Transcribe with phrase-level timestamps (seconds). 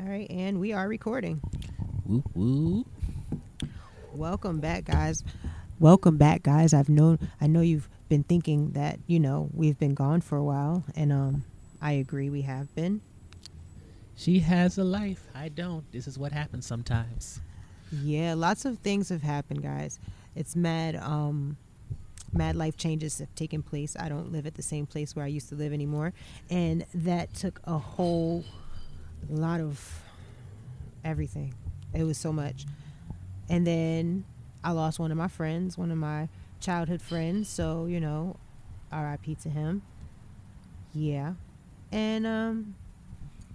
[0.00, 1.42] All right, and we are recording.
[2.06, 2.86] Whoop whoop.
[4.14, 5.22] Welcome back, guys.
[5.78, 6.72] Welcome back, guys.
[6.72, 10.44] I've known I know you've been thinking that, you know, we've been gone for a
[10.44, 11.44] while, and um
[11.82, 13.02] I agree we have been.
[14.16, 15.26] She has a life.
[15.34, 15.90] I don't.
[15.92, 17.40] This is what happens sometimes.
[17.92, 19.98] Yeah, lots of things have happened, guys.
[20.34, 21.58] It's mad um
[22.32, 23.96] mad life changes have taken place.
[24.00, 26.14] I don't live at the same place where I used to live anymore,
[26.48, 28.44] and that took a whole
[29.28, 30.02] lot of
[31.04, 31.54] everything.
[31.92, 32.66] It was so much.
[33.48, 34.24] And then
[34.62, 36.28] I lost one of my friends, one of my
[36.60, 38.36] childhood friends, so, you know,
[38.92, 39.82] RIP to him.
[40.92, 41.34] Yeah.
[41.92, 42.74] And um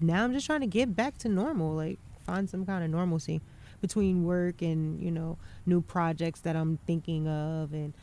[0.02, 3.42] now I'm just trying to get back to normal, like find some kind of normalcy
[3.82, 7.94] between work and, you know, new projects that I'm thinking of and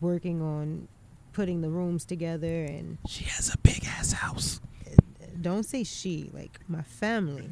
[0.00, 0.88] working on
[1.32, 4.60] putting the rooms together and She has a big ass house.
[5.40, 7.48] Don't say she, like my family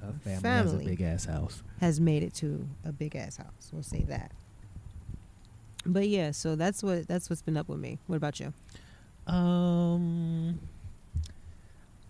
[0.00, 1.62] Her family, has a big ass house.
[1.80, 3.70] has made it to a big ass house.
[3.72, 4.32] We'll say that.
[5.86, 7.98] But yeah, so that's what that's what's been up with me.
[8.06, 8.52] What about you?
[9.26, 10.58] Um.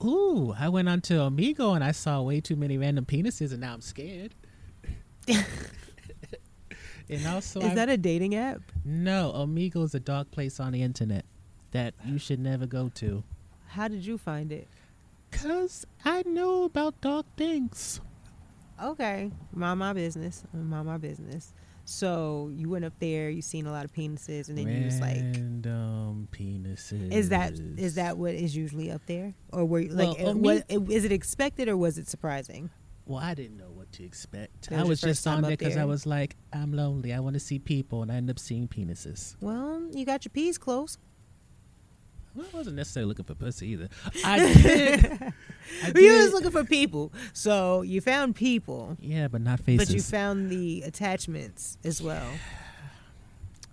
[0.03, 3.73] Ooh, I went onto Amigo and I saw way too many random penises, and now
[3.75, 4.35] I'm scared.
[7.09, 8.61] and also, Is I- that a dating app?
[8.85, 9.31] no?
[9.33, 11.25] Amigo is a dark place on the internet
[11.71, 13.23] that you should never go to.
[13.69, 14.69] How did you find it?
[15.43, 18.01] Cause I know about dark things.
[18.83, 20.45] Okay, mind my business.
[20.53, 21.53] Mind my business.
[21.85, 25.01] So you went up there, you seen a lot of penises, and then you was
[25.01, 27.13] like, random penises.
[27.13, 30.35] "Is that is that what is usually up there, or were you, like Well, uh,
[30.35, 32.71] what, is it expected or was it surprising?"
[33.07, 34.71] Well, I didn't know what to expect.
[34.71, 37.13] That I was was just on there because I was like, I'm lonely.
[37.13, 39.37] I want to see people, and I end up seeing penises.
[39.43, 40.97] Well, you got your peas close.
[42.35, 43.89] Well, I wasn't necessarily looking for pussy either.
[44.25, 45.23] I did.
[45.85, 48.97] I You was looking for people, so you found people.
[49.01, 49.89] yeah, but not faces.
[49.89, 52.27] But you found the attachments as well.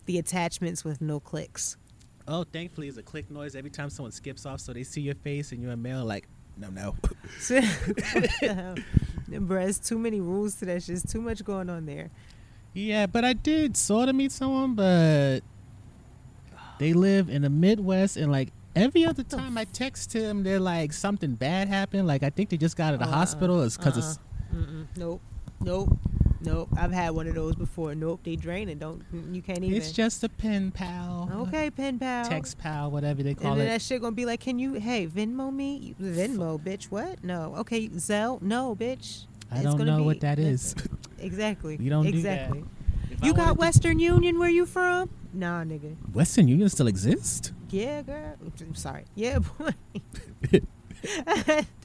[0.07, 1.77] The attachments with no clicks.
[2.27, 5.15] oh, thankfully, it's a click noise every time someone skips off, so they see your
[5.15, 6.03] face and you're a male.
[6.03, 6.27] Like,
[6.57, 6.95] no, no.
[9.29, 10.89] Bruh, it's too many rules to that.
[10.89, 12.09] It's too much going on there.
[12.73, 15.41] yeah, but I did sort of meet someone, but
[16.81, 20.91] they live in the Midwest, and like every other time I text him, they're like
[20.93, 22.07] something bad happened.
[22.07, 23.61] Like I think they just got out of the Uh-uh, hospital.
[23.61, 24.57] It's because it's uh-uh.
[24.57, 24.87] Mm-mm.
[24.97, 25.21] Nope.
[25.59, 25.97] Nope.
[26.43, 26.69] Nope.
[26.75, 27.93] I've had one of those before.
[27.93, 28.21] Nope.
[28.23, 28.79] They drain it.
[28.79, 29.03] Don't.
[29.31, 29.77] You can't even.
[29.77, 31.29] It's just a pen pal.
[31.47, 32.25] okay, pen pal.
[32.25, 33.51] Text pal, whatever they call it.
[33.51, 33.69] And then it.
[33.71, 35.93] that shit gonna be like, can you, hey, Venmo me?
[36.01, 36.85] Venmo, bitch.
[36.85, 37.23] What?
[37.23, 37.55] No.
[37.59, 38.41] Okay, Zelle?
[38.41, 39.27] No, bitch.
[39.51, 40.73] I It's don't know be- what that is.
[41.19, 41.77] Exactly.
[41.79, 42.51] You don't do that.
[43.21, 43.23] Exactly.
[43.23, 45.09] If I You got wanted to- Western Union where you from?
[45.33, 45.95] Nah, nigga.
[46.13, 47.51] Western Union still exists?
[47.69, 48.35] Yeah, girl.
[48.59, 49.05] I'm sorry.
[49.15, 49.71] Yeah, boy.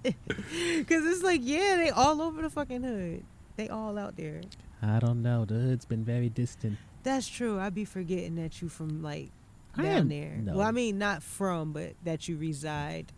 [0.03, 3.25] Because it's like, yeah, they all over the fucking hood.
[3.57, 4.43] They all out there.
[4.83, 5.45] I don't know.
[5.47, 6.77] The hood's been very distant.
[7.03, 7.59] That's true.
[7.59, 9.31] I'd be forgetting that you from like
[9.77, 10.37] I down am- there.
[10.43, 10.57] no.
[10.59, 13.13] Well, I mean, not from, but that you reside.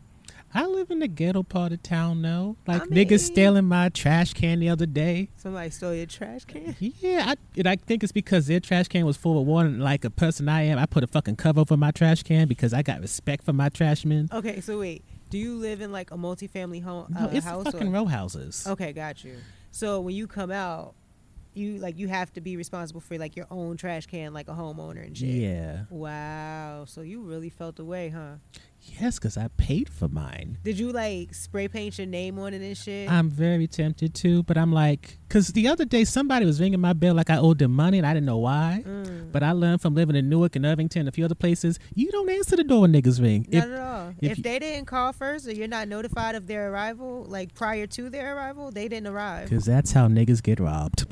[0.54, 2.56] I live in the ghetto part of town though.
[2.66, 5.28] Like I niggas stealing my trash can the other day.
[5.36, 6.74] Somebody stole your trash can.
[6.80, 9.68] Yeah, I, and I think it's because their trash can was full of water.
[9.68, 12.48] And like a person I am, I put a fucking cover over my trash can
[12.48, 14.28] because I got respect for my trash men.
[14.32, 17.64] Okay, so wait, do you live in like a multifamily home No, uh, it's house?
[17.64, 17.90] fucking or?
[17.90, 18.66] row houses.
[18.66, 19.36] Okay, got you.
[19.70, 20.94] So when you come out,
[21.54, 24.52] you like you have to be responsible for like your own trash can, like a
[24.52, 25.28] homeowner and shit.
[25.28, 26.84] Yeah, Wow.
[26.86, 28.34] So you really felt the way, huh?
[29.00, 30.58] Yes, because I paid for mine.
[30.64, 33.10] Did you like spray paint your name on it and shit?
[33.10, 36.92] I'm very tempted to, but I'm like, because the other day somebody was ringing my
[36.94, 38.82] bell like I owed them money and I didn't know why.
[38.86, 39.30] Mm.
[39.32, 42.10] But I learned from living in Newark and Irvington and a few other places, you
[42.10, 43.46] don't answer the door when niggas ring.
[43.50, 44.08] Not If- at all.
[44.20, 47.54] if If, you- they didn't call first or you're not notified of their arrival, like
[47.54, 49.48] prior to their arrival, they didn't arrive.
[49.48, 51.06] Because that's how niggas get robbed.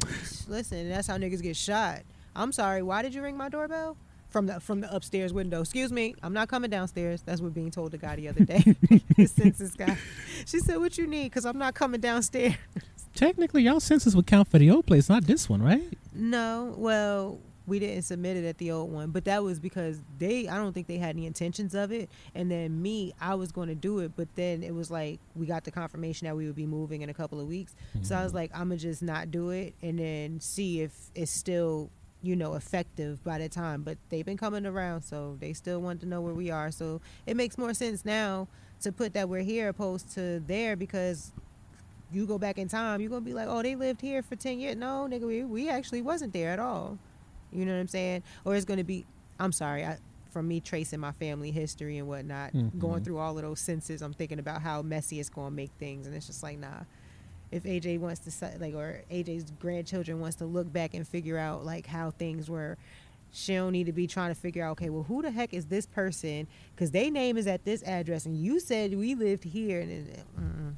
[0.49, 2.02] Listen, that's how niggas get shot.
[2.34, 2.82] I'm sorry.
[2.82, 3.96] Why did you ring my doorbell?
[4.28, 5.61] From the from the upstairs window.
[5.61, 7.23] Excuse me, I'm not coming downstairs.
[7.23, 8.58] That's what being told the guy the other day.
[9.17, 9.96] the census guy.
[10.44, 11.32] She said, "What you need?
[11.32, 12.55] Cause I'm not coming downstairs."
[13.14, 15.96] Technically, y'all census would count for the old place, not this one, right?
[16.12, 20.49] No, well, we didn't submit it at the old one, but that was because they
[20.49, 22.11] I don't think they had any intentions of it.
[22.34, 25.46] And then me, I was going to do it, but then it was like we
[25.46, 27.75] got the confirmation that we would be moving in a couple of weeks.
[28.02, 28.37] So I was mm.
[28.37, 31.90] like, I'm gonna just not do it and then see if it's still
[32.23, 36.01] you know effective by the time but they've been coming around so they still want
[36.01, 38.49] to know where we are so it makes more sense now
[38.81, 41.33] to put that we're here opposed to there because
[42.13, 44.59] you go back in time, you're gonna be like, oh, they lived here for ten
[44.59, 44.77] years.
[44.77, 46.99] No, nigga, we, we actually wasn't there at all.
[47.53, 48.23] You know what I'm saying?
[48.45, 49.05] Or it's gonna be,
[49.41, 49.99] I'm sorry, I,
[50.31, 52.79] from me tracing my family history and whatnot, mm-hmm.
[52.79, 56.07] going through all of those senses, I'm thinking about how messy it's gonna make things,
[56.07, 56.85] and it's just like, nah.
[57.51, 61.65] If AJ wants to like, or AJ's grandchildren wants to look back and figure out
[61.65, 62.77] like how things were.
[63.33, 65.67] She don't need to be trying to figure out, okay, well, who the heck is
[65.67, 66.47] this person?
[66.75, 70.25] Because they name is at this address, and you said we lived here, and it,
[70.39, 70.75] uh, mm-mm.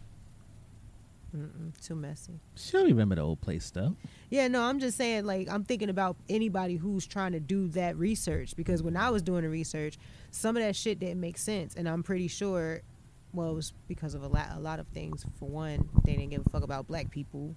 [1.36, 2.40] Mm-mm, too messy.
[2.56, 3.94] She'll remember the old place, though.
[4.30, 7.96] Yeah, no, I'm just saying, like, I'm thinking about anybody who's trying to do that
[7.96, 9.98] research because when I was doing the research,
[10.30, 12.80] some of that shit didn't make sense, and I'm pretty sure,
[13.32, 15.24] well, it was because of a lot, a lot of things.
[15.38, 17.54] For one, they didn't give a fuck about black people,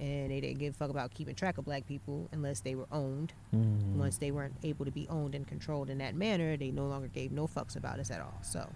[0.00, 2.86] and they didn't give a fuck about keeping track of black people unless they were
[2.90, 3.32] owned.
[3.54, 3.96] Mm.
[3.96, 7.08] Once they weren't able to be owned and controlled in that manner, they no longer
[7.08, 8.38] gave no fucks about us at all.
[8.42, 8.68] So.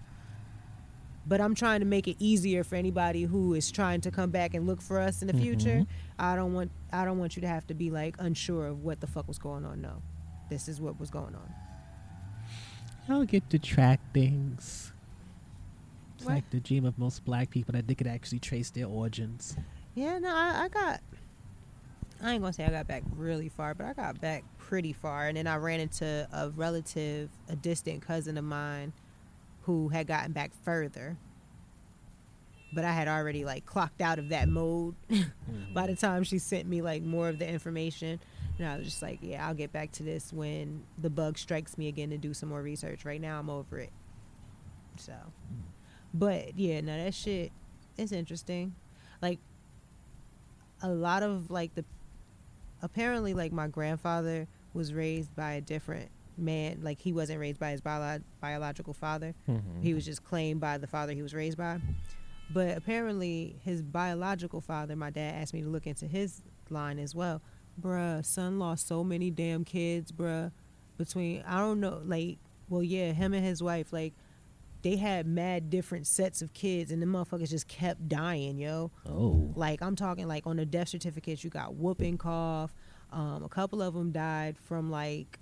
[1.25, 4.53] But I'm trying to make it easier for anybody who is trying to come back
[4.53, 5.43] and look for us in the mm-hmm.
[5.43, 5.85] future.
[6.17, 8.99] I don't want I don't want you to have to be like unsure of what
[8.99, 9.81] the fuck was going on.
[9.81, 10.01] No,
[10.49, 11.53] this is what was going on.
[13.07, 14.91] Y'all get to track things.
[16.19, 16.35] It's What?
[16.35, 19.55] like the dream of most black people that they could actually trace their origins.
[19.95, 20.99] Yeah, no, I, I got.
[22.21, 25.29] I ain't gonna say I got back really far, but I got back pretty far,
[25.29, 28.91] and then I ran into a relative, a distant cousin of mine,
[29.61, 31.15] who had gotten back further.
[32.73, 34.95] But I had already like clocked out of that mode
[35.73, 35.93] by the mm-hmm.
[35.93, 38.19] time she sent me like more of the information,
[38.57, 41.77] and I was just like, yeah, I'll get back to this when the bug strikes
[41.77, 43.05] me again to do some more research.
[43.05, 43.93] Right now, I'm over it.
[44.97, 45.61] So, mm.
[46.13, 47.51] But yeah, no, that shit
[47.97, 48.75] is interesting.
[49.21, 49.39] Like
[50.81, 51.85] a lot of like the
[52.81, 56.79] apparently like my grandfather was raised by a different man.
[56.81, 59.33] Like he wasn't raised by his bio- biological father.
[59.47, 59.81] Mm-hmm.
[59.81, 61.79] He was just claimed by the father he was raised by.
[62.51, 67.13] But apparently his biological father my dad asked me to look into his line as
[67.13, 67.41] well.
[67.79, 70.51] Bruh son lost so many damn kids bruh
[70.97, 74.13] between i don't know like well yeah him and his wife like
[74.81, 79.51] they had mad different sets of kids and the motherfuckers just kept dying yo Oh.
[79.55, 82.73] like I'm talking like on the death certificates, you got whooping cough.
[83.11, 85.39] Um, a couple of them died from like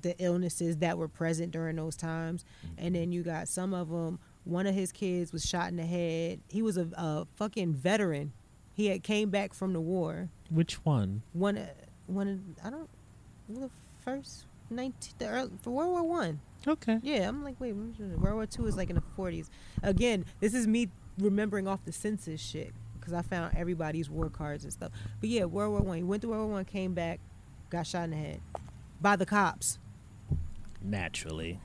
[0.00, 2.44] the illnesses that were present during those times,
[2.78, 4.18] and then you got some of them.
[4.44, 6.40] One of his kids was shot in the head.
[6.48, 8.32] He was a, a fucking veteran.
[8.74, 10.28] He had came back from the war.
[10.50, 11.22] Which one?
[11.32, 11.66] One, uh,
[12.06, 12.56] one.
[12.64, 12.88] I don't.
[13.48, 13.70] The
[14.04, 16.40] first nineteen, the early, for World War One.
[16.66, 16.98] Okay.
[17.02, 19.48] Yeah, I'm like, wait, World War Two is like in the 40s.
[19.82, 20.88] Again, this is me
[21.18, 24.92] remembering off the census shit because I found everybody's war cards and stuff.
[25.20, 25.96] But yeah, World War One.
[25.98, 27.20] He went to World War One, came back,
[27.70, 28.40] got shot in the head
[29.00, 29.78] by the cops,
[30.80, 31.60] Naturally.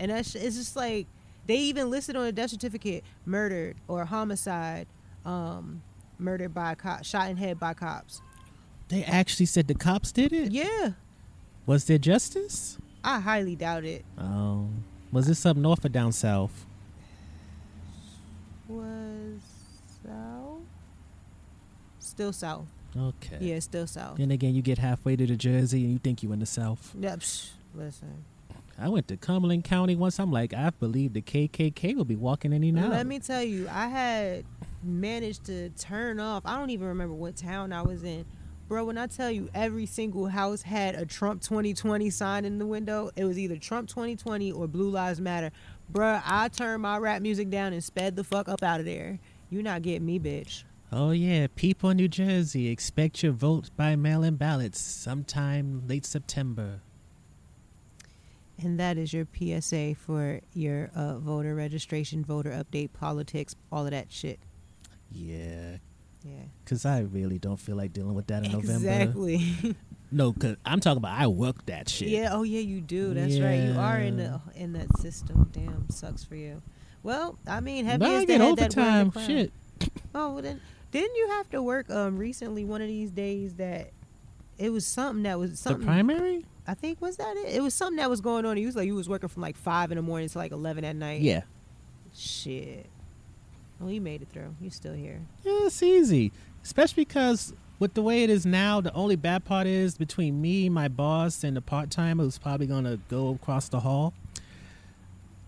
[0.00, 1.06] and that's it's just like
[1.46, 4.86] they even listed on the death certificate murdered or homicide,
[5.24, 5.82] um,
[6.18, 8.22] murdered by a cop, shot in head by cops.
[8.88, 10.52] They actually said the cops did it?
[10.52, 10.90] Yeah,
[11.66, 12.78] Was there justice?
[13.04, 14.04] I highly doubt it.
[14.18, 14.68] Oh.
[15.12, 16.66] Was this up north or down south?
[18.66, 19.40] Was
[20.04, 20.62] south,
[21.98, 22.64] still south.
[22.96, 23.38] Okay.
[23.40, 24.16] Yeah, still south.
[24.16, 26.94] Then again, you get halfway to the Jersey and you think you in the South.
[26.98, 28.24] Psh, listen.
[28.78, 30.18] I went to Cumberland County once.
[30.18, 32.88] I'm like, I believe the KKK will be walking any now.
[32.88, 34.44] Let me tell you, I had
[34.82, 36.42] managed to turn off.
[36.44, 38.24] I don't even remember what town I was in.
[38.66, 42.66] Bro, when I tell you every single house had a Trump 2020 sign in the
[42.66, 45.50] window, it was either Trump 2020 or Blue Lives Matter.
[45.90, 49.18] Bro, I turned my rap music down and sped the fuck up out of there.
[49.50, 50.64] You not getting me, bitch.
[50.90, 56.80] Oh yeah, people in New Jersey expect your vote by mail-in ballots sometime late September.
[58.58, 63.90] And that is your PSA for your uh, voter registration, voter update, politics, all of
[63.90, 64.38] that shit.
[65.10, 65.78] Yeah,
[66.24, 66.36] Yeah.
[66.64, 68.88] because I really don't feel like dealing with that in November.
[68.90, 69.76] Exactly.
[70.12, 72.06] No, because I'm talking about I work that shit.
[72.08, 72.28] yeah.
[72.30, 72.60] Oh, yeah.
[72.60, 73.14] You do.
[73.14, 73.64] That's right.
[73.64, 75.50] You are in the in that system.
[75.52, 76.62] Damn, sucks for you.
[77.02, 79.12] Well, I mean, heavy But I is the get that overtime.
[79.26, 79.52] Shit.
[80.14, 80.60] Oh, well then
[80.92, 83.90] didn't you have to work um recently one of these days that
[84.56, 86.46] it was something that was The something primary?
[86.68, 87.56] I think was that it?
[87.56, 88.56] It was something that was going on.
[88.56, 90.84] He was like you was working from like five in the morning to like eleven
[90.84, 91.22] at night.
[91.22, 91.42] Yeah.
[92.14, 92.86] Shit.
[93.80, 94.54] Well, you made it through.
[94.60, 95.20] You're still here.
[95.42, 96.32] Yeah, it's easy.
[96.62, 100.68] Especially because with the way it is now, the only bad part is between me,
[100.68, 104.14] my boss, and the part timer who's probably going to go across the hall.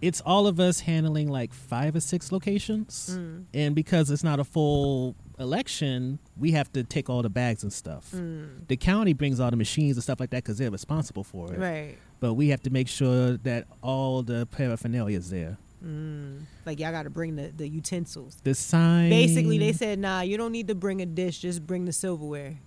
[0.02, 3.16] It's all of us handling like five or six locations.
[3.18, 3.45] Mm.
[3.54, 7.73] And because it's not a full election, we have to take all the bags and
[7.73, 8.11] stuff.
[8.14, 8.68] Mm.
[8.68, 11.59] The county brings all the machines and stuff like that because they're responsible for it.
[11.59, 11.97] Right.
[12.21, 15.56] But we have to make sure that all the paraphernalia is there.
[15.85, 16.42] Mm.
[16.64, 18.38] Like y'all got to bring the the utensils.
[18.45, 19.11] The sign.
[19.11, 21.38] Basically, they said, "Nah, you don't need to bring a dish.
[21.40, 22.59] Just bring the silverware.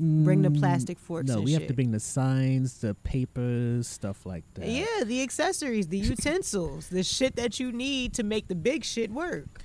[0.00, 4.24] bring the Mm, plastic forks No, we have to bring the signs, the papers, stuff
[4.24, 4.68] like that.
[4.68, 9.10] Yeah, the accessories, the utensils, the shit that you need to make the big shit
[9.10, 9.60] work.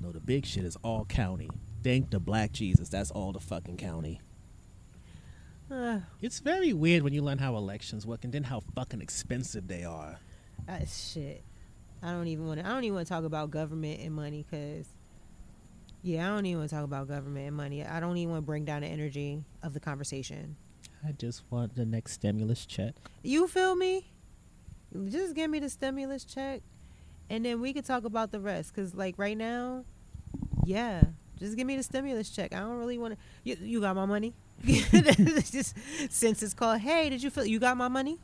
[0.00, 1.50] No, the big shit is all county.
[1.84, 2.88] Thank the black Jesus.
[2.88, 4.20] That's all the fucking county.
[5.70, 9.68] Uh, It's very weird when you learn how elections work and then how fucking expensive
[9.68, 10.18] they are.
[10.68, 11.42] uh, shit.
[12.04, 12.66] I don't even want to.
[12.66, 14.86] I don't even want to talk about government and money because,
[16.02, 17.82] yeah, I don't even want to talk about government and money.
[17.82, 20.56] I don't even want to bring down the energy of the conversation.
[21.06, 22.94] I just want the next stimulus check.
[23.22, 24.06] You feel me?
[25.06, 26.60] Just give me the stimulus check,
[27.30, 28.74] and then we could talk about the rest.
[28.76, 29.84] Cause like right now,
[30.64, 31.04] yeah,
[31.38, 32.54] just give me the stimulus check.
[32.54, 33.20] I don't really want to.
[33.44, 34.34] You, you got my money?
[34.64, 35.74] just
[36.10, 38.18] since it's called, hey, did you feel you got my money?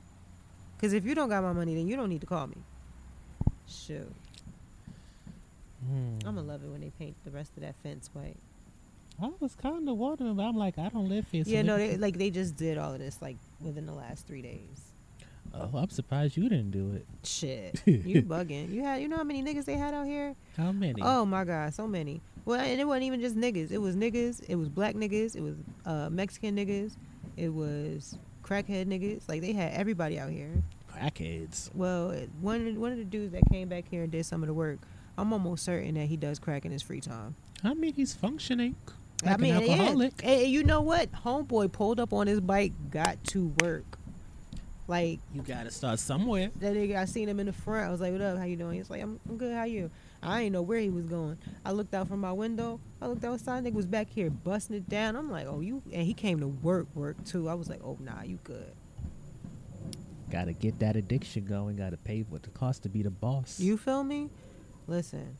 [0.80, 2.56] Cause if you don't got my money, then you don't need to call me.
[3.70, 4.12] Shoot,
[5.90, 8.36] I'm gonna love it when they paint the rest of that fence white.
[9.22, 11.44] I was kind of wondering, but I'm like, I don't live here.
[11.44, 14.26] so yeah, no, they, like they just did all of this like within the last
[14.26, 14.92] three days.
[15.54, 17.06] Oh, I'm surprised you didn't do it.
[17.24, 18.72] Shit, you bugging?
[18.72, 20.34] You had, you know how many niggas they had out here?
[20.56, 21.02] How many?
[21.02, 22.20] Oh my god, so many.
[22.44, 23.70] Well, and it wasn't even just niggas.
[23.70, 24.42] It was niggas.
[24.48, 25.36] It was black niggas.
[25.36, 25.54] It was
[25.86, 26.96] uh, Mexican niggas.
[27.36, 29.28] It was crackhead niggas.
[29.28, 30.50] Like they had everybody out here.
[30.92, 31.70] Crackheads.
[31.74, 34.42] Well, one of the, one of the dudes that came back here and did some
[34.42, 34.78] of the work.
[35.18, 37.34] I'm almost certain that he does crack in his free time.
[37.62, 38.74] I mean, he's functioning
[39.22, 40.12] like I mean, an alcoholic.
[40.22, 41.12] And, and you know what?
[41.12, 43.98] Homeboy pulled up on his bike, got to work.
[44.88, 46.50] Like You gotta start somewhere.
[46.58, 47.86] that nigga, I seen him in the front.
[47.86, 48.38] I was like, "What up?
[48.38, 49.54] How you doing?" He's like, "I'm, I'm good.
[49.54, 49.88] How you?"
[50.20, 51.38] I didn't know where he was going.
[51.64, 52.80] I looked out from my window.
[53.00, 53.62] I looked outside.
[53.62, 55.14] Nigga was back here busting it down.
[55.14, 57.48] I'm like, "Oh, you?" And he came to work, work too.
[57.48, 58.72] I was like, "Oh, nah, you good."
[60.30, 61.76] Gotta get that addiction going.
[61.76, 63.58] Gotta pay what the cost to be the boss.
[63.60, 64.28] You feel me?
[64.86, 65.36] Listen,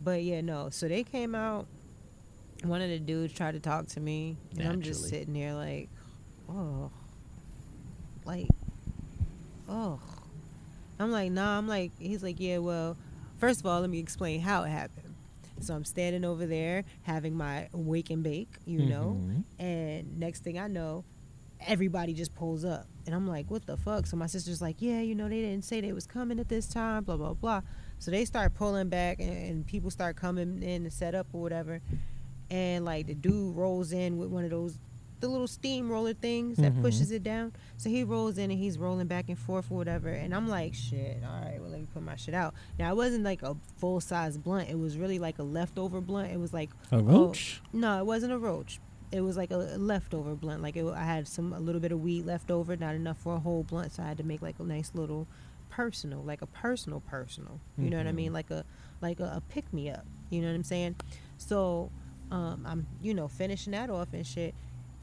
[0.00, 0.68] but yeah, no.
[0.70, 1.66] So they came out.
[2.62, 5.88] One of the dudes tried to talk to me, and I'm just sitting there like,
[6.48, 6.90] oh,
[8.24, 8.48] like,
[9.68, 10.00] oh.
[10.98, 11.58] I'm like, nah.
[11.58, 12.58] I'm like, he's like, yeah.
[12.58, 12.96] Well,
[13.38, 15.14] first of all, let me explain how it happened.
[15.60, 19.44] So I'm standing over there having my wake and bake, you know, Mhm.
[19.58, 21.04] and next thing I know,
[21.66, 22.86] everybody just pulls up.
[23.06, 24.06] And I'm like, what the fuck?
[24.06, 26.66] So my sister's like, yeah, you know, they didn't say they was coming at this
[26.66, 27.60] time, blah, blah, blah.
[27.98, 31.40] So they start pulling back and, and people start coming in to set up or
[31.42, 31.80] whatever.
[32.50, 34.78] And like the dude rolls in with one of those,
[35.20, 36.82] the little steamroller things that Mhm.
[36.82, 37.52] pushes it down.
[37.76, 40.08] So he rolls in and he's rolling back and forth or whatever.
[40.08, 42.54] And I'm like, shit, all right, well, let me put my shit out.
[42.78, 44.68] Now, it wasn't like a full size blunt.
[44.68, 46.32] It was really like a leftover blunt.
[46.32, 47.60] It was like, A oh, roach?
[47.72, 48.80] no, it wasn't a roach.
[49.12, 50.62] It was like a leftover blunt.
[50.62, 53.34] Like it, I had some a little bit of weed left over, not enough for
[53.36, 55.26] a whole blunt, so I had to make like a nice little
[55.70, 57.60] personal, like a personal personal.
[57.78, 58.14] You know what I Mhm.
[58.16, 58.32] mean?
[58.32, 58.64] Like a
[59.00, 60.04] like a, a pick me up.
[60.30, 60.96] You know what I'm saying?
[61.38, 61.90] So
[62.30, 64.54] um, I'm you know finishing that off and shit,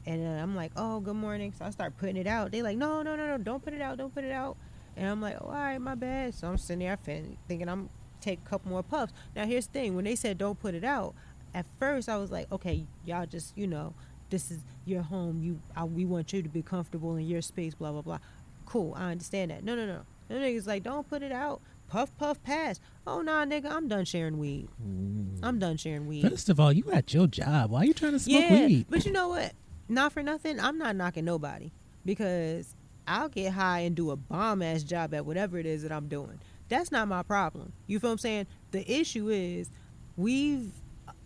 [0.06, 1.52] and uh, I'm like, oh, good morning.
[1.58, 2.50] So I start putting it out.
[2.52, 4.56] They like, no, no, no, no, don't put it out, don't put it out.
[4.96, 6.34] And I'm like, oh, all right, my bad.
[6.34, 7.88] So I'm sitting there fin- thinking I'm
[8.20, 9.12] take a couple more puffs.
[9.34, 11.14] Now here's the thing: when they said don't put it out,
[11.54, 13.94] at first I was like, okay, y'all just you know,
[14.30, 15.42] this is your home.
[15.42, 17.74] You, I, we want you to be comfortable in your space.
[17.74, 18.18] Blah blah blah.
[18.66, 19.64] Cool, I understand that.
[19.64, 20.02] No, no, no.
[20.28, 21.60] The niggas like, don't put it out.
[21.88, 22.80] Puff, puff, pass.
[23.06, 24.68] Oh nah, nigga, I'm done sharing weed.
[24.82, 25.40] Mm.
[25.42, 26.28] I'm done sharing weed.
[26.28, 27.70] First of all, you at your job.
[27.70, 28.86] Why are you trying to smoke yeah, weed?
[28.88, 29.52] but you know what?
[29.88, 30.58] Not for nothing.
[30.58, 31.70] I'm not knocking nobody
[32.06, 32.74] because
[33.06, 36.08] I'll get high and do a bomb ass job at whatever it is that I'm
[36.08, 36.40] doing.
[36.68, 37.72] That's not my problem.
[37.86, 38.46] You feel what I'm saying?
[38.70, 39.70] The issue is
[40.16, 40.72] we've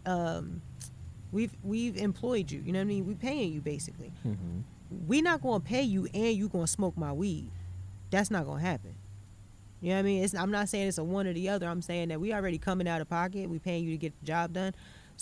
[0.07, 0.63] um
[1.33, 2.63] we've we've employed you.
[2.65, 3.07] You know what I mean?
[3.07, 4.13] We paying you basically.
[4.27, 4.63] Mhm.
[5.07, 7.51] We not gonna pay you and you gonna smoke my weed.
[8.11, 8.95] That's not gonna happen.
[9.81, 10.25] You know what I mean?
[10.25, 11.69] It's, I'm not saying it's a one or the other.
[11.69, 13.51] I'm saying that we already coming out of pocket.
[13.51, 14.73] We paying you to get the job done.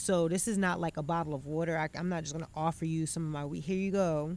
[0.01, 1.77] So this is not like a bottle of water.
[1.79, 3.61] I, am not just gonna offer you some of my weed.
[3.65, 4.37] Here you go.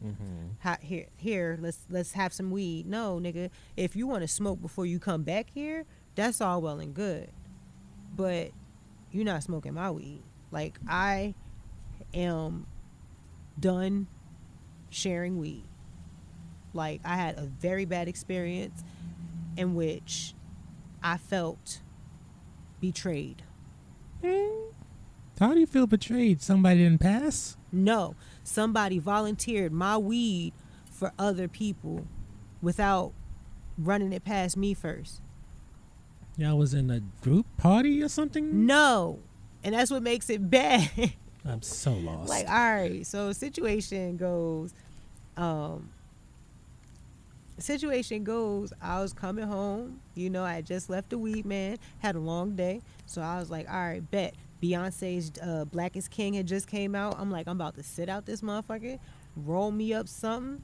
[0.59, 1.57] Ha, here, here.
[1.59, 2.85] Let's let's have some weed.
[2.87, 3.49] No, nigga.
[3.75, 5.85] If you want to smoke before you come back here,
[6.15, 7.29] that's all well and good.
[8.15, 8.51] But
[9.11, 10.21] you're not smoking my weed.
[10.51, 11.35] Like I
[12.13, 12.65] am
[13.59, 14.07] done
[14.89, 15.65] sharing weed.
[16.73, 18.83] Like I had a very bad experience
[19.55, 20.33] in which
[21.03, 21.81] I felt
[22.79, 23.43] betrayed.
[25.39, 26.41] How do you feel betrayed?
[26.41, 27.57] Somebody didn't pass?
[27.71, 30.53] No, somebody volunteered my weed
[30.91, 32.07] for other people
[32.61, 33.13] without
[33.77, 35.21] running it past me first.
[36.37, 38.65] Y'all was in a group party or something?
[38.65, 39.19] No.
[39.67, 40.89] And that's what makes it bad.
[41.45, 42.29] I'm so lost.
[42.29, 44.73] like, all right, so situation goes,
[45.35, 45.89] um,
[47.57, 52.15] situation goes, I was coming home, you know, I just left the weed man, had
[52.15, 52.81] a long day.
[53.07, 54.35] So I was like, all right, bet.
[54.63, 57.15] Beyonce's uh, Black is King had just came out.
[57.19, 58.97] I'm like, I'm about to sit out this motherfucker,
[59.35, 60.63] roll me up something.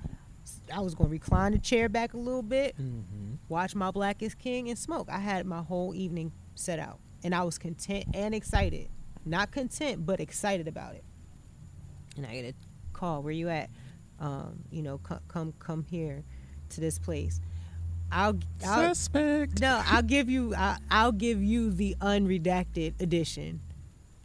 [0.74, 3.36] I was gonna recline the chair back a little bit, Mm-hmm.
[3.50, 5.10] watch my Black is King and smoke.
[5.12, 8.90] I had my whole evening set out, and I was content and excited.
[9.26, 11.04] Not content, but excited about it.
[12.18, 12.54] And I get a
[12.92, 13.24] call.
[13.24, 13.70] Where you at?
[14.20, 16.24] Um, you know, come come come here
[16.70, 17.42] to this place.
[18.12, 19.60] I'll, I'll Suspect.
[19.60, 23.62] no, I'll give you I, I'll give you the unredacted edition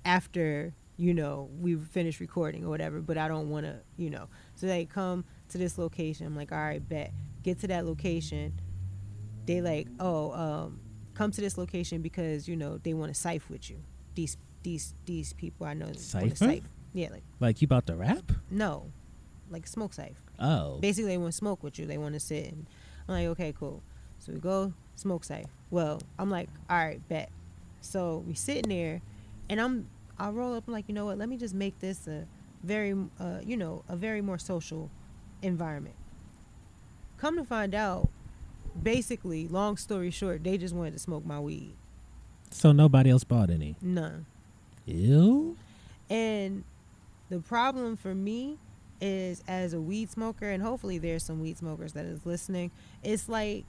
[0.05, 3.01] after you know we finish recording or whatever.
[3.01, 4.29] But I don't want to, you know.
[4.57, 6.27] So they come to this location.
[6.27, 7.13] I'm like, all right, bet.
[7.43, 8.61] Get to that location.
[9.47, 10.81] They like, oh, um,
[11.15, 13.79] come to this location because you know they want to cipher with you.
[14.15, 16.35] These these these people I know Cipher?
[16.37, 16.67] cipher.
[16.93, 18.33] Yeah, like Like you about to rap?
[18.51, 18.91] no,
[19.51, 20.79] like smoke cipher Oh.
[20.81, 21.87] basically they want to smoke with you.
[21.87, 22.67] They want to sit and
[23.09, 23.83] I'm like, okay, cool.
[24.19, 25.47] So we go smoke safe.
[25.71, 27.31] Well, I'm like, all right, bet.
[27.81, 29.01] So we sitting there,
[29.49, 29.89] and I'm
[30.19, 30.65] I roll up.
[30.67, 31.19] I'm like, you know what?
[31.19, 32.27] Let me just make this a
[32.65, 34.91] very, uh, you know, a very more social
[35.43, 35.95] environment.
[37.19, 38.09] Come to find out,
[38.81, 41.75] basically, long story short, they just wanted to smoke my weed.
[42.51, 43.77] So nobody else bought any?
[43.81, 44.27] None.
[44.89, 45.57] Ew.
[46.11, 46.65] And
[47.29, 48.59] the problem for me
[49.01, 52.71] is as a weed smoker, and hopefully there's some weed smokers that is listening,
[53.03, 53.65] it's like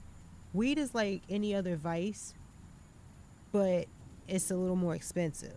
[0.52, 2.34] weed is like any other vice,
[3.52, 3.86] but
[4.28, 5.56] it's a little more expensive.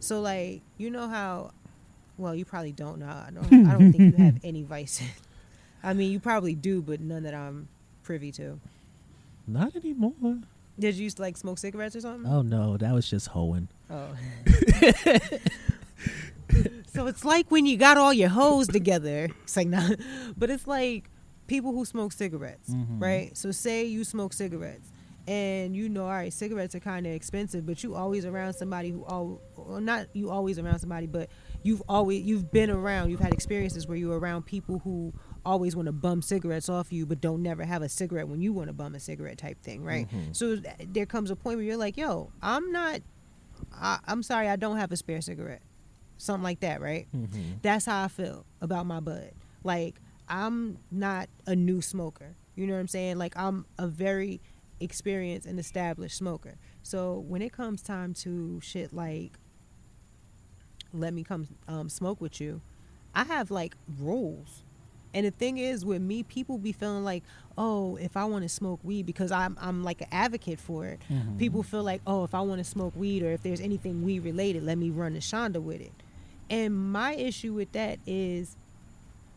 [0.00, 1.52] So like you know how
[2.18, 3.06] well you probably don't know.
[3.06, 5.06] I don't I don't think you have any vices.
[5.82, 7.68] I mean you probably do, but none that I'm
[8.02, 8.58] privy to.
[9.46, 10.40] Not anymore.
[10.78, 12.30] Did you used to like smoke cigarettes or something?
[12.30, 13.68] Oh no, that was just hoeing.
[13.90, 14.08] Oh.
[16.92, 19.28] so it's like when you got all your hoes together.
[19.42, 19.96] It's like not,
[20.36, 21.10] but it's like
[21.46, 23.00] people who smoke cigarettes, Mhm.
[23.00, 23.36] right?
[23.36, 24.90] So say you smoke cigarettes,
[25.26, 28.90] and you know, all right, cigarettes are kind of expensive, but you always around somebody
[28.90, 29.40] who all,
[29.80, 31.28] not you always around somebody, but
[31.62, 35.12] you've always you've been around, you've had experiences where you're around people who
[35.46, 38.52] always want to bum cigarettes off you, but don't never have a cigarette when you
[38.52, 40.08] want to bum a cigarette type thing, right?
[40.32, 43.00] So th- there comes a point where you're like, yo, I'm not
[43.80, 45.62] I, I'm sorry, I don't have a spare cigarette.
[46.16, 47.06] Something like that, right?
[47.62, 49.32] That's how I feel about my bud.
[49.62, 49.96] Like,
[50.28, 52.34] I'm not a new smoker.
[52.54, 53.18] You know what I'm saying?
[53.18, 54.40] Like, I'm a very
[54.80, 56.56] experienced and established smoker.
[56.82, 59.38] So when it comes time to shit like,
[60.92, 62.60] let me come um, smoke with you,
[63.14, 64.63] I have like rules.
[65.14, 67.22] And the thing is, with me, people be feeling like,
[67.56, 71.00] oh, if I want to smoke weed, because I'm I'm like an advocate for it.
[71.10, 71.38] Mm-hmm.
[71.38, 74.20] People feel like, oh, if I want to smoke weed, or if there's anything weed
[74.24, 75.92] related, let me run to Shonda with it.
[76.50, 78.56] And my issue with that is,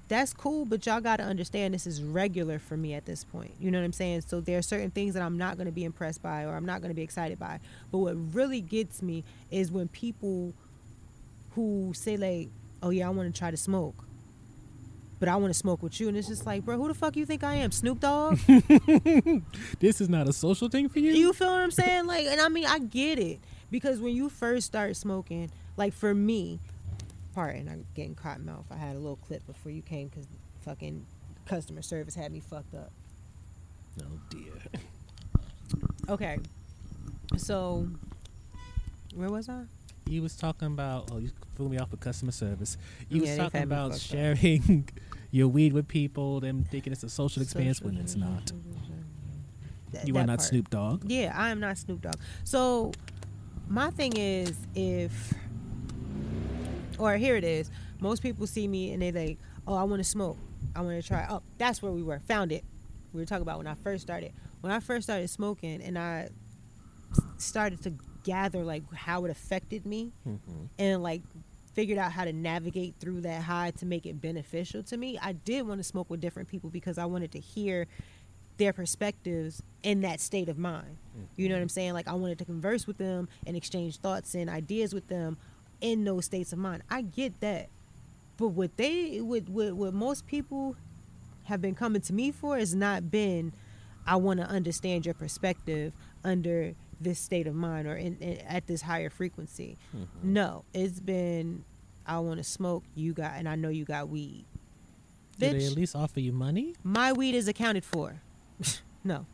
[0.07, 3.51] that's cool, but y'all got to understand this is regular for me at this point.
[3.59, 4.21] You know what I'm saying?
[4.21, 6.65] So there are certain things that I'm not going to be impressed by, or I'm
[6.65, 7.59] not going to be excited by.
[7.91, 10.53] But what really gets me is when people
[11.51, 12.49] who say like,
[12.81, 14.06] oh yeah, I want to try to smoke
[15.19, 16.07] but I want to smoke with you.
[16.07, 17.71] And it's just like, bro, who the fuck you think I am?
[17.71, 18.39] Snoop Dogg?
[19.79, 21.11] This is not a social thing for you?
[21.11, 22.05] you feel what I'm saying?
[22.05, 23.39] Like, and I mean, I get it.
[23.69, 26.59] Because when you first start smoking, like for me,
[27.35, 28.65] pardon, I'm getting cotton mouth.
[28.71, 30.25] I had a little clip before you came because
[30.61, 31.05] fucking
[31.45, 32.91] customer service had me fucked up.
[34.01, 34.53] Oh dear.
[36.09, 36.37] Okay.
[37.35, 37.87] So,
[39.15, 39.63] where was I?
[40.07, 42.77] You was talking about oh you threw me off with customer service.
[43.09, 44.87] You Yeah, was talking about sharing
[45.31, 48.51] your weed with people, them thinking it's a social experience when it's not.
[49.91, 50.41] That- You are not part.
[50.41, 51.03] Snoop Dogg.
[51.09, 52.15] Yeah, I am not Snoop Dogg.
[52.43, 52.91] So
[53.67, 55.33] my thing is if
[56.99, 57.69] or here it is.
[57.99, 60.37] Most people see me and they like, oh, I want to smoke.
[60.75, 61.25] I want to try.
[61.29, 62.19] Oh, that's where we were.
[62.27, 62.63] Found it.
[63.13, 64.33] we were talking about when I first started.
[64.61, 66.29] When I first started smoking, and I
[67.37, 67.93] started to
[68.23, 70.65] gather like how it affected me, mm-hmm.
[70.77, 71.21] and like
[71.77, 75.15] figured out how to navigate through that high to make it beneficial to me.
[75.21, 77.85] I did want to smoke with different people because I wanted to hear
[78.57, 80.97] their perspectives in that state of mind.
[81.35, 81.73] You know what I'm mm-hmm.
[81.73, 81.93] saying?
[81.93, 85.37] Like I wanted to converse with them and exchange thoughts and ideas with them
[85.79, 86.81] in those states of mind.
[86.89, 87.69] I get that.
[88.37, 90.75] But what they what what, what most people
[91.43, 93.53] have been coming to me for has not been
[94.07, 98.67] I want to understand your perspective under this state of mind or in, in at
[98.67, 99.77] this higher frequency.
[99.95, 100.33] Mm-hmm.
[100.33, 101.63] No, it's been
[102.05, 102.83] I want to smoke.
[102.95, 104.45] You got and I know you got weed.
[105.39, 106.73] Do they at least offer you money?
[106.83, 108.19] my weed is accounted for.
[109.03, 109.25] no.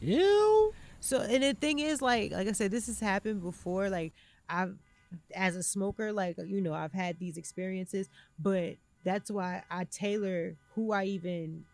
[0.00, 0.72] Ew.
[1.00, 3.88] So and the thing is, like, like I said, this has happened before.
[3.88, 4.12] Like
[4.48, 4.76] I've,
[5.34, 8.08] as a smoker, like you know, I've had these experiences,
[8.38, 11.64] but that's why I tailor who I even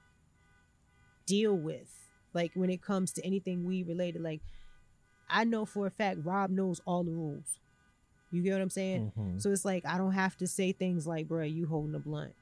[1.26, 1.90] deal with.
[2.34, 4.40] Like when it comes to anything weed related, like
[5.30, 7.58] I know for a fact Rob knows all the rules.
[8.30, 9.12] You get what I'm saying?
[9.16, 9.40] Mhm.
[9.40, 12.34] So it's like I don't have to say things like, "Bruh, you holding a blunt."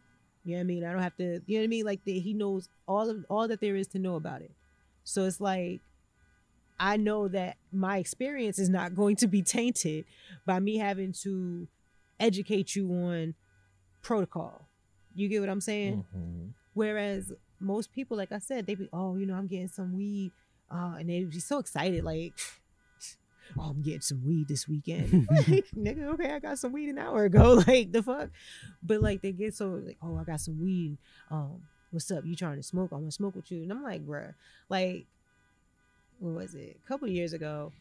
[0.45, 0.85] You know what I mean?
[0.85, 1.41] I don't have to.
[1.47, 1.85] You know what I mean?
[1.85, 4.51] Like the, he knows all of all that there is to know about it.
[5.05, 5.81] So it's like
[6.79, 10.05] I know that my experience is not going to be tainted
[10.45, 11.69] by me having to
[12.21, 13.35] educate you on
[14.03, 14.63] protocol.
[15.15, 16.05] You get what I'm saying?
[16.15, 16.53] Mhm.
[16.75, 20.31] Whereas most people, like I said, they be, oh, you know, I'm getting some weed,
[20.71, 22.35] uh, and they be so excited, like,
[23.59, 25.29] oh, I'm getting some weed this weekend.
[25.49, 27.63] like, nigga, okay, I got some weed an hour ago.
[27.67, 28.31] Like, the fuck?
[28.83, 30.99] But like, they get so like, oh, I got some weed.
[31.31, 32.25] Um, what's up?
[32.25, 32.91] You trying to smoke?
[32.93, 33.63] I want to smoke with you.
[33.63, 34.35] And I'm like, bruh,
[34.69, 35.07] like,
[36.19, 36.79] what was it?
[36.85, 37.73] A couple years ago.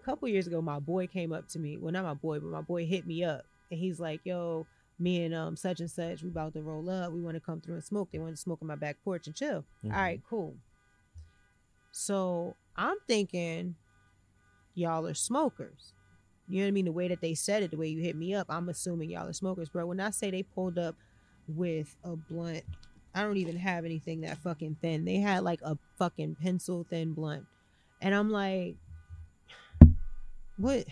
[0.00, 1.76] A couple years ago, my boy came up to me.
[1.76, 4.66] Well, not my boy, but my boy hit me up, and he's like, yo
[4.98, 7.12] me and um such and such, we about to roll up.
[7.12, 8.08] We want to come through and smoke.
[8.12, 9.64] They want to smoke on my back porch and chill.
[9.84, 9.92] Mhm.
[9.92, 10.56] All right, cool.
[11.92, 13.76] So I'm thinking
[14.78, 15.92] y'all are smokers.
[16.48, 16.84] You know what I mean?
[16.86, 19.28] The way that they said it, the way you hit me up, I'm assuming y'all
[19.28, 19.86] are smokers, bro.
[19.86, 20.94] When I say they pulled up
[21.46, 22.64] with a blunt,
[23.14, 25.04] I don't even have anything that fucking thin.
[25.04, 27.44] They had like a fucking pencil thin blunt.
[28.00, 28.76] And I'm like,
[30.56, 30.86] what?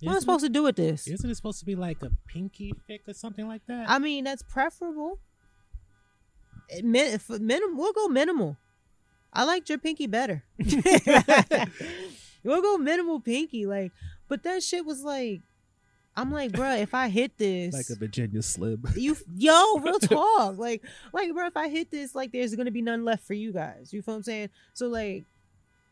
[0.00, 1.06] What am I supposed to do with this?
[1.06, 3.88] Isn't it supposed to be like a pinky thick or something like that?
[3.88, 5.18] I mean, that's preferable.
[6.68, 8.56] It Min- for minim- we'll go minimal.
[9.32, 10.44] I liked your pinky better.
[12.44, 13.92] we'll go minimal pinky, like.
[14.28, 15.42] But that shit was like,
[16.16, 18.82] I'm like, bruh, if I hit this, like a Virginia Slim.
[18.96, 22.82] you, yo, real talk, like, like, bro, if I hit this, like, there's gonna be
[22.82, 23.92] none left for you guys.
[23.92, 24.50] You feel what I'm saying?
[24.74, 25.24] So like,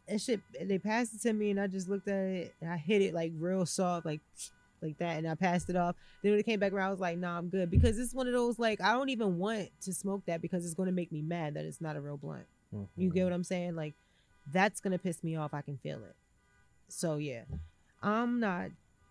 [0.08, 2.76] that shit, they passed it to me, and I just looked at it, and I
[2.76, 4.20] hit it like real soft, like,
[4.82, 5.96] like that, and I passed it off.
[6.22, 8.26] Then when it came back around, I was like, nah, I'm good because it's one
[8.26, 11.22] of those like I don't even want to smoke that because it's gonna make me
[11.22, 12.46] mad that it's not a real blunt.
[12.72, 13.24] You get mm-hmm.
[13.24, 13.74] what I'm saying?
[13.74, 13.94] Like,
[14.52, 15.54] that's gonna piss me off.
[15.54, 16.14] I can feel it.
[16.90, 17.42] So yeah,
[18.02, 18.70] I'm not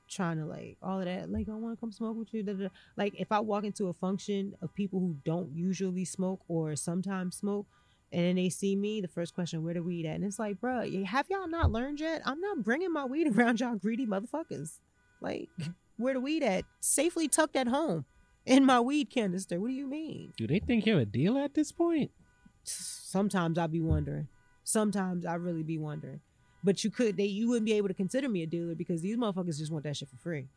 [0.09, 1.31] trying to like all of that.
[1.31, 2.43] Like, I want to come smoke with you.
[2.43, 2.69] da, da, da.
[2.97, 7.37] Like, if I walk into a function of people who don't usually smoke or sometimes
[7.37, 7.67] smoke,
[8.11, 10.59] and then they see me, the first question, "Where the weed at?" And it's like,
[10.59, 12.21] bro, have y'all not learned yet?
[12.25, 14.79] I'm not bringing my weed around y'all greedy motherfuckers.
[15.21, 15.49] Like,
[15.97, 16.65] where the weed at?
[16.79, 18.05] Safely tucked at home
[18.45, 19.59] in my weed canister.
[19.59, 20.33] What do you mean?
[20.37, 22.11] Do they think you're a deal at this point?
[22.63, 24.27] sometimes I be wondering.
[24.63, 26.21] Sometimes I really be wondering.
[26.63, 29.17] But you could they you wouldn't be able to consider me a dealer because these
[29.17, 30.47] motherfuckers just want that shit for free.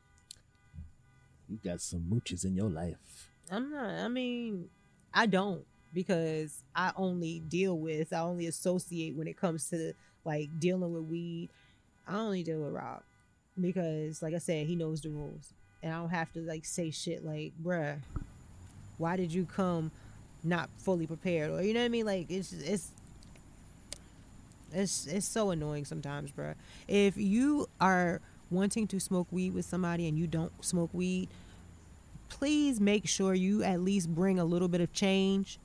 [1.48, 3.30] You got some mooches in your life.
[3.50, 4.68] I'm not I mean,
[5.12, 9.92] I don't because I only deal with I only associate when it comes to
[10.24, 11.50] like dealing with weed.
[12.06, 13.02] I only deal with Rob.
[13.60, 15.52] Because like I said, he knows the rules.
[15.82, 17.98] And I don't have to like say shit like, bruh,
[18.98, 19.90] why did you come
[20.44, 21.50] not fully prepared?
[21.50, 22.06] Or you know what I mean?
[22.06, 22.90] Like it's it's
[24.72, 26.54] it's it's so annoying sometimes, bruh.
[26.88, 31.28] If you are wanting to smoke weed with somebody and you don't smoke weed,
[32.28, 35.58] please make sure you at least bring a little bit of change.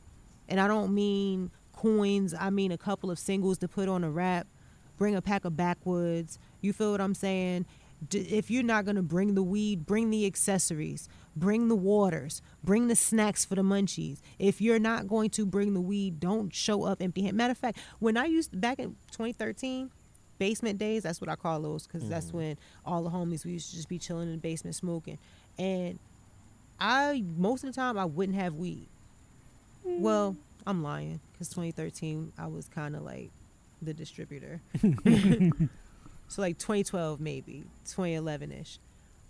[0.49, 4.09] And I don't mean coins, I mean a couple of singles to put on a
[4.09, 4.47] wrap.
[4.97, 6.39] Bring a pack of backwoods.
[6.61, 7.65] You feel what I'm saying?
[8.09, 11.09] D- if you're not going to bring the weed, bring the accessories.
[11.35, 12.41] Bring the waters.
[12.63, 14.19] Bring the snacks for the munchies.
[14.39, 17.37] If you're not going to bring the weed, don't show up empty handed.
[17.37, 19.91] Matter of fact, when I used back in 2013,
[20.37, 22.37] basement days, that's what I call those because that's mm-hmm.
[22.37, 25.17] when all the homies, we used to just be chilling in the basement smoking.
[25.57, 25.99] And
[26.79, 28.87] I, most of the time, I wouldn't have weed.
[29.83, 30.37] Well, mm.
[30.65, 33.31] I'm lying because 2013, I was kind of like
[33.81, 34.61] the distributor.
[36.27, 38.79] so like 2012, maybe 2011 ish.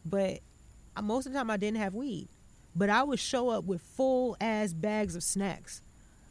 [0.06, 0.40] But
[1.02, 2.28] most of the time, I didn't have weed.
[2.76, 5.82] But I would show up with full ass bags of snacks.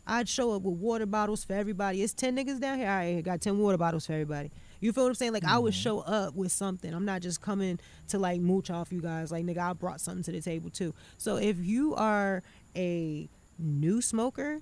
[0.07, 2.03] I'd show up with water bottles for everybody.
[2.03, 2.89] It's ten niggas down here.
[2.89, 4.53] All right, I got ten water bottles for everybody.
[4.81, 5.33] You feel what I'm saying?
[5.33, 5.83] Like I would mm-hmm.
[5.83, 6.93] show up with something.
[6.93, 9.33] I'm not just coming to like mooch off you guys.
[9.33, 10.95] Like nigga, I brought something to the table too.
[11.19, 12.43] So if you are
[12.77, 14.61] a new smoker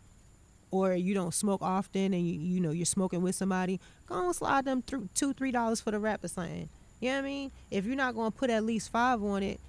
[0.75, 4.35] or you don't smoke often and you you know you're smoking with somebody, go and
[4.35, 6.69] slide them through two three dollars for the wrap or something.
[7.01, 7.53] You know what I mean?
[7.71, 9.61] If you're not gonna put at least five on it,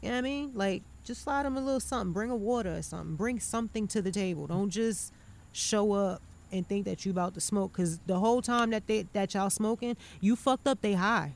[0.00, 0.52] you know what I mean?
[0.54, 2.12] Like just slide them a little something.
[2.12, 3.16] Bring a water or something.
[3.16, 4.46] Bring something to the table.
[4.46, 5.12] Don't just
[5.52, 9.06] show up and think that you about to smoke because the whole time that they
[9.12, 10.80] that y'all smoking, you fucked up.
[10.80, 11.34] They high.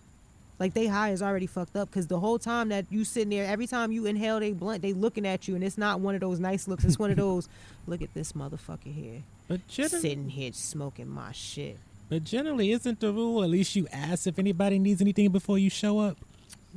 [0.59, 3.45] Like they high is already fucked up because the whole time that you sitting there,
[3.45, 6.21] every time you inhale they blunt, they looking at you, and it's not one of
[6.23, 6.85] those nice looks.
[6.85, 7.49] It's one of those,
[7.87, 11.79] look at this motherfucker here, But generally, sitting here smoking my shit.
[12.09, 15.69] but generally, isn't the rule at least you ask if anybody needs anything before you
[15.69, 16.17] show up?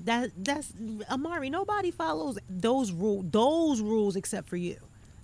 [0.03, 0.73] That that's
[1.09, 1.49] Amari.
[1.49, 4.77] Nobody follows those rule those rules except for you.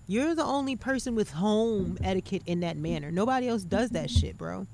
[0.08, 3.10] You're the only person with home etiquette in that manner.
[3.12, 4.68] Nobody else does that shit, bro.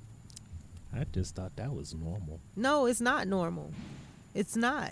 [0.93, 2.39] I just thought that was normal.
[2.55, 3.71] No, it's not normal.
[4.33, 4.91] It's not.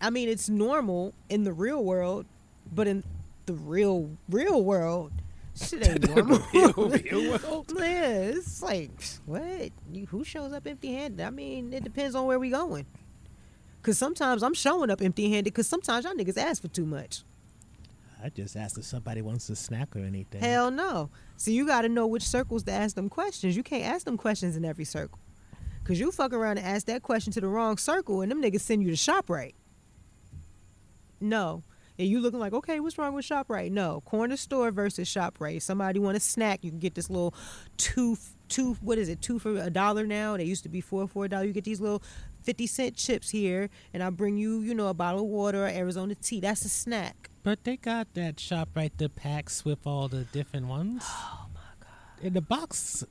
[0.00, 2.26] I mean, it's normal in the real world,
[2.72, 3.04] but in
[3.46, 5.12] the real real world,
[5.56, 6.40] shit ain't normal.
[6.52, 6.72] Real
[7.40, 7.72] world.
[7.76, 8.90] yeah, it's like
[9.26, 9.70] what?
[9.92, 11.24] You, who shows up empty-handed?
[11.24, 12.86] I mean, it depends on where we going.
[13.82, 15.54] Cause sometimes I'm showing up empty-handed.
[15.54, 17.22] Cause sometimes y'all niggas ask for too much.
[18.22, 20.40] I just asked if somebody wants a snack or anything.
[20.40, 21.08] Hell no.
[21.36, 23.56] So you got to know which circles to ask them questions.
[23.56, 25.20] You can't ask them questions in every circle.
[25.88, 28.60] Cause you fuck around and ask that question to the wrong circle, and them niggas
[28.60, 29.54] send you to Shoprite.
[31.18, 31.62] No.
[31.98, 33.70] And you looking like, okay, what's wrong with Shoprite?
[33.72, 34.02] No.
[34.02, 35.62] Corner store versus Shoprite.
[35.62, 37.34] Somebody want a snack, you can get this little
[37.78, 40.36] two two what is it, two for a dollar now.
[40.36, 41.44] They used to be four for a dollar.
[41.44, 42.02] You get these little
[42.42, 45.68] fifty cent chips here, and I bring you, you know, a bottle of water or
[45.68, 46.40] Arizona tea.
[46.40, 47.30] That's a snack.
[47.42, 51.02] But they got that ShopRite, the packs with all the different ones.
[51.06, 52.26] Oh my god!
[52.26, 53.04] In the box,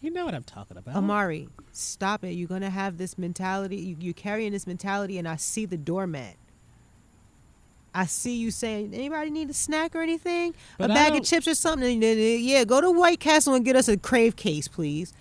[0.00, 0.96] you know what I'm talking about.
[0.96, 2.32] Amari, stop it.
[2.32, 3.76] You're gonna have this mentality.
[3.76, 6.36] You, you're carrying this mentality, and I see the doormat.
[7.94, 10.54] I see you saying, anybody need a snack or anything?
[10.76, 12.00] But a I bag of chips or something?
[12.02, 15.12] Yeah, go to White Castle and get us a crave case, please.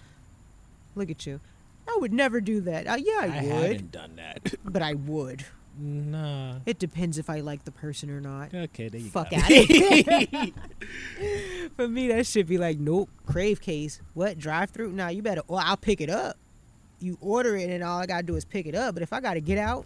[0.96, 1.40] Look at you.
[1.88, 2.88] I would never do that.
[2.88, 3.34] Uh, yeah, I, would.
[3.34, 4.56] I haven't done that.
[4.66, 5.46] but I would.
[5.80, 6.56] Nah.
[6.66, 8.54] It depends if I like the person or not.
[8.54, 9.38] Okay, there you Fuck go.
[9.38, 10.52] out of here.
[11.76, 14.02] For me, that should be like, nope, crave case.
[14.14, 14.92] What drive through?
[14.92, 15.42] Nah, you better.
[15.48, 16.38] Well, I'll pick it up.
[17.00, 18.96] You order it, and all I gotta do is pick it up.
[18.96, 19.86] But if I gotta get out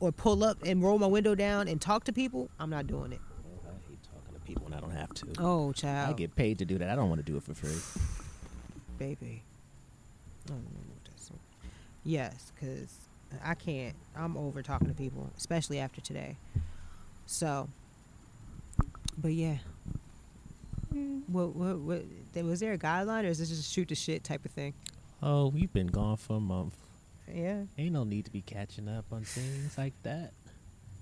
[0.00, 3.12] or pull up and roll my window down and talk to people, I'm not doing
[3.12, 3.20] it.
[3.24, 5.26] Oh, I hate talking to people when I don't have to.
[5.38, 6.10] Oh, child.
[6.10, 6.90] I get paid to do that.
[6.90, 7.70] I don't want to do it for free.
[8.98, 9.42] baby.
[10.46, 11.30] I don't know what that's.
[12.04, 12.94] Yes, because
[13.44, 13.94] I can't.
[14.16, 16.36] I'm over talking to people, especially after today.
[17.26, 17.68] So,
[19.16, 19.58] but yeah.
[20.92, 21.32] Mm-hmm.
[21.32, 24.24] What, what, what, was there a guideline or is this just a shoot the shit
[24.24, 24.74] type of thing?
[25.22, 26.76] Oh, we've been gone for a month.
[27.32, 27.62] Yeah.
[27.78, 30.32] Ain't no need to be catching up on things like that.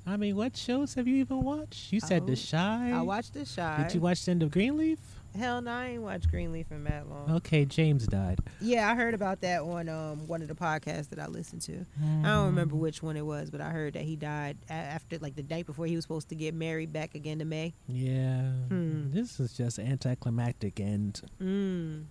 [0.06, 1.92] I mean, what shows have you even watched?
[1.92, 2.92] You said Oh, The Chi.
[2.92, 3.82] I watched The Chi.
[3.82, 4.98] Did you watch The End of Greenleaf?
[5.36, 7.30] Hell no, I ain't watched Greenleaf in that long.
[7.36, 8.40] Okay, James died.
[8.60, 11.86] Yeah, I heard about that on um one of the podcasts that I listened to.
[12.02, 15.36] I don't remember which one it was, but I heard that he died after like
[15.36, 17.74] the night before he was supposed to get married back again to May.
[17.86, 18.50] Yeah.
[18.68, 19.12] Hmm.
[19.12, 22.04] This is just anticlimactic and Mm.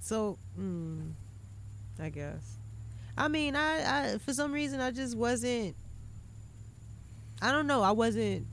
[0.00, 1.12] So, mm,
[1.98, 2.58] I guess.
[3.16, 5.76] I mean, I, I for some reason I just wasn't.
[7.42, 7.82] I don't know.
[7.82, 8.46] I wasn't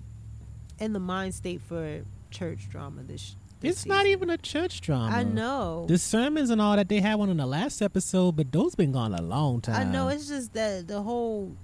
[0.79, 3.35] in the mind state for church drama this.
[3.61, 5.15] It's not even a church drama.
[5.15, 5.85] I know.
[5.87, 8.91] The sermons and all that they had one in the last episode, but those been
[8.91, 9.75] gone a long time.
[9.75, 10.07] I know.
[10.07, 11.55] It's just that the whole.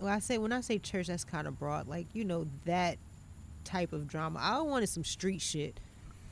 [0.00, 1.88] Well, I say when I say church, that's kind of broad.
[1.88, 2.98] Like you know that
[3.64, 4.38] type of drama.
[4.42, 5.80] I wanted some street shit.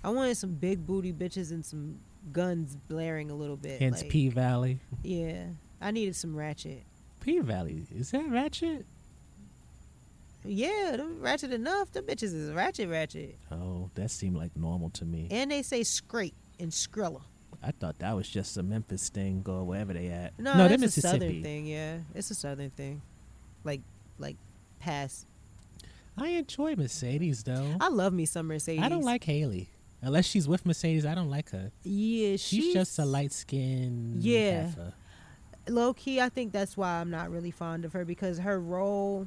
[0.03, 1.99] I wanted some big booty bitches and some
[2.33, 3.81] guns blaring a little bit.
[3.81, 4.81] Hence like, P Valley.
[5.03, 5.45] Yeah,
[5.81, 6.85] I needed some ratchet.
[7.21, 8.87] P Valley is that ratchet?
[10.49, 11.93] Yeah, them ratchet enough.
[11.93, 15.29] The bitches is ratchet, ratchet, Oh, that seemed like normal to me.
[15.31, 17.23] and they say scrape and skrilla.
[17.63, 20.39] I thought that was just a Memphis thing or wherever they at.
[20.39, 21.67] No, they're that's a southern thing.
[21.67, 23.03] Yeah, it's a southern thing.
[23.65, 23.81] Like,
[24.19, 24.37] like
[24.79, 25.27] past.
[26.17, 27.75] I enjoy Mercedes though.
[27.81, 28.83] I love me some Mercedes.
[28.83, 29.69] I don't like Haley.
[30.03, 31.73] Unless she's with Mercedes, I don't like her.
[31.83, 34.67] Yeah, She's, she's, just a light skinned Yeah.
[34.67, 34.95] heifer.
[35.69, 36.21] low key.
[36.21, 39.27] I think that's why I'm not really fond of her because her role.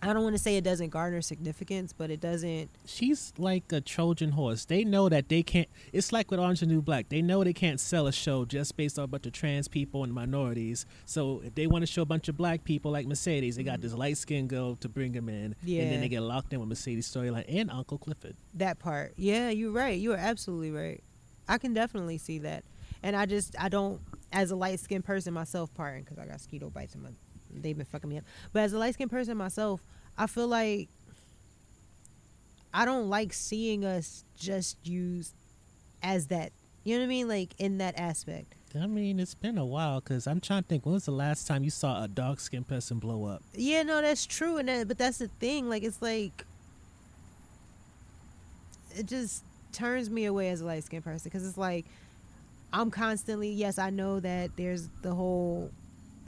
[0.00, 2.70] I don't want to say it doesn't garner significance, but it doesn't.
[2.86, 4.64] She's like a Trojan horse.
[4.64, 5.68] They know that they can't.
[5.92, 7.08] It's like with Orange and New Black.
[7.08, 10.04] They know they can't sell a show just based on a bunch of trans people
[10.04, 10.86] and minorities.
[11.04, 13.74] So if they want to show a bunch of black people like Mercedes, they got
[13.74, 13.82] mm-hmm.
[13.82, 16.68] this light skinned girl to bring them in, and then they get locked in with
[16.68, 18.36] Mercedes storyline and Uncle Clifford.
[18.54, 19.14] that part.
[19.16, 19.98] Yeah, you're right.
[19.98, 21.02] You are absolutely right.
[21.48, 22.64] I can definitely see that.
[23.02, 24.00] And I just I don't
[24.32, 27.10] as a light skinned person myself, pardon because I got mosquito bites in my
[27.52, 28.24] they've been fucking me up.
[28.52, 29.82] But as a light skinned person myself,
[30.16, 30.88] I feel like
[32.72, 35.34] I don't like seeing us just used
[36.02, 36.52] as that.
[36.84, 37.28] You know what I mean?
[37.28, 38.54] Like in that aspect.
[38.78, 40.84] I mean, it's been a while because I'm trying to think.
[40.84, 43.42] When was the last time you saw a dark skinned person blow up?
[43.54, 45.70] Yeah, no, that's true, and that, but that's the thing.
[45.70, 46.44] Like, it's like
[48.94, 51.86] it just turns me away as a light skinned person because it's like
[52.72, 53.50] I'm constantly.
[53.50, 55.70] Yes, I know that there's the whole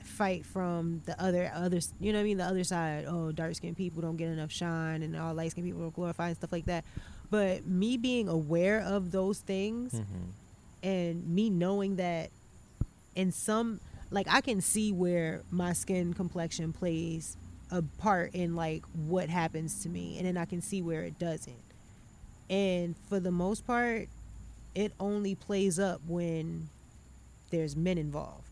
[0.05, 1.93] fight from the other others.
[1.99, 2.37] You know what I mean?
[2.37, 3.05] The other side.
[3.07, 6.29] Oh, dark skinned people don't get enough shine, and all light skinned people are glorified
[6.29, 6.85] and stuff like that.
[7.29, 10.29] But me being aware of those things mm-hmm.
[10.83, 12.29] and me knowing that
[13.15, 13.79] in some
[14.11, 17.37] like I can see where my skin complexion plays
[17.71, 21.17] a part in like what happens to me and then I can see where it
[21.17, 21.55] doesn't.
[22.49, 24.09] And for the most part,
[24.75, 26.67] it only plays up when
[27.49, 28.50] there's men involved.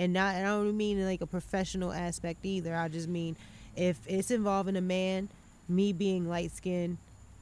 [0.00, 2.74] And not and I don't mean in like a professional aspect either.
[2.74, 3.36] I just mean
[3.76, 5.28] if it's involving a man,
[5.68, 6.96] me being light skinned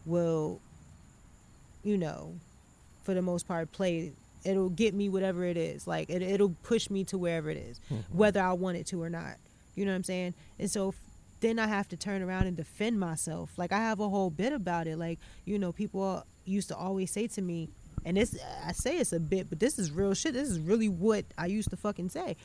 [0.04, 0.60] will
[1.84, 2.34] you know,
[3.04, 4.10] for the most part play
[4.44, 5.86] it'll get me whatever it is.
[5.86, 8.18] Like it, it'll push me to wherever it is, mm-hmm.
[8.18, 9.36] whether i want it to or not.
[9.76, 10.34] You know what i'm saying?
[10.58, 10.94] And so
[11.38, 13.56] then i have to turn around and defend myself.
[13.56, 14.98] Like i have a whole bit about it.
[14.98, 17.68] Like you know people used to always say to me
[18.08, 20.88] and this i say it's a bit but this is real shit this is really
[20.88, 22.36] what i used to fucking say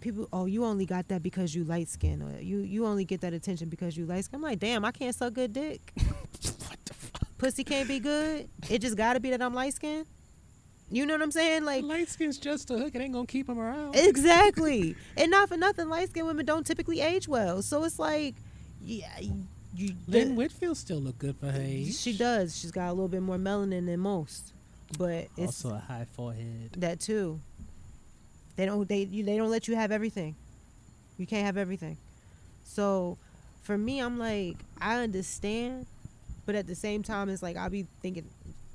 [0.00, 3.20] people oh you only got that because you light skin or you you only get
[3.20, 6.78] that attention because you light skin i'm like damn i can't suck good dick what
[6.84, 7.20] the fuck?
[7.40, 8.48] pussy can't be good.
[8.68, 10.06] It just gotta be that I'm light skinned.
[10.90, 11.64] You know what I'm saying?
[11.64, 12.94] Like Light skin's just a hook.
[12.94, 13.96] It ain't gonna keep them around.
[13.96, 14.94] exactly.
[15.16, 17.62] and not for nothing, light skinned women don't typically age well.
[17.62, 18.34] So it's like,
[18.82, 19.08] yeah,
[19.74, 19.94] you.
[20.06, 21.96] Lynn Whitfield still look good for her age.
[21.96, 22.56] she does.
[22.58, 24.52] She's got a little bit more melanin than most,
[24.98, 26.72] but it's also a high forehead.
[26.78, 27.40] that too.
[28.56, 28.88] They don't.
[28.88, 30.34] They you, they don't let you have everything.
[31.18, 31.98] You can't have everything.
[32.64, 33.18] So,
[33.62, 35.86] for me, I'm like, I understand,
[36.46, 38.24] but at the same time, it's like I'll be thinking,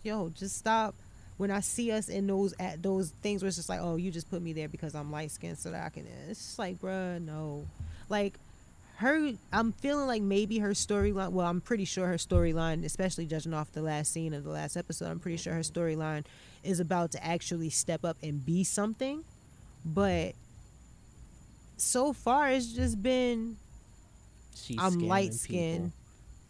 [0.04, 0.96] yo, just stop.
[1.38, 4.10] When I see us in those at those things where it's just like, oh, you
[4.10, 6.08] just put me there because I'm light skinned so that I can.
[6.30, 7.68] It's just like, bruh, no,
[8.08, 8.40] like
[8.98, 9.32] her.
[9.52, 11.32] I'm feeling like maybe her storyline.
[11.32, 14.78] Well, I'm pretty sure her storyline, especially judging off the last scene of the last
[14.78, 16.26] episode, I'm pretty sure her storyline
[16.64, 19.24] is about to actually step up and be something.
[19.86, 20.34] But
[21.78, 23.58] so far, it's just been
[24.56, 25.92] She's I'm light skinned.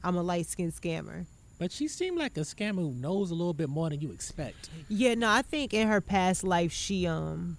[0.03, 1.25] I'm a light skinned scammer.
[1.57, 4.69] But she seemed like a scammer who knows a little bit more than you expect.
[4.89, 7.57] Yeah, no, I think in her past life she um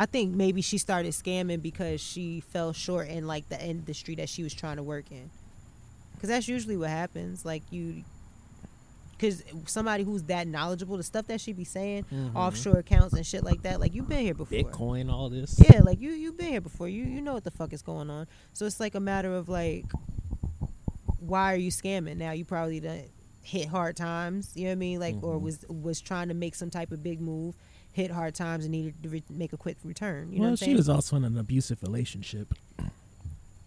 [0.00, 4.30] I think maybe she started scamming because she fell short in like the industry that
[4.30, 5.28] she was trying to work in.
[6.18, 8.02] Cuz that's usually what happens like you
[9.18, 12.34] cuz somebody who's that knowledgeable the stuff that she be saying mm-hmm.
[12.34, 14.56] offshore accounts and shit like that like you've been here before.
[14.56, 15.60] Bitcoin, all this.
[15.68, 16.88] Yeah, like you you've been here before.
[16.88, 18.26] You you know what the fuck is going on.
[18.54, 19.84] So it's like a matter of like
[21.18, 22.16] why are you scamming?
[22.16, 23.02] Now you probably done
[23.42, 24.98] hit hard times, you know what I mean?
[24.98, 25.44] Like or mm-hmm.
[25.44, 27.54] was was trying to make some type of big move,
[27.92, 30.58] hit hard times and needed to re- make a quick return, you know well, what
[30.60, 30.76] she saying?
[30.76, 32.54] was also in an abusive relationship.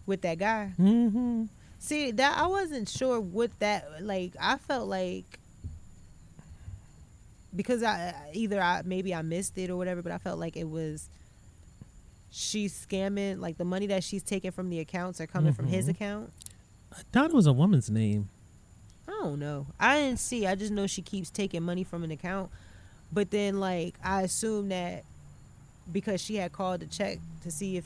[0.06, 0.72] With that guy.
[0.78, 1.44] Mm-hmm.
[1.78, 5.38] See, that I wasn't sure what that like I felt like
[7.54, 10.68] because I either I maybe I missed it or whatever, but I felt like it
[10.68, 11.08] was
[12.30, 15.86] she's scamming like the money that she's taking from the accounts are coming from his
[15.86, 15.90] Mhm.
[15.90, 16.32] account.
[16.92, 18.28] I thought it was a woman's name.
[19.06, 19.66] I don't know.
[19.78, 20.46] I didn't see.
[20.46, 22.50] I just know she keeps taking money from an account.
[23.14, 25.04] But then like I assume that
[25.92, 27.84] because she had called to check to see if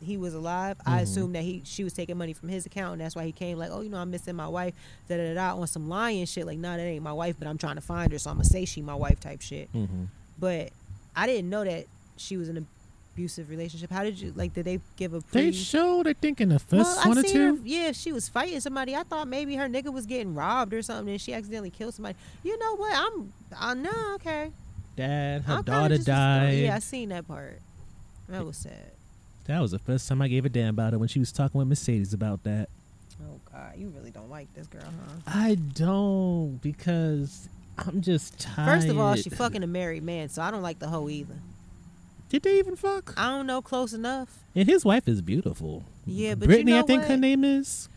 [0.00, 1.02] he was alive, I Mhm.
[1.02, 3.58] assumed that he she was taking money from his account and that's why he came
[3.58, 4.74] like, Oh, you know, I'm missing my wife,
[5.08, 7.46] da da da da on some lying shit, like, nah, that ain't my wife, but
[7.46, 9.72] I'm trying to find her, so I'm gonna say she my wife type shit.
[9.72, 10.04] Mm-hmm.
[10.40, 10.70] But
[11.14, 12.66] I didn't know that she was in an
[13.14, 13.90] abusive relationship.
[13.90, 16.58] How did you like did they give a They pre showed, I think, in the
[16.58, 17.56] first well, one or two.
[17.56, 20.72] Her, yeah, if she was fighting somebody, I thought maybe her nigga was getting robbed
[20.72, 22.16] or something, and she accidentally killed somebody.
[22.42, 22.92] You know what?
[22.96, 24.50] I'm, I know, okay.
[24.96, 26.58] Dad, her I'm daughter died.
[26.58, 27.60] Yeah, I seen that part.
[28.28, 28.92] That was sad.
[29.44, 31.58] That was the first time I gave a damn about it when she was talking
[31.58, 32.68] with Mercedes about that.
[33.22, 35.14] Oh God, you really don't like this girl, huh?
[35.26, 38.66] I don't because I'm just tired.
[38.66, 41.36] First of all, she fucking a married man, so I don't like the hoe either.
[42.28, 43.12] Did they even fuck?
[43.16, 44.38] I don't know, close enough.
[44.54, 45.84] And his wife is beautiful.
[46.06, 47.10] Yeah, but Brittany, you know I think what?
[47.10, 47.88] her name is.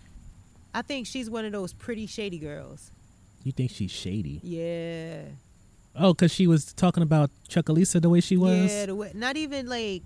[0.74, 2.92] I think she's one of those pretty shady girls.
[3.44, 4.42] You think she's shady?
[4.44, 5.22] Yeah.
[5.98, 8.72] Oh, because she was talking about Chucalissa the way she was.
[8.72, 10.04] Yeah, the way, not even like,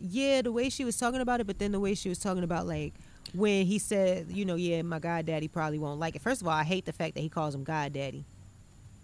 [0.00, 2.42] yeah, the way she was talking about it, but then the way she was talking
[2.42, 2.94] about like
[3.34, 6.22] when he said, you know, yeah, my goddaddy probably won't like it.
[6.22, 8.24] First of all, I hate the fact that he calls him goddaddy.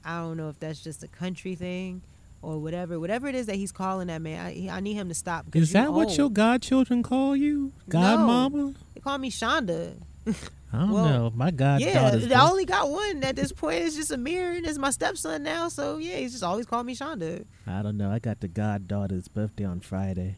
[0.04, 2.02] I don't know if that's just a country thing
[2.42, 2.98] or whatever.
[3.00, 5.46] Whatever it is that he's calling that man, I, I need him to stop.
[5.54, 6.18] Is that what old.
[6.18, 7.72] your godchildren call you?
[7.88, 8.74] Godmama?
[8.94, 9.94] They call me Shonda.
[10.72, 11.32] I don't Well, know.
[11.34, 13.76] My god yeah, I only got one at this point.
[13.84, 15.68] It's just Amir, and it's my stepson now.
[15.68, 17.44] So yeah, he's just always called me Shonda.
[17.66, 18.10] I don't know.
[18.10, 20.36] I got the goddaughter's birthday on Friday.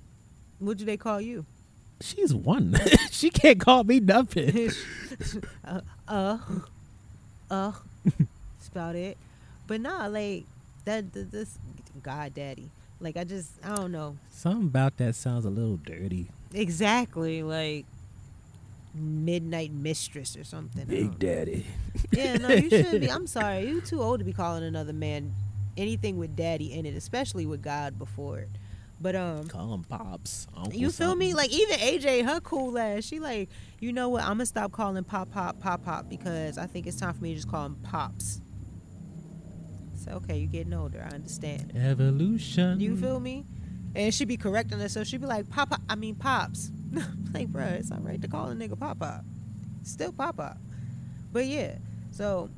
[0.61, 1.47] What do they call you?
[2.01, 2.77] She's one.
[3.11, 4.71] she can't call me nothing.
[5.65, 6.39] uh, uh,
[7.51, 7.73] uh.
[8.05, 9.19] That's about it.
[9.67, 10.45] But nah, like
[10.85, 11.13] that.
[11.13, 11.59] th- This
[12.03, 12.71] God Daddy.
[13.01, 16.29] Like I just, I don't know Something about that sounds a little dirty.
[16.55, 17.43] exactly.
[17.43, 17.87] Like
[18.95, 20.85] midnight mistress or something.
[20.87, 21.67] Big Daddy.
[22.13, 23.11] Yeah, no, you shouldn't be.
[23.11, 25.35] I'm sorry, you too old to be calling another man
[25.77, 28.51] anything with daddy in it, especially with God before it.
[29.01, 30.47] But um, Call him Pops.
[30.55, 31.33] Uncle You feel me?
[31.33, 33.05] Like even AJ, her cool ass.
[33.05, 33.49] She like,
[33.81, 34.23] you know what?
[34.23, 37.31] I'm gonna stop calling Pop Pop Pop Pop because I think it's time for me
[37.31, 38.43] to just call him Pops.
[40.05, 41.07] So okay, you're getting older.
[41.11, 41.73] I understand.
[41.75, 42.79] Evolution.
[42.81, 43.47] You feel me?
[43.95, 45.07] And she'd be correcting herself.
[45.07, 45.75] She'd be like, Pop.
[45.89, 46.71] I mean Pops.
[47.35, 49.25] like, bruh, it's all right to call a nigga Pop.
[49.83, 50.59] Still Pop.
[51.33, 51.77] But yeah.
[52.11, 52.51] So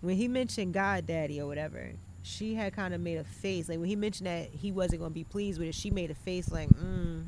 [0.00, 1.92] when he mentioned God Daddy or whatever,
[2.22, 3.68] she had kind of made a face.
[3.68, 6.14] Like when he mentioned that he wasn't gonna be pleased with it, she made a
[6.14, 7.24] face like, mm.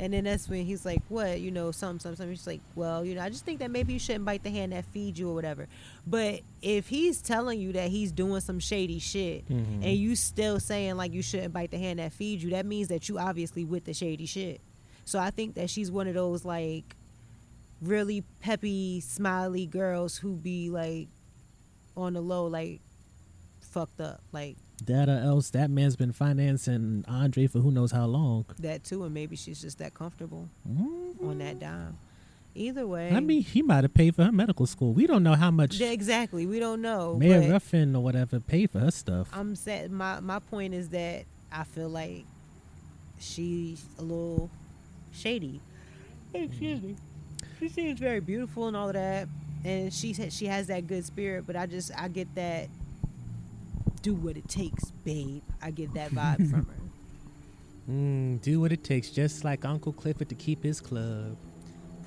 [0.00, 1.40] And then that's when he's like, "What?
[1.40, 2.34] You know, something, something." something.
[2.34, 4.72] She's like, "Well, you know, I just think that maybe you shouldn't bite the hand
[4.72, 5.68] that feeds you or whatever."
[6.06, 9.84] But if he's telling you that he's doing some shady shit, Mhm.
[9.84, 12.88] and you still saying like you shouldn't bite the hand that feeds you, that means
[12.88, 14.62] that you obviously with the shady shit.
[15.04, 16.96] So I think that she's one of those like
[17.82, 21.08] really peppy, smiley girls who be like
[21.96, 22.80] on the low, like
[23.60, 28.06] fucked up, like That or else that man's been financing Andre for who knows how
[28.06, 28.44] long.
[28.58, 31.22] that too, and maybe she's just that comfortable Mhm.
[31.28, 31.98] on that dime.
[32.54, 34.92] Either way, I mean, he might have paid for her medical school.
[34.92, 36.46] We don't know how much Yeah, exactly.
[36.46, 37.16] We don't know.
[37.16, 39.28] Mayor Ruffin or whatever paid for her stuff.
[39.32, 42.24] I'm saying my my point is that I feel like
[43.18, 44.50] she's a little
[45.12, 45.60] shady.
[46.34, 46.96] Excuse me.
[47.58, 49.28] She seems very beautiful and all of that,
[49.64, 51.44] and she she has that good spirit.
[51.46, 52.68] But I just I get that
[54.02, 55.42] do what it takes, babe.
[55.62, 57.90] I get that vibe from her.
[57.90, 61.36] Mm, do what it takes, just like Uncle Clifford to keep his club.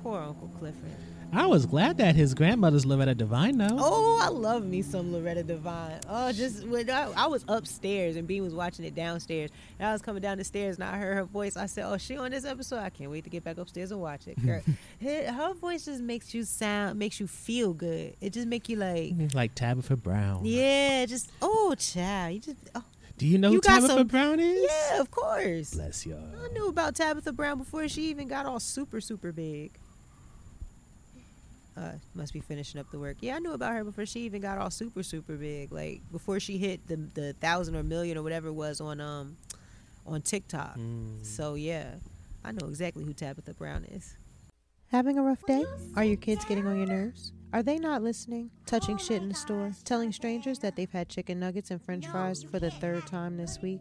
[0.02, 0.96] Poor Uncle Clifford.
[1.34, 3.76] I was glad that his grandmother's Loretta Devine, though.
[3.78, 6.00] Oh, I love me some Loretta Devine.
[6.08, 9.92] Oh, just when I, I was upstairs and Bean was watching it downstairs, and I
[9.92, 11.56] was coming down the stairs and I heard her voice.
[11.56, 12.78] I said, "Oh, she on this episode?
[12.78, 14.60] I can't wait to get back upstairs and watch it." Girl,
[15.02, 18.14] her, her voice just makes you sound, makes you feel good.
[18.20, 20.44] It just make you like, Like Tabitha Brown.
[20.44, 22.84] yeah, just oh, child, you just oh,
[23.18, 24.68] Do you know You who Tabitha some- Brown is?
[24.70, 25.74] yeah, of course.
[25.74, 26.20] Bless y'all.
[26.44, 29.72] I knew about Tabitha Brown before she even got all super super big.
[31.76, 33.16] Uh, must be finishing up the work.
[33.20, 35.72] Yeah, I knew about her before she even got all super super big.
[35.72, 39.36] Like before she hit the the thousand or million or whatever it was on um
[40.06, 40.78] on TikTok.
[40.78, 41.24] Mm.
[41.24, 41.94] So yeah,
[42.44, 44.16] I know exactly who Tabitha Brown is.
[44.88, 45.64] Having a rough day?
[45.96, 47.32] Are your kids getting on your nerves?
[47.52, 48.50] Are they not listening?
[48.66, 49.72] Touching shit in the store?
[49.84, 53.58] Telling strangers that they've had chicken nuggets and french fries for the third time this
[53.60, 53.80] week?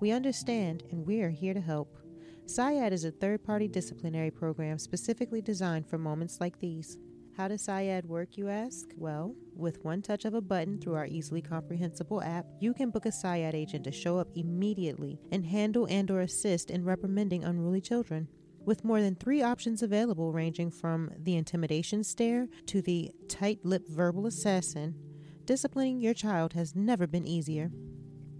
[0.00, 1.98] We understand and we are here to help.
[2.46, 6.96] SIAD is a third party disciplinary program specifically designed for moments like these.
[7.38, 8.88] How does SIAD work, you ask?
[8.96, 13.06] Well, with one touch of a button through our easily comprehensible app, you can book
[13.06, 17.80] a SIAD agent to show up immediately and handle and or assist in reprimanding unruly
[17.80, 18.26] children.
[18.64, 24.26] With more than three options available ranging from the intimidation stare to the tight-lipped verbal
[24.26, 24.96] assassin,
[25.44, 27.70] disciplining your child has never been easier.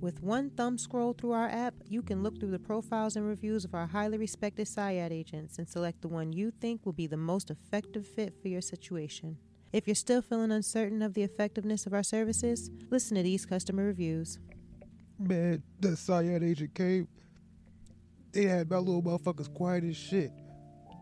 [0.00, 3.64] With one thumb scroll through our app, you can look through the profiles and reviews
[3.64, 7.16] of our highly respected SIAD agents and select the one you think will be the
[7.16, 9.38] most effective fit for your situation.
[9.72, 13.84] If you're still feeling uncertain of the effectiveness of our services, listen to these customer
[13.86, 14.38] reviews.
[15.18, 17.08] Man, that SIAD agent came.
[18.30, 20.30] They had my little motherfuckers quiet as shit.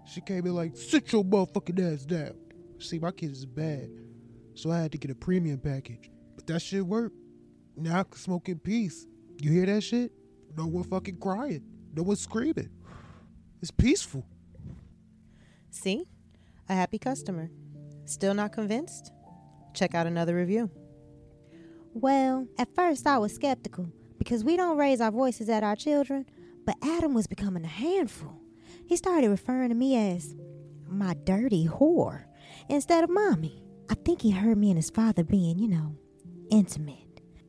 [0.07, 2.34] She came in like, sit your motherfucking ass down.
[2.78, 3.90] See, my kid is bad.
[4.55, 6.11] So I had to get a premium package.
[6.34, 7.26] But that shit worked.
[7.77, 9.07] Now I can smoke in peace.
[9.41, 10.12] You hear that shit?
[10.57, 11.62] No one fucking crying.
[11.95, 12.70] No one screaming.
[13.61, 14.24] It's peaceful.
[15.70, 16.05] See?
[16.68, 17.51] A happy customer.
[18.07, 19.12] Still not convinced?
[19.74, 20.70] Check out another review.
[21.93, 26.27] Well, at first I was skeptical because we don't raise our voices at our children,
[26.66, 28.41] But Adam was becoming a handful.
[28.87, 30.35] He started referring to me as
[30.89, 32.24] my dirty whore
[32.68, 33.62] instead of mommy.
[33.89, 35.97] I think he heard me and his father being, you know,
[36.51, 37.06] intimate.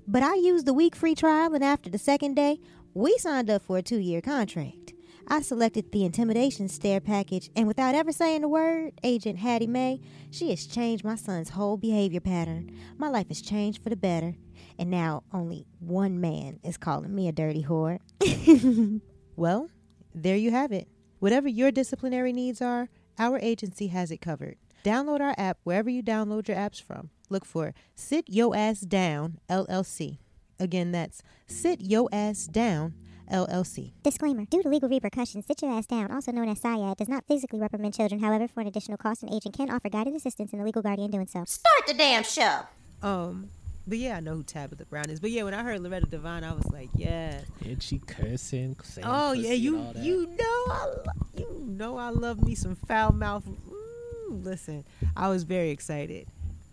[0.08, 2.60] But I used the week free trial, and after the second day,
[2.94, 4.94] we signed up for a two year contract.
[5.28, 10.00] I selected the intimidation stare package, and without ever saying a word, Agent Hattie Mae,
[10.32, 12.72] she has changed my son's whole behavior pattern.
[12.98, 14.38] My life has changed for the better,
[14.80, 18.00] and now only one man is calling me a dirty whore.
[19.38, 19.70] Well,
[20.16, 20.88] there you have it.
[21.20, 22.90] Whatever your disciplinary needs are,
[23.20, 24.58] our agency has it covered.
[24.84, 27.12] Download our app wherever you download your apps from.
[27.30, 30.18] Look for Sit Yo Ass Down LLC.
[30.60, 32.94] Again, that's Sit Yo Ass Down
[33.32, 33.92] LLC.
[34.04, 37.26] Disclaimer Due to legal repercussions, Sit Your Ass Down, also known as SIAD, does not
[37.28, 38.22] physically reprimand children.
[38.22, 41.12] However, for an additional cost, an agent can offer guided assistance in the legal guardian
[41.12, 41.44] doing so.
[41.46, 42.62] Start the damn show!
[43.04, 43.50] Um,
[43.86, 45.20] but yeah, I know who Tabitha Brown is.
[45.20, 47.42] But yeah, when I heard Loretta Devine, I was like, yeah.
[47.66, 50.04] And she cursing, saying Oh pussy yeah, and you all that.
[50.04, 53.44] you know I lo- you know I love me some foul mouth.
[53.46, 56.28] Mm, listen, I was very excited,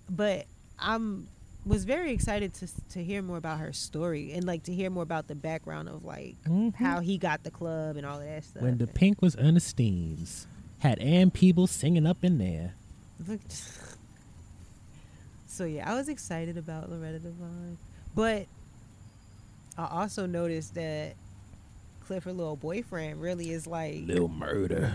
[0.08, 0.46] but
[0.78, 1.28] I'm
[1.66, 5.02] was very excited to to hear more about her story and like to hear more
[5.02, 6.74] about the background of like Mhm.
[6.74, 8.62] how he got the club and all of that stuff.
[8.62, 10.46] When the Pynk was Ernestine's.
[10.80, 12.74] Had Ann Peebles singing up in there.
[15.46, 17.78] So yeah, I was excited about Loretta Devine,
[18.14, 18.46] but
[19.78, 21.14] I also noticed that
[22.04, 24.92] Clifford little boyfriend really is like Little murder.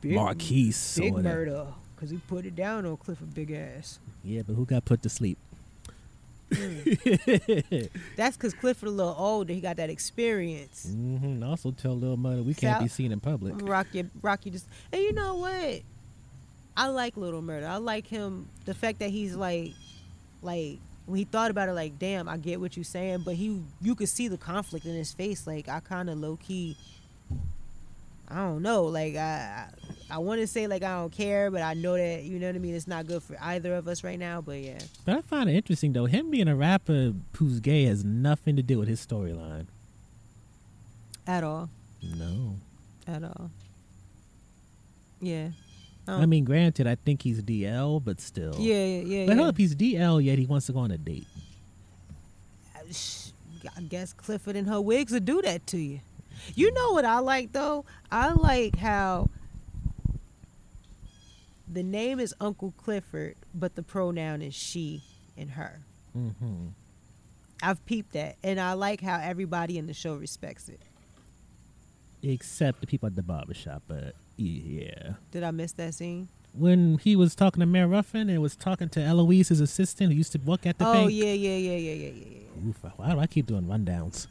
[0.00, 0.96] big, Marquise.
[0.98, 3.98] big murder because he put it down on Clifford big ass.
[4.22, 5.38] Yeah, but who got put to sleep?
[8.16, 9.52] That's because Clifford a little older.
[9.52, 10.86] He got that experience.
[10.90, 13.54] hmm Also tell little Murder we can't be seen in public.
[13.62, 15.80] Rocky, Rocky just, and you know what?
[16.76, 17.66] I like Little Murder.
[17.66, 18.48] I like him.
[18.64, 19.72] The fact that he's like,
[20.42, 23.62] like when he thought about it, like, damn, I get what you're saying, but he,
[23.80, 25.46] you could see the conflict in his face.
[25.46, 26.76] Like, I kind of low key,
[28.28, 28.84] I don't know.
[28.84, 29.68] Like, I,
[30.10, 32.46] I, I want to say like I don't care, but I know that you know
[32.46, 32.74] what I mean.
[32.74, 34.40] It's not good for either of us right now.
[34.40, 36.06] But yeah, But I find it interesting though.
[36.06, 39.66] Him being a rapper who's gay has nothing to do with his storyline.
[41.26, 41.68] at all,
[42.02, 42.56] No.
[43.06, 43.50] at all.
[45.20, 45.48] Yeah.
[46.06, 48.54] I mean, granted, I think he's DL, but still.
[48.58, 49.26] Yeah, yeah, yeah.
[49.26, 49.36] But yeah.
[49.36, 51.26] hold up, he's DL yet he wants to go on a date.
[52.76, 52.80] Uh,
[53.76, 56.00] I guess Clifford and her wigs will do that to you.
[56.54, 57.84] You know what I like though?
[58.10, 59.30] I like how
[61.70, 65.02] the name is Uncle Clifford, but the pronoun is she
[65.36, 65.80] and her.
[66.16, 66.68] Mm-hmm.
[67.62, 70.80] I've peeped that, and I like how everybody in the show respects it.
[72.22, 75.14] Except the people at the barbershop, but yeah.
[75.30, 76.28] Did I miss that scene?
[76.52, 80.18] When he was talking to Mayor Ruffin and was talking to Eloise, his assistant, who
[80.18, 81.10] used to work at the oh bank.
[81.12, 82.68] yeah, yeah, yeah, yeah, yeah, yeah, yeah.
[82.68, 84.28] Oof, why do I keep doing rundowns?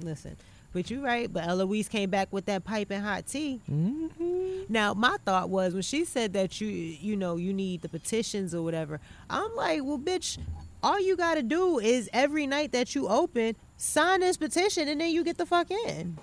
[0.00, 0.36] Listen,
[0.74, 1.32] but you're right.
[1.32, 3.60] But Eloise came back with that piping hot tea.
[3.70, 4.64] Mm-hmm.
[4.68, 8.54] Now, my thought was when she said that you, you know, you need the petitions
[8.54, 9.00] or whatever.
[9.30, 10.36] I'm like, well, bitch,
[10.82, 15.00] all you got to do is every night that you open, sign this petition, and
[15.00, 16.18] then you get the fuck in.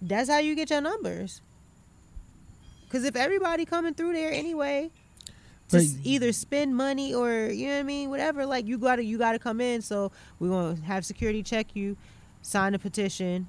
[0.00, 1.42] That's how you get your numbers.
[2.84, 4.90] Because if everybody coming through there anyway,
[5.70, 9.04] to But- either spend money or you know what I mean, whatever, like you gotta
[9.04, 9.82] you gotta come in.
[9.82, 11.96] So we're gonna have security check you,
[12.42, 13.48] sign a petition.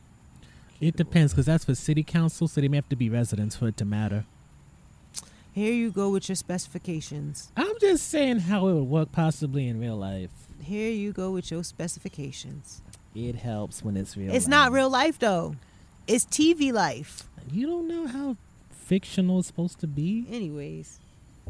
[0.80, 3.68] It depends, because that's for city council, so they may have to be residents for
[3.68, 4.26] it to matter.
[5.52, 7.52] Here you go with your specifications.
[7.58, 10.30] I'm just saying how it would work possibly in real life.
[10.62, 12.82] Here you go with your specifications.
[13.16, 14.34] It helps when it's real.
[14.34, 15.56] It's not real life though.
[16.08, 17.28] It's TV life.
[17.52, 18.38] You don't know how
[18.70, 20.26] fictional it's supposed to be.
[20.30, 21.00] Anyways,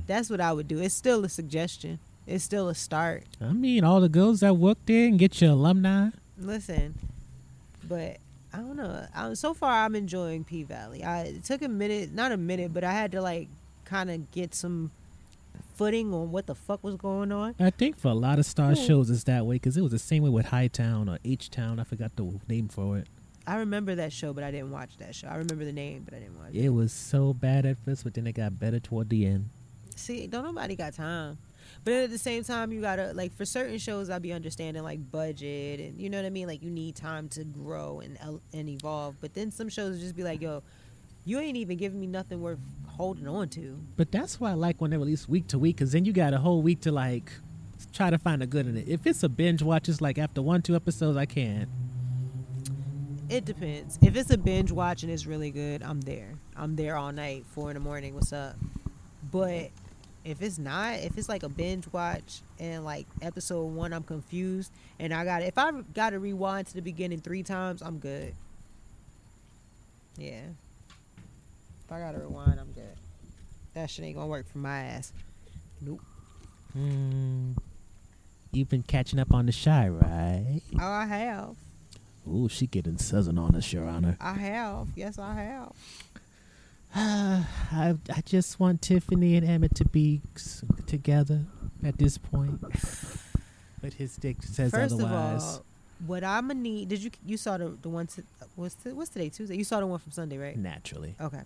[0.07, 0.79] that's what I would do.
[0.79, 1.99] It's still a suggestion.
[2.25, 3.23] It's still a start.
[3.41, 6.09] I mean, all the girls that work there and get your alumni.
[6.37, 6.97] Listen,
[7.89, 8.17] but
[8.53, 9.05] I don't know.
[9.13, 11.03] I, so far, I'm enjoying P Valley.
[11.03, 13.49] I it took a minute, not a minute, but I had to like
[13.83, 14.91] kind of get some
[15.75, 17.55] footing on what the fuck was going on.
[17.59, 18.85] I think for a lot of star Hmm.
[18.85, 21.79] shows it's that way because it was the same way with Hightown or H Town.
[21.79, 23.07] I forgot the name for it.
[23.47, 25.27] I remember that show, but I didn't watch that show.
[25.27, 26.65] I remember the name, but I didn't watch it.
[26.65, 29.49] It was so bad at first, but then it got better toward the end.
[29.95, 31.37] See, don't nobody got time.
[31.83, 34.83] But then at the same time, you gotta like for certain shows, I'll be understanding
[34.83, 36.47] like budget and you know what I mean.
[36.47, 38.17] Like you need time to grow and
[38.53, 39.15] and evolve.
[39.21, 40.63] But then some shows just be like, yo,
[41.25, 43.79] you ain't even giving me nothing worth holding on to.
[43.97, 46.33] But that's why I like when they release week to week because then you got
[46.33, 47.31] a whole week to like
[47.93, 48.87] try to find a good in it.
[48.87, 51.69] If it's a binge watch, it's like after one, two episodes, I can't.
[53.29, 53.99] It depends.
[54.01, 56.33] If it's a binge watch and it's really good, I'm there.
[56.55, 58.15] I'm there all night, four in the morning.
[58.15, 58.55] What's up?
[59.31, 59.69] But
[60.25, 64.71] if it's not, if it's like a binge watch and like episode one, I'm confused
[64.99, 68.33] and I got if I got to rewind to the beginning three times, I'm good.
[70.17, 70.41] Yeah.
[71.85, 72.95] If I gotta rewind, I'm good.
[73.73, 75.11] That shit ain't gonna work for my ass.
[75.81, 76.01] Nope.
[76.73, 77.53] Hmm.
[78.51, 80.61] You've been catching up on the Chi, right?
[80.79, 81.55] Oh, I have.
[82.27, 84.17] Ooh, she getting southern on us, Your Honor.
[84.19, 84.89] I have.
[84.95, 85.71] Yes, I have.
[86.95, 91.45] I I just want Tiffany and Emmett to be s- together
[91.83, 92.61] at this point.
[93.81, 95.43] But his dick says First otherwise.
[95.43, 95.65] of all,
[96.07, 96.89] what I'ma need?
[96.89, 98.07] Did you you saw the the one?
[98.07, 98.23] To,
[98.55, 99.29] what's t- what's today?
[99.29, 99.55] Tuesday.
[99.57, 100.57] You saw the one from Sunday, right?
[100.57, 101.15] Naturally.
[101.21, 101.41] Okay.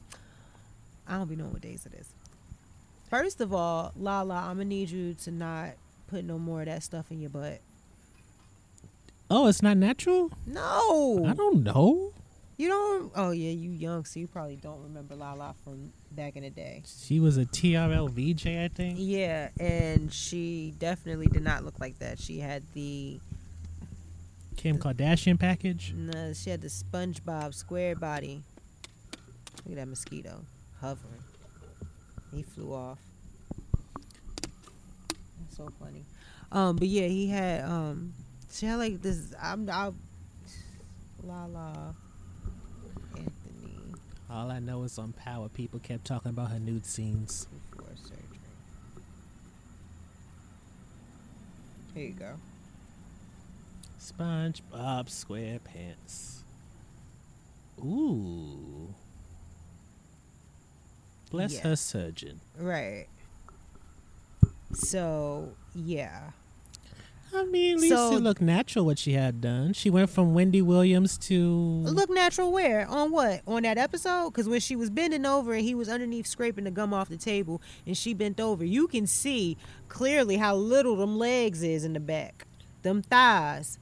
[1.07, 2.07] I don't be knowing what days it is.
[3.09, 5.71] First of all, Lala, I'm gonna need you to not
[6.07, 7.59] put no more of that stuff in your butt.
[9.29, 10.31] Oh, it's not natural?
[10.47, 12.13] No, I don't know.
[12.57, 13.11] You don't.
[13.15, 16.83] Oh yeah, you young, so you probably don't remember Lala from back in the day.
[16.85, 18.97] She was a TRL VJ, I think.
[18.99, 22.19] Yeah, and she definitely did not look like that.
[22.19, 23.19] She had the
[24.55, 25.93] Kim Kardashian package.
[25.95, 28.43] no, she had the SpongeBob square body.
[29.65, 30.41] Look at that mosquito
[30.79, 31.23] hovering.
[32.33, 32.99] He flew off.
[35.39, 36.03] That's so funny.
[36.51, 38.13] Um, but yeah, he had um,
[38.51, 39.33] she had like this.
[39.41, 39.91] I'm, I,
[41.23, 42.02] la la, Anthony
[44.33, 47.45] All I know is on Power, people kept talking about her nude scenes.
[47.71, 48.39] before surgery.
[51.93, 52.33] Here you go.
[53.99, 56.39] SpongeBob SquarePants.
[57.79, 58.93] Ooh.
[61.29, 61.61] Bless Yeah.
[61.61, 62.41] her surgeon.
[62.57, 63.07] Right.
[64.73, 66.31] So yeah.
[67.35, 69.73] I mean, at least So- it looked natural what she had done.
[69.73, 71.41] She went from Wendy Williams to
[71.83, 72.87] Look natural where?
[72.87, 73.41] On what?
[73.47, 74.29] On that episode?
[74.29, 77.17] Because when she was bending over and he was underneath scraping the gum off the
[77.17, 79.57] table and she bent over, you can see
[79.87, 82.45] clearly how little them legs is in the back.
[82.83, 83.79] Them thighs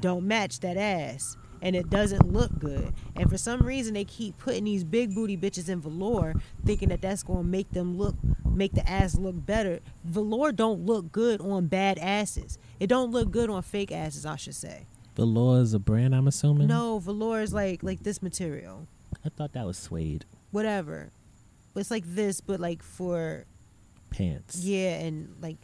[0.00, 1.36] don't match that ass.
[1.64, 2.92] And it doesn't look good.
[3.14, 6.34] And for some reason, they keep putting these big booty bitches in velour,
[6.66, 9.78] thinking that that's going to make them look, make the ass look better.
[10.04, 12.58] Velour don't look good on bad asses.
[12.82, 14.86] It don't look good on fake asses, I should say.
[15.14, 16.66] Velour is a brand, I'm assuming.
[16.66, 18.88] No, velour is like like this material,
[19.24, 21.12] I thought that was suede whatever.
[21.76, 23.44] It's like this, but like for
[24.10, 24.64] pants.
[24.64, 25.58] yeah, and like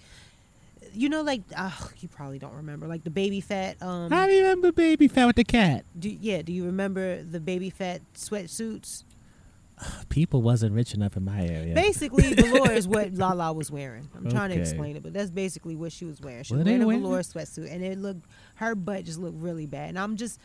[0.95, 3.83] you know, like uh, you probably don't remember, like the Baby Phat.
[3.83, 5.85] Um, I remember Baby Phat with the cat.
[5.99, 9.03] do, yeah, do you remember the Baby Phat sweatsuits?
[10.09, 11.75] People wasn't rich enough in my area.
[11.75, 14.09] Basically, velour is what Lala was wearing.
[14.17, 16.43] I'm trying to explain it, but that's basically what she was wearing.
[16.43, 18.27] She was wearing a velour sweatsuit, and it looked
[18.57, 19.91] her butt just looked really bad.
[19.91, 20.41] And I'm just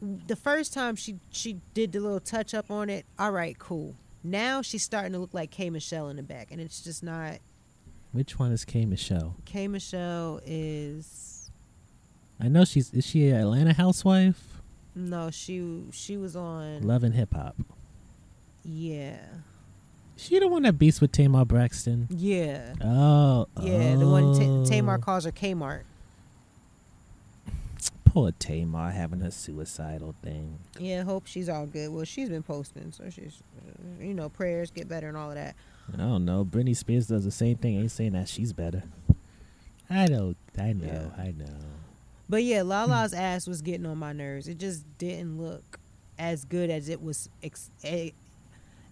[0.00, 3.06] the first time she she did the little touch up on it.
[3.18, 3.94] All right, cool.
[4.22, 7.38] Now she's starting to look like K Michelle in the back, and it's just not.
[8.12, 9.36] Which one is K Michelle?
[9.44, 11.50] K Michelle is
[12.40, 14.60] I know she's is she an Atlanta housewife?
[14.94, 16.82] no, she she was on.
[16.82, 17.56] Love and hip hop.
[18.64, 19.18] Yeah,
[20.16, 22.08] She the one that beats with Tamar Braxton.
[22.10, 23.96] yeah, Oh, yeah.
[23.96, 24.34] The one
[24.64, 25.82] Ta Tamar calls her Kmart.
[28.04, 30.58] Poor Tamar having her suicidal thing.
[30.78, 31.90] Yeah, hope she's all good.
[31.90, 35.34] Well, she's been posting, so she's, uh, you know, prayers get better and all of
[35.34, 35.56] that.
[35.92, 36.44] I don't know.
[36.44, 37.76] Britney Spears does the same thing.
[37.80, 38.84] Ain't saying that she's better.
[39.90, 40.34] I know.
[40.56, 40.86] I know.
[41.16, 41.22] Yeah.
[41.22, 41.58] I know.
[42.28, 44.46] But yeah, Lala's ass was getting on my nerves.
[44.48, 45.78] It just didn't look
[46.16, 48.10] as good as it was ex- eh,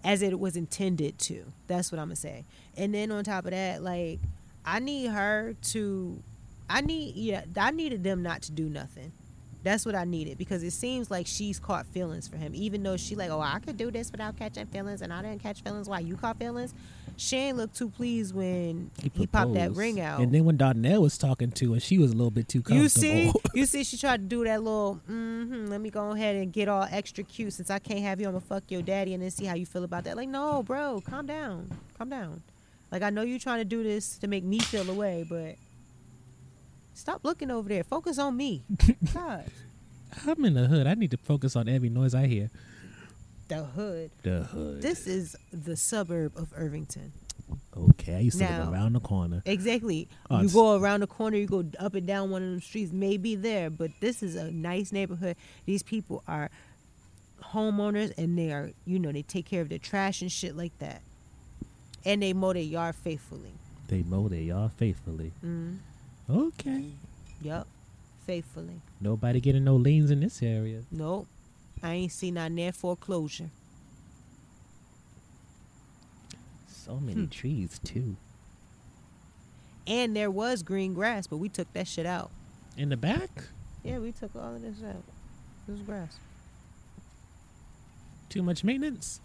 [0.04, 1.44] as it was intended to.
[1.66, 2.44] That's what I'm gonna say.
[2.76, 4.20] And then on top of that, like
[4.64, 6.22] I need her to
[6.68, 9.12] I need yeah, I needed them not to do nothing.
[9.62, 12.96] That's what I needed because it seems like she's caught feelings for him, even though
[12.96, 15.88] she like, oh, I could do this without catching feelings, and I didn't catch feelings.
[15.88, 16.74] Why you caught feelings?
[17.16, 20.20] She ain't look too pleased when he, popped that ring out.
[20.20, 22.82] And then when Darnell was talking to her, she was a little bit too comfortable.
[22.82, 25.00] You see, you see, she tried to do that little.
[25.08, 28.26] Mm-hmm, let me go ahead and get all extra cute since I can't have you.
[28.26, 30.16] I'm gonna fuck your daddy and then see how you feel about that.
[30.16, 32.42] Like, no, bro, calm down, calm down.
[32.90, 35.56] Like, I know you're trying to do this to make me feel away, but
[36.94, 37.84] stop looking over there.
[37.84, 38.64] Focus on me.
[39.14, 39.46] God,
[40.26, 40.86] I'm in the hood.
[40.86, 42.50] I need to focus on every noise I hear.
[43.48, 44.10] The hood.
[44.22, 44.82] The hood.
[44.82, 47.12] This is the suburb of Irvington.
[47.76, 49.42] okay, I used to Now- live around the corner.
[49.44, 50.08] Exactly.
[50.30, 52.92] Oh, you go around the corner, you go up and down one of them streets,
[52.92, 55.36] maybe there, but this is a nice neighborhood.
[55.66, 56.50] These people are
[57.42, 60.76] homeowners and they are, you know, they take care of their trash and shit like
[60.78, 61.02] that.
[62.04, 63.52] And they mow their yard faithfully.
[63.88, 65.32] They mow their yard faithfully.
[65.44, 65.78] Mm.
[66.30, 66.84] Okay.
[67.42, 67.66] Yup.
[68.26, 68.80] Faithfully.
[69.00, 70.82] Nobody getting no liens in this area.
[70.90, 71.26] Nope.
[71.82, 73.50] I ain't seen nothing there foreclosure.
[76.68, 77.28] So many hmm.
[77.28, 78.16] trees too.
[79.86, 82.30] And there was green grass, but we took that shit out.
[82.76, 83.30] In the back?
[83.82, 85.02] Yeah, we took all of this out.
[85.66, 86.18] This grass.
[88.28, 89.20] Too much maintenance.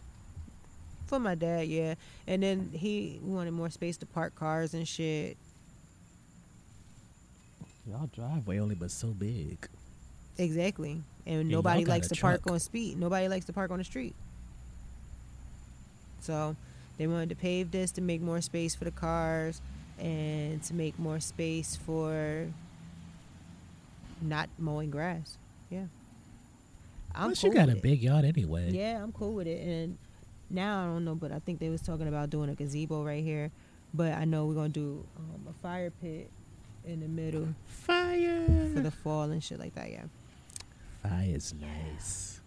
[1.05, 1.95] For my dad, yeah.
[2.25, 5.37] And then he wanted more space to park cars and shit.
[7.89, 9.69] Y'all driveway only but so big.
[10.37, 11.01] Exactly.
[11.27, 12.97] And nobody likes to park on speed.
[12.97, 14.15] Nobody likes to park on the street.
[16.21, 16.55] So
[16.97, 19.61] they wanted to pave this to make more space for the cars
[19.99, 22.47] and to make more space for
[24.21, 25.37] not mowing grass.
[25.69, 25.85] Yeah.
[27.13, 27.81] I'm Plus, cool you got a it.
[27.81, 28.71] big yard anyway.
[28.71, 29.65] Yeah, I'm cool with it.
[29.67, 29.97] And
[30.49, 33.23] now I don't know, but I think they was talking about doing a gazebo right
[33.23, 33.51] here.
[33.93, 36.29] But I know we're gonna do um, a fire pit
[36.85, 38.45] in the middle Fire.
[38.73, 39.91] for the fall and shit like that.
[39.91, 40.03] Yeah.
[41.09, 42.41] Fire's nice.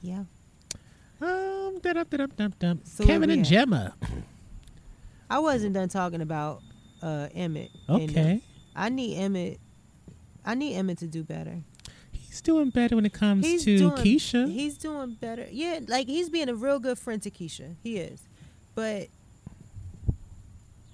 [0.00, 0.24] Yeah.
[1.20, 2.80] Um, da-dum-da-dum-dum-dum.
[2.84, 3.46] So Kevin and at?
[3.52, 3.92] Jemma.
[5.28, 6.62] I wasn't done talking about
[7.02, 7.70] uh Emmett.
[7.88, 8.42] and, uh, Okay.
[8.76, 9.58] I need Emmett.
[10.44, 11.58] I need Emmett to do better.
[12.12, 14.50] He's doing better when it comes He's to doing, Keisha.
[14.50, 15.46] He's doing better.
[15.50, 17.74] Yeah, like he's being a real good friend to Keisha.
[17.82, 18.22] He is,
[18.74, 19.08] but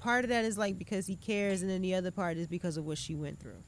[0.00, 2.76] part of that is like because he cares, and then the other part is because
[2.78, 3.62] of what she went through.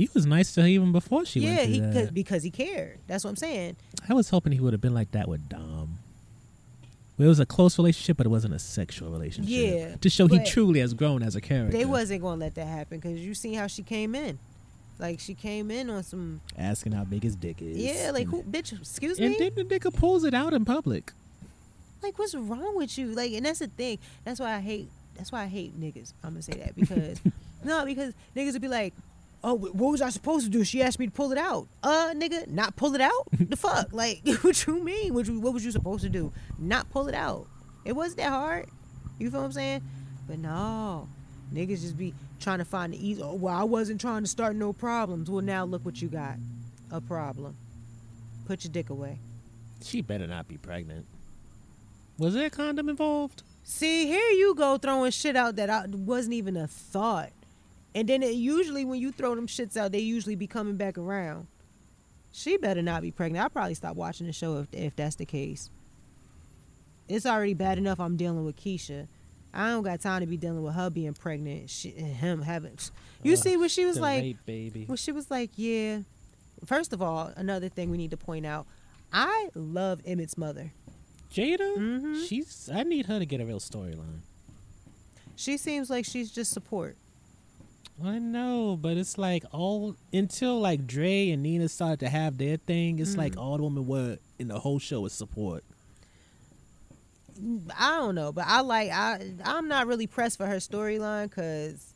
[0.00, 1.92] He was nice to her even before she yeah, he that.
[1.92, 2.98] cause, because he cared.
[3.06, 3.76] That's what I'm saying.
[4.08, 5.98] I was hoping he would have been like that with Dom.
[7.18, 9.50] Well, it was a close relationship, but it wasn't a sexual relationship.
[9.52, 11.76] Yeah, To show he truly has grown as a character.
[11.76, 14.38] They wasn't gonna let that happen because you see how she came in.
[14.98, 17.76] Like she came in on some asking how big his dick is.
[17.76, 19.36] yeah, like who bitch, excuse And me?
[19.38, 21.12] then the nigga pulls it out in public.
[22.02, 25.30] like what's wrong with you like and that's the thing that's why i hate that's
[25.30, 27.20] why i hate niggas i'm gonna say that because
[27.64, 28.94] no because niggas would be like
[29.42, 30.64] oh what was i supposed to do?
[30.64, 31.68] She asked me to pull it out.
[31.82, 33.28] Uh nigga not pull it out?
[33.32, 33.88] The fuck?
[33.92, 35.14] Like what you mean?
[35.14, 36.32] What, you, what was you supposed to do?
[36.58, 37.46] Not pull it out.
[37.84, 38.68] It wasn't that hard.
[39.18, 39.82] You feel what i'm saying?
[40.26, 41.08] But no.
[41.52, 44.56] Niggas just be trying to find the easy oh well i wasn't trying to start
[44.56, 45.30] no problems.
[45.30, 46.36] Well now look what you got.
[46.90, 47.56] A problem.
[48.46, 49.18] Put your dick away.
[49.82, 51.06] She better not be pregnant.
[52.18, 53.42] Was there a condom involved?
[53.62, 57.30] See, here you go throwing shit out that I, wasn't even a thought.
[57.94, 60.96] And then it usually when you throw them shits out, they usually be coming back
[60.96, 61.46] around.
[62.32, 63.42] She better not be pregnant.
[63.42, 65.70] I'll probably stop watching the show if, if that's the case.
[67.08, 69.08] It's already bad enough I'm dealing with Keisha.
[69.52, 71.70] I don't got time to be dealing with her being pregnant.
[71.70, 72.78] She, him having.
[73.24, 74.36] You Ugh, see what she was like?
[74.46, 74.86] baby.
[74.88, 76.00] Well, she was like, yeah.
[76.64, 78.66] First of all, another thing we need to point out.
[79.12, 80.72] I love Emmett's mother.
[81.32, 82.28] Jada, Mhm.
[82.28, 82.70] she's.
[82.72, 84.20] I need her to get a real storyline.
[85.34, 86.96] She seems like she's just support.
[88.04, 92.56] I know, but it's like all until like Dre and Nina started to have their
[92.56, 92.98] thing.
[92.98, 93.40] It's like Mm.
[93.42, 95.64] all the women were in the whole show was support.
[97.78, 101.92] I don't know, but I like I I'm not really pressed for her storyline because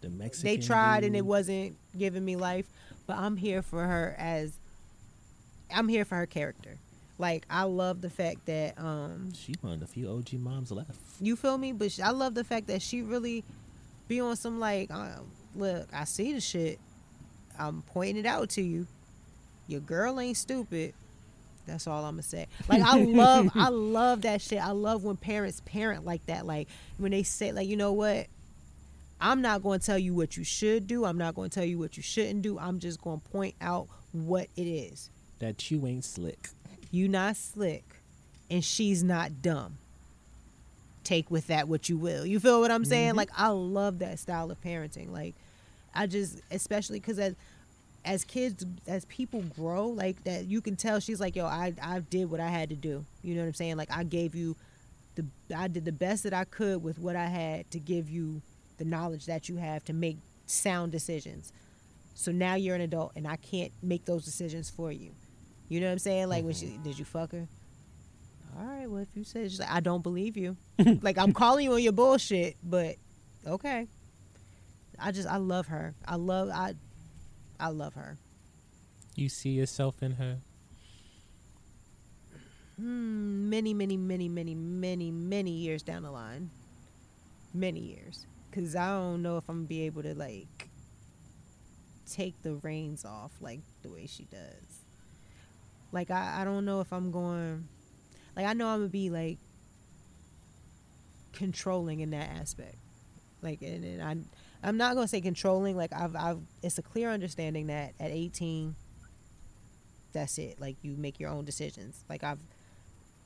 [0.00, 0.46] The Mexican.
[0.50, 2.66] they tried and it wasn't giving me life.
[3.06, 4.52] But I'm here for her as
[5.74, 6.76] I'm here for her character.
[7.18, 10.90] Like I love the fact that um She one of the few OG moms left.
[11.20, 13.44] you feel me, but sh- I love the fact that she really
[14.08, 15.20] be on some like uh,
[15.54, 16.80] look I see the shit.
[17.58, 18.86] I'm pointing it out to you.
[19.66, 20.94] Your girl ain't stupid.
[21.66, 22.46] That's all I'm gonna say.
[22.68, 24.64] Like I love, I love that shit.
[24.64, 26.46] I love when parents parent like that.
[26.46, 28.26] Like when they say, like, you know what?
[29.20, 31.04] I'm not going to tell you what you should do.
[31.04, 32.56] I'm not going to tell you what you shouldn't do.
[32.58, 35.10] I'm just going to point out what it is.
[35.40, 36.50] That you ain't slick.
[36.90, 37.84] You not slick,
[38.50, 39.78] and she's not dumb.
[41.08, 42.26] Take with that what you will.
[42.26, 43.08] You feel what I'm saying?
[43.08, 43.16] Mm-hmm.
[43.16, 45.10] Like I love that style of parenting.
[45.10, 45.34] Like
[45.94, 47.34] I just, especially because as
[48.04, 52.00] as kids, as people grow, like that, you can tell she's like, yo, I I
[52.00, 53.06] did what I had to do.
[53.22, 53.78] You know what I'm saying?
[53.78, 54.54] Like I gave you
[55.14, 55.24] the,
[55.56, 58.42] I did the best that I could with what I had to give you
[58.76, 61.54] the knowledge that you have to make sound decisions.
[62.14, 65.12] So now you're an adult, and I can't make those decisions for you.
[65.70, 66.28] You know what I'm saying?
[66.28, 66.82] Like when she mm-hmm.
[66.82, 67.48] did you fuck her?
[68.56, 70.56] All right, well if you said she's like, I don't believe you.
[71.02, 72.96] like I'm calling you on your bullshit, but
[73.46, 73.86] okay.
[74.98, 75.94] I just I love her.
[76.06, 76.74] I love I
[77.60, 78.18] I love her.
[79.14, 80.38] You see yourself in her.
[82.76, 86.50] Hmm, many, many, many, many, many, many years down the line.
[87.52, 88.26] Many years.
[88.52, 90.68] Cause I don't know if I'm gonna be able to like
[92.10, 94.84] take the reins off like the way she does.
[95.92, 97.68] Like I, I don't know if I'm going
[98.38, 99.38] like I know I'm gonna be like
[101.32, 102.76] controlling in that aspect.
[103.42, 104.16] Like and, and I
[104.66, 108.76] I'm not gonna say controlling, like I've I've it's a clear understanding that at eighteen
[110.12, 110.60] that's it.
[110.60, 112.04] Like you make your own decisions.
[112.08, 112.38] Like I've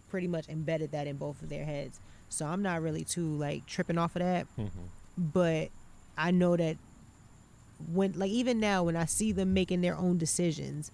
[0.08, 2.00] pretty much embedded that in both of their heads.
[2.30, 4.46] So I'm not really too like tripping off of that.
[4.58, 4.80] Mm-hmm.
[5.18, 5.68] But
[6.16, 6.78] I know that
[7.92, 10.90] when like even now when I see them making their own decisions,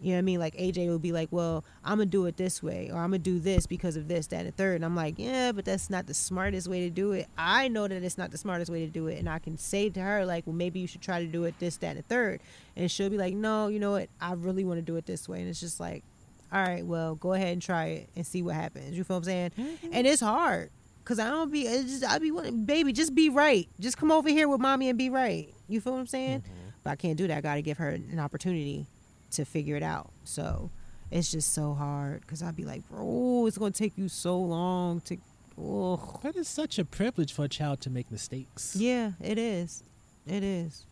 [0.00, 0.40] You know what I mean?
[0.40, 3.18] Like AJ will be like, "Well, I'm gonna do it this way, or I'm gonna
[3.20, 4.76] do this because of this, that, and the third.
[4.76, 7.26] And I'm like, "Yeah, but that's not the smartest way to do it.
[7.38, 9.88] I know that it's not the smartest way to do it, and I can say
[9.90, 12.02] to her like, "Well, maybe you should try to do it this, that, and the
[12.02, 12.40] third.
[12.76, 14.08] And she'll be like, "No, you know what?
[14.20, 16.04] I really want to do it this way." And it's just like,
[16.52, 19.18] "All right, well, go ahead and try it and see what happens." You feel what
[19.18, 19.50] I'm saying?
[19.58, 19.88] Mm-hmm.
[19.92, 20.70] And it's hard
[21.02, 21.62] because I don't be.
[21.62, 23.68] It's just I be wanting, baby, just be right.
[23.80, 25.48] Just come over here with mommy and be right.
[25.68, 26.40] You feel what I'm saying?
[26.40, 26.68] Mm-hmm.
[26.82, 27.38] But I can't do that.
[27.38, 28.86] I got to give her an opportunity
[29.34, 30.10] to figure it out.
[30.24, 30.70] So
[31.10, 35.00] it's just so hard because I'd be like, bro, it's gonna take you so long
[35.02, 35.16] to.
[35.56, 38.74] Oh, But it's such a privilege for a child to make mistakes.
[38.76, 39.84] yeah, it is.
[40.26, 40.84] It is.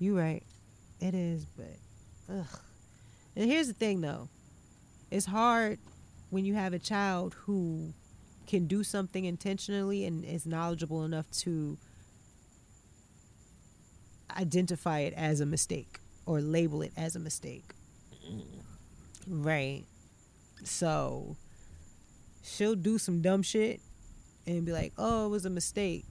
[0.00, 0.42] You're right.
[1.00, 1.76] It is, but
[2.28, 2.58] ugh.
[3.36, 4.28] And here's the thing though.
[5.10, 5.78] It's hard
[6.30, 7.92] when you have a child who
[8.48, 11.78] can do something intentionally and is knowledgeable enough to
[14.36, 17.64] identify it as a mistake or label it as a mistake.
[19.28, 19.84] Right.
[20.64, 21.36] So
[22.42, 23.80] she'll do some dumb shit
[24.46, 26.04] and be like, "Oh, it was a mistake,"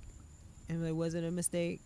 [0.68, 1.82] and I'm like, "Was it a mistake?"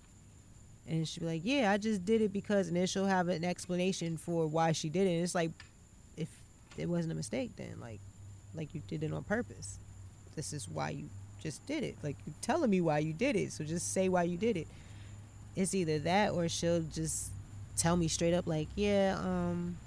[0.87, 3.43] And she'll be like, "Yeah, I just did it because," and then she'll have an
[3.43, 5.11] explanation for why she did it.
[5.15, 5.51] And it's like,
[6.15, 6.29] if
[6.77, 7.99] it wasn't a mistake, then like,
[8.55, 9.79] like you did it on purpose.
[10.35, 11.09] This is why you
[11.41, 11.97] just did it.
[12.03, 14.67] Like you're telling me why you did it, so just say why you did it.
[15.55, 17.31] It's either that or she'll just
[17.77, 19.77] tell me straight up, like, "Yeah, um."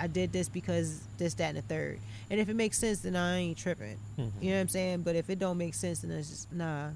[0.00, 1.98] I did this because this, that, and the third.
[2.30, 3.98] And if it makes sense, then I ain't tripping.
[4.40, 5.02] You know what I'm saying?
[5.02, 6.90] But if it don't make sense, then it's just nah.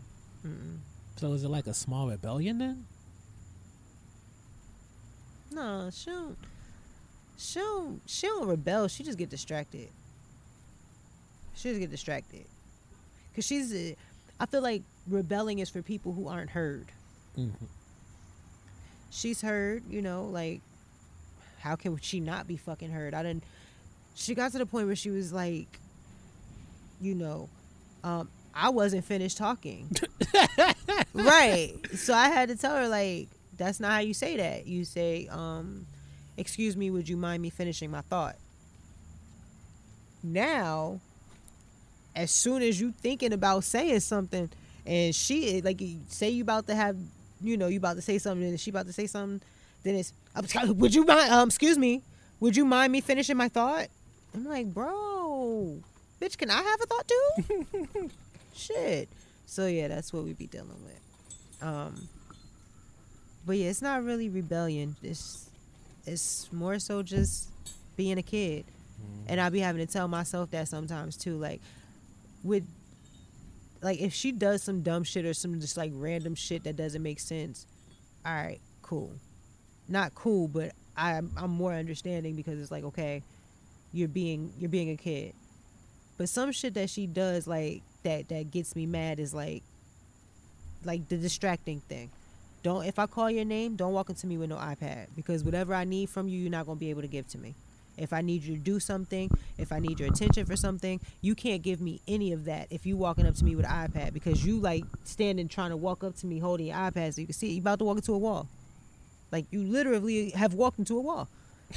[0.47, 0.77] Mm-mm.
[1.17, 2.85] So is it like a small rebellion then?
[5.51, 6.37] No, she don't.
[7.37, 8.01] She don't.
[8.07, 8.87] She don't rebel.
[8.87, 9.89] She just get distracted.
[11.55, 12.45] She just get distracted.
[13.35, 13.97] Cause she's.
[14.39, 16.87] I feel like rebelling is for people who aren't heard.
[19.13, 19.85] She's heard.
[19.89, 20.61] You know, like
[21.61, 23.15] how can she not be fucking heard?
[23.15, 23.45] I didn't.
[24.17, 25.79] She got to the point where she was like,
[27.01, 27.49] you know,
[28.03, 29.89] um, I wasn't finished talking.
[31.15, 31.75] right.
[31.95, 34.67] So I had to tell her like, that's not how you say that.
[34.67, 35.87] You say, um,
[36.37, 38.37] excuse me, would you mind me finishing my thought?
[40.23, 41.01] Now,
[42.15, 44.51] as soon as you thinking about saying something,
[44.85, 46.97] and she like say you about to have,
[47.43, 49.41] you know, you about to say something, and she about to say something,
[49.83, 50.13] then it's,
[50.67, 51.33] would you mind?
[51.33, 52.03] Um, excuse me,
[52.41, 53.89] would you mind me finishing my thought?
[54.35, 55.79] I'm like, bro,
[56.21, 58.11] bitch, can I have a thought too?
[58.55, 59.09] Shit.
[59.47, 61.69] So yeah, that's what we be dealing with.
[61.69, 62.09] Um,
[63.45, 64.97] but yeah, it's not really rebellion.
[65.03, 65.51] It's
[66.07, 67.49] it's more so just
[67.97, 68.65] being a kid,
[69.29, 71.37] and I be having to tell myself that sometimes too.
[71.37, 71.61] Like
[72.43, 72.65] with
[73.83, 77.03] like if she does some dumb shit or some just like random shit that doesn't
[77.03, 77.67] make sense,
[78.25, 79.13] all right, cool.
[79.89, 83.23] Not cool, but I'm I'm more understanding because it's like okay,
[83.93, 85.35] you're being you're being a kid.
[86.17, 89.65] But some shit that she does like that that gets me mad is like
[90.85, 92.11] like the distracting thing.
[92.63, 95.75] Don't if I call your name, don't walk into me with no iPad because whatever
[95.75, 97.57] I need from you, you're not gonna be able to give to me.
[98.03, 101.35] If I need you to do something, if I need your attention for something, you
[101.35, 104.13] can't give me any of that if you walking up to me with an iPad
[104.13, 107.27] because you like standing trying to walk up to me holding your iPad so you
[107.27, 107.53] can see it.
[107.53, 108.49] You about to walk into a wall.
[109.31, 111.29] Like you literally have walked into a wall.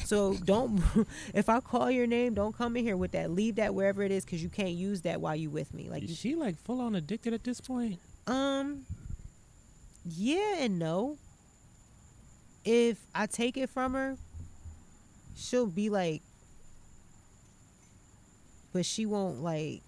[0.03, 0.82] So don't
[1.34, 3.32] if I call your name, don't come in here with that.
[3.32, 5.89] Leave that wherever it is because you can't use that while you with me.
[5.89, 7.99] Like Is you, she like full on addicted at this point?
[8.28, 8.86] um,
[10.05, 11.17] yeah and no.
[12.65, 14.17] If I take it from her,
[15.36, 16.22] she'll be like,
[18.74, 19.82] but she won't like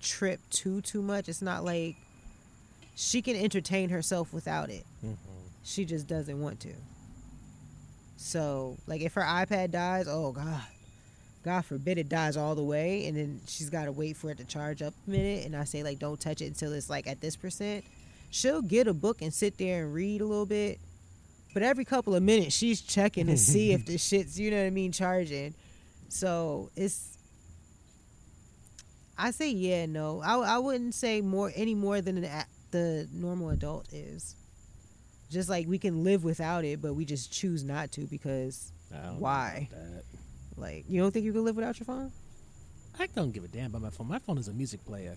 [0.00, 1.28] trip too too much.
[1.28, 1.96] It's not like
[2.94, 4.84] she can entertain herself without it.
[5.04, 5.14] Mm-hmm.
[5.64, 6.72] She just doesn't want to.
[8.16, 10.62] So, like, if her iPad dies, oh god,
[11.44, 14.38] God forbid it dies all the way, and then she's got to wait for it
[14.38, 15.46] to charge up a minute.
[15.46, 17.84] And I say like, don't touch it until it's like at this percent.
[18.30, 20.78] She'll get a book and sit there and read a little bit,
[21.54, 24.66] but every couple of minutes she's checking to see if the shit's you know what
[24.66, 25.54] I mean charging.
[26.08, 27.16] So it's.
[29.18, 30.20] I say yeah, no.
[30.24, 34.34] I I wouldn't say more any more than an, the normal adult is.
[35.30, 38.96] Just like we can live without it, but we just choose not to because I
[38.96, 39.68] don't know why?
[40.56, 42.10] Like you don't think you can live without your phone?
[42.98, 44.08] I don't give a damn about my phone.
[44.08, 45.16] My phone is a music player.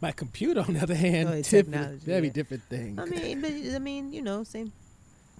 [0.00, 2.32] My computer, on the other hand, Oh, different, very yeah.
[2.32, 2.98] different thing.
[2.98, 4.72] I mean, but I mean, you know, same,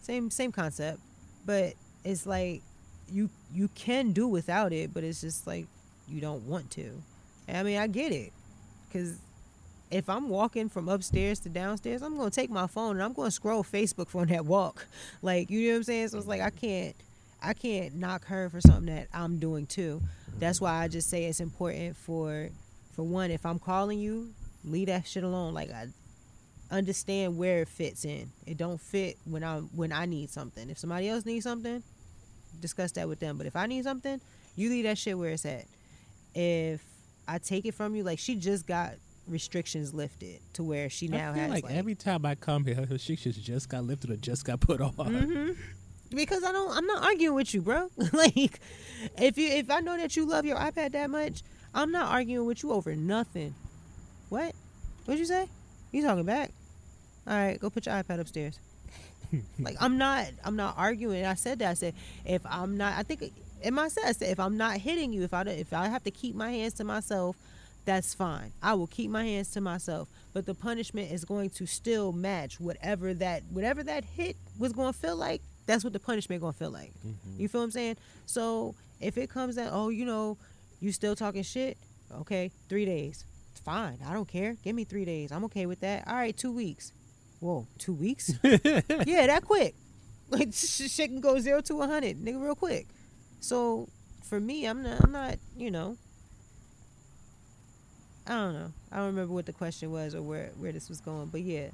[0.02, 1.00] same, same concept.
[1.46, 1.74] But
[2.04, 2.62] it's like
[3.10, 5.66] you you can do without it, but it's just like
[6.08, 6.90] you don't want to.
[7.48, 8.32] And I mean, I get it,
[8.88, 9.18] because
[9.90, 13.30] if I'm walking from upstairs to downstairs, I'm gonna take my phone and I'm gonna
[13.30, 14.86] scroll Facebook from that walk.
[15.22, 16.08] Like you know what I'm saying?
[16.08, 16.96] So it's like I can't.
[17.44, 20.00] I can't knock her for something that I'm doing too.
[20.38, 22.50] That's why I just say it's important for
[22.92, 24.32] for one, if I'm calling you,
[24.64, 25.52] leave that shit alone.
[25.54, 25.88] Like I
[26.72, 28.30] understand where it fits in.
[28.46, 30.68] It don't fit when I when I need something.
[30.70, 31.82] If somebody else needs something,
[32.60, 33.36] discuss that with them.
[33.36, 34.20] But if I need something,
[34.56, 35.66] you leave that shit where it's at.
[36.34, 36.82] If
[37.28, 38.94] I take it from you, like she just got
[39.28, 42.64] restrictions lifted to where she now I feel has like, like, every time I come
[42.64, 44.94] here, her restrictions just got lifted or just got put on.
[44.94, 45.52] Mm-hmm.
[46.16, 47.88] because I don't I'm not arguing with you, bro.
[48.12, 48.60] like
[49.18, 51.42] if you if I know that you love your iPad that much,
[51.74, 53.54] I'm not arguing with you over nothing.
[54.30, 54.54] What?
[55.04, 55.46] What'd you say?
[55.90, 56.50] You talking back?
[57.26, 58.58] All right, go put your iPad upstairs.
[59.58, 61.24] like I'm not I'm not arguing.
[61.24, 61.70] I said that.
[61.70, 61.94] I said
[62.24, 65.22] if I'm not I think in my set I said if I'm not hitting you,
[65.22, 67.36] if I if I have to keep my hands to myself,
[67.84, 68.52] that's fine.
[68.62, 70.08] I will keep my hands to myself.
[70.32, 74.92] But the punishment is going to still match whatever that whatever that hit was going
[74.92, 75.42] to feel like.
[75.64, 76.92] That's what the punishment going to feel like.
[77.06, 77.40] Mm-hmm.
[77.40, 77.96] You feel what I'm saying?
[78.26, 80.36] So if it comes out, oh, you know,
[80.80, 81.76] you still talking shit.
[82.20, 83.24] Okay, three days.
[83.64, 83.98] Fine.
[84.06, 84.56] I don't care.
[84.64, 85.30] Give me three days.
[85.30, 86.08] I'm okay with that.
[86.08, 86.92] All right, two weeks.
[87.42, 88.32] Whoa, two weeks?
[88.44, 89.74] yeah, that quick.
[90.30, 92.86] Like sh- shit can go zero to a hundred, nigga, real quick.
[93.40, 93.88] So
[94.22, 95.02] for me, I'm not.
[95.02, 95.38] I'm not.
[95.56, 95.96] You know.
[98.28, 98.72] I don't know.
[98.92, 101.70] I don't remember what the question was or where where this was going, but yeah,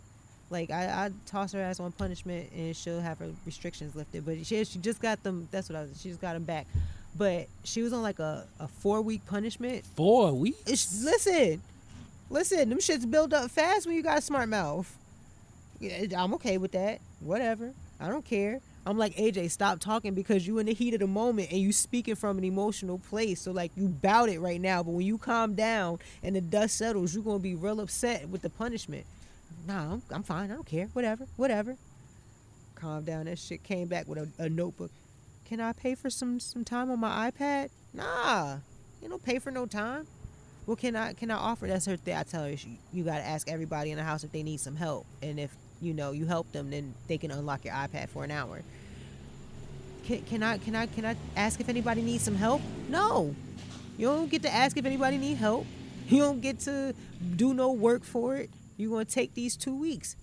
[0.48, 4.24] like I I toss her ass on punishment and she'll have her restrictions lifted.
[4.24, 5.48] But she she just got them.
[5.50, 6.00] That's what I was.
[6.00, 6.66] She just got them back.
[7.14, 9.84] But she was on like a, a four week punishment.
[9.96, 10.62] Four weeks.
[10.66, 11.60] It's, listen,
[12.30, 12.70] listen.
[12.70, 14.97] Them shits build up fast when you got a smart mouth.
[16.16, 17.00] I'm okay with that.
[17.20, 17.72] Whatever.
[18.00, 18.60] I don't care.
[18.86, 21.72] I'm like AJ, stop talking because you in the heat of the moment and you
[21.72, 23.40] speaking from an emotional place.
[23.42, 26.76] So like you bout it right now, but when you calm down and the dust
[26.76, 29.04] settles, you're gonna be real upset with the punishment.
[29.66, 30.50] Nah, I'm, I'm fine.
[30.50, 30.86] I don't care.
[30.94, 31.26] Whatever.
[31.36, 31.76] Whatever.
[32.76, 33.26] Calm down.
[33.26, 34.90] That shit came back with a, a notebook.
[35.44, 37.70] Can I pay for some some time on my iPad?
[37.92, 38.58] Nah,
[39.02, 40.06] you don't pay for no time.
[40.66, 41.66] Well, can I can I offer?
[41.66, 42.16] That's her thing.
[42.16, 44.60] I tell her she, you got to ask everybody in the house if they need
[44.60, 48.08] some help, and if you know you help them, then they can unlock your iPad
[48.08, 48.62] for an hour.
[50.04, 52.62] Can, can I can I can I ask if anybody needs some help?
[52.88, 53.34] No,
[53.96, 55.66] you don't get to ask if anybody need help.
[56.08, 56.94] You don't get to
[57.36, 58.48] do no work for it.
[58.78, 60.16] You're gonna take these two weeks.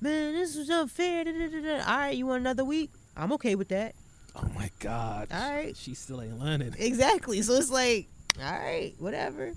[0.00, 1.22] Man, this is unfair.
[1.22, 1.84] da, da, da.
[1.88, 2.90] All right, you want another week?
[3.16, 3.94] I'm okay with that.
[4.34, 5.28] Oh my God.
[5.32, 5.76] All right.
[5.76, 6.74] She still ain't learning.
[6.78, 7.40] Exactly.
[7.42, 8.06] So it's like,
[8.42, 9.52] all right, whatever.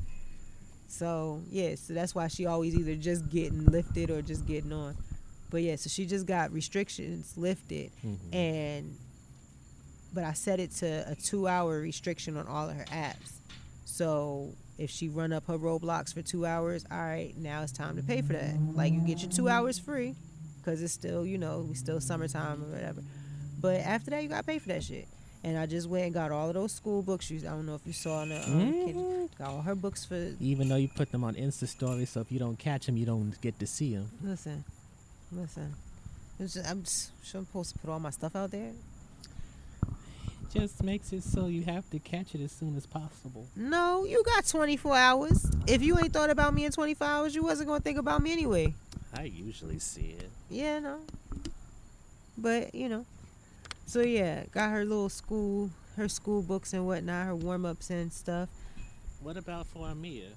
[0.91, 4.95] So yeah, so that's why she always either just getting lifted or just getting on.
[5.49, 8.35] But yeah, so she just got restrictions lifted, mm-hmm.
[8.35, 8.97] and
[10.13, 13.31] but I set it to a two-hour restriction on all of her apps.
[13.85, 17.95] So if she run up her Roblox for two hours, all right, now it's time
[17.95, 18.55] to pay for that.
[18.75, 20.15] Like you get your two hours free,
[20.65, 23.01] cause it's still you know we still summertime or whatever.
[23.61, 25.07] But after that, you gotta pay for that shit.
[25.43, 27.31] And I just went and got all of those school books.
[27.31, 30.05] You, I don't know if you saw on the um, kid, got all her books
[30.05, 30.35] for.
[30.39, 33.05] Even though you put them on Insta stories, so if you don't catch them, you
[33.05, 34.09] don't get to see them.
[34.21, 34.63] Listen,
[35.31, 35.73] listen.
[36.39, 38.71] It's just, I'm just I'm supposed to put all my stuff out there.
[40.53, 43.47] Just makes it so you have to catch it as soon as possible.
[43.55, 45.49] No, you got 24 hours.
[45.65, 48.33] If you ain't thought about me in 24 hours, you wasn't gonna think about me
[48.33, 48.73] anyway.
[49.13, 50.29] I usually see it.
[50.49, 50.99] Yeah, no.
[52.37, 53.05] But you know,
[53.91, 58.13] so yeah, got her little school, her school books and whatnot, her warm ups and
[58.13, 58.47] stuff.
[59.21, 60.29] What about for Amir?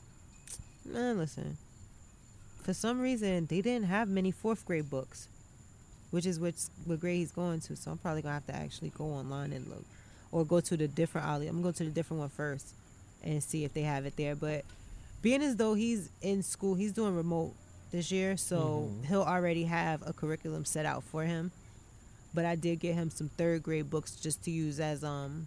[0.85, 1.57] Man, listen.
[2.65, 5.29] For some reason, they didn't have many fourth grade books,
[6.11, 7.77] which is what what grade he's going to.
[7.77, 9.85] So I'm probably gonna have to actually go online and look,
[10.33, 11.47] or go to the different alley.
[11.47, 12.75] I'm gonna go to the different one first,
[13.23, 14.35] and see if they have it there.
[14.35, 14.65] But
[15.23, 17.55] being as though he's in school, he's doing remote
[17.93, 19.05] this year, so mm-hmm.
[19.05, 21.53] he'll already have a curriculum set out for him.
[22.35, 25.47] But I did get him some third grade books just to use as um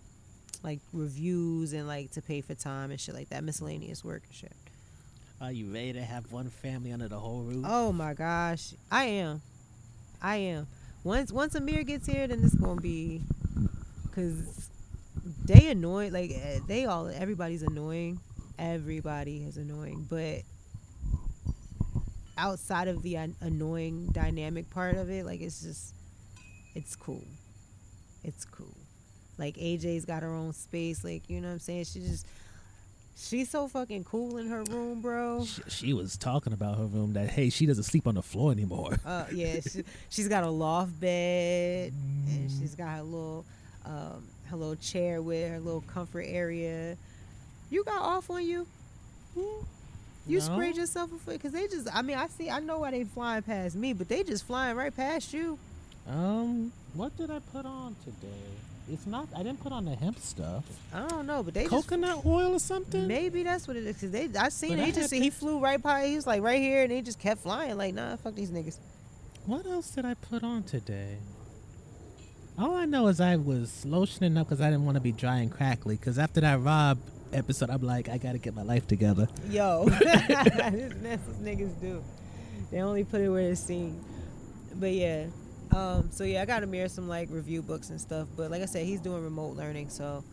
[0.63, 4.33] like reviews and like to pay for time and shit like that, miscellaneous work and
[4.33, 4.53] shit.
[5.39, 7.65] Are you ready to have one family under the whole roof?
[7.67, 9.41] Oh my gosh, I am,
[10.21, 10.67] I am.
[11.03, 13.21] Once once Amir gets here, then it's gonna be,
[14.15, 14.69] cause
[15.45, 18.19] they annoy like eh, they all everybody's annoying,
[18.57, 20.41] everybody is annoying, but
[22.38, 25.93] outside of the annoying dynamic part of it, like it's just,
[26.78, 27.25] it's cool,
[28.23, 28.75] it's cool.
[29.38, 31.86] Like AJ's got her own space, like you know what I'm saying.
[31.86, 32.25] She just.
[33.19, 35.43] She's so fucking cool in her room, bro.
[35.43, 38.51] She, she was talking about her room that hey, she doesn't sleep on the floor
[38.51, 38.99] anymore.
[39.03, 41.93] Uh, yeah, she, she's got a loft bed,
[42.30, 43.43] and she's got her little,
[43.88, 46.95] um, her little chair with her little comfort area.
[47.71, 48.67] You got off on you?
[49.36, 49.59] You
[50.28, 50.39] No.
[50.39, 51.34] sprayed yourself before?
[51.34, 54.09] Because they just, I mean, I see, I know why they flying past me, but
[54.09, 55.57] they just flying right past you.
[56.07, 58.27] Um, what did I put on today?
[58.89, 59.27] It's not.
[59.35, 60.63] I didn't put on the hemp stuff.
[60.93, 63.05] I don't know, but they just Coconut oil or something.
[63.05, 63.99] Maybe that's what it is.
[63.99, 64.85] Cause they, I seen But it.
[64.85, 66.07] He just had he flew right by.
[66.07, 67.77] He was like right here, and he just kept flying.
[67.77, 68.77] Like nah, fuck these niggas.
[69.45, 71.17] What else did I put on today?
[72.57, 75.37] All I know is I was lotioning up because I didn't want to be dry
[75.39, 75.95] and crackly.
[75.95, 76.97] Because after that Rob
[77.33, 79.27] episode, I'm like, I got to get my life together.
[79.49, 82.03] Yo, that's what niggas do.
[82.71, 84.03] They only put it where it's seen.
[84.75, 85.25] But yeah,
[85.72, 88.28] um, so yeah, I got Amir some like review books and stuff.
[88.36, 90.24] But like I said, he's doing remote learning, so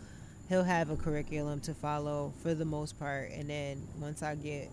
[0.49, 3.30] he'll have a curriculum to follow for the most part.
[3.30, 4.70] And then once I get,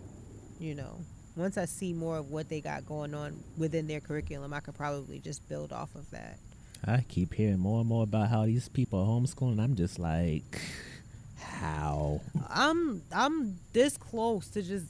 [0.59, 0.99] you know,
[1.35, 4.75] once I see more of what they got going on within their curriculum, I could
[4.75, 6.37] probably just build off of that.
[6.85, 9.61] I keep hearing more and more about how these people are homeschooling.
[9.61, 10.61] I'm just like,
[11.37, 12.21] how?
[12.49, 14.87] I'm I'm this close to just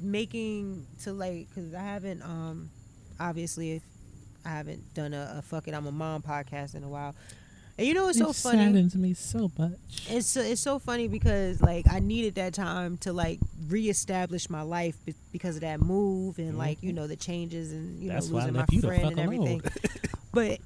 [0.00, 2.70] making to like because I haven't um
[3.18, 3.82] obviously if
[4.44, 7.14] I haven't done a, a fuck it I'm a mom podcast in a while.
[7.78, 8.58] And you know what's so it funny?
[8.58, 9.72] saddens me so much.
[10.08, 14.62] It's so, it's so funny because like I needed that time to like reestablish my
[14.62, 18.14] life be- because of that move and like you know the changes and you Mm-hmm.
[18.14, 19.62] That's know losing my friend and everything.
[20.32, 20.58] but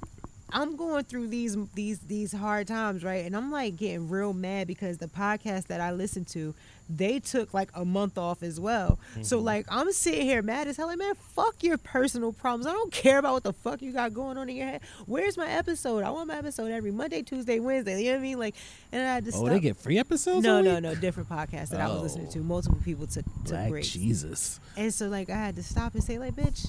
[0.51, 3.25] I'm going through these these these hard times, right?
[3.25, 6.55] And I'm like getting real mad because the podcast that I listen to,
[6.89, 8.99] they took like a month off as well.
[9.23, 9.45] So Mm-hmm.
[9.47, 12.67] like I'm sitting here mad as hell, like man, fuck your personal problems.
[12.67, 14.83] I don't care about what the fuck you got going on in your head.
[15.07, 16.05] Where's my episode?
[16.05, 17.99] I want my episode every Monday, Tuesday, Wednesday.
[18.03, 18.39] You know what I mean?
[18.39, 18.55] Like,
[18.93, 19.49] and I had to Oh, stop.
[19.49, 20.45] they get free episodes?
[20.45, 22.33] no, no, no, different podcast that I was listening Oh.
[22.33, 22.39] to.
[22.41, 23.89] Multiple people took took Like breaks.
[23.89, 24.61] Jesus.
[24.77, 26.69] And so like I had to stop and say like, bitch,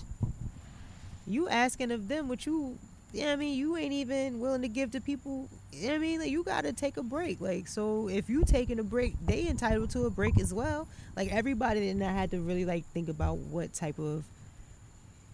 [1.28, 2.78] you asking of them what you
[3.14, 5.94] you know what I mean, you ain't even willing to give to people you know
[5.94, 6.20] what I mean?
[6.20, 7.42] Like you gotta take a break.
[7.42, 10.88] Like so if you taking a break, they entitled to a break as well.
[11.16, 14.24] Like everybody and I had to really like think about what type of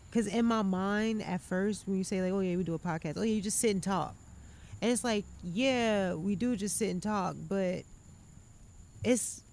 [0.09, 2.79] because in my mind at first when you say like, oh yeah, we do a
[2.79, 4.15] podcast, oh yeah, you just sit and talk.
[4.81, 7.83] And it's like, yeah, we do just sit and talk, but
[9.03, 9.43] it's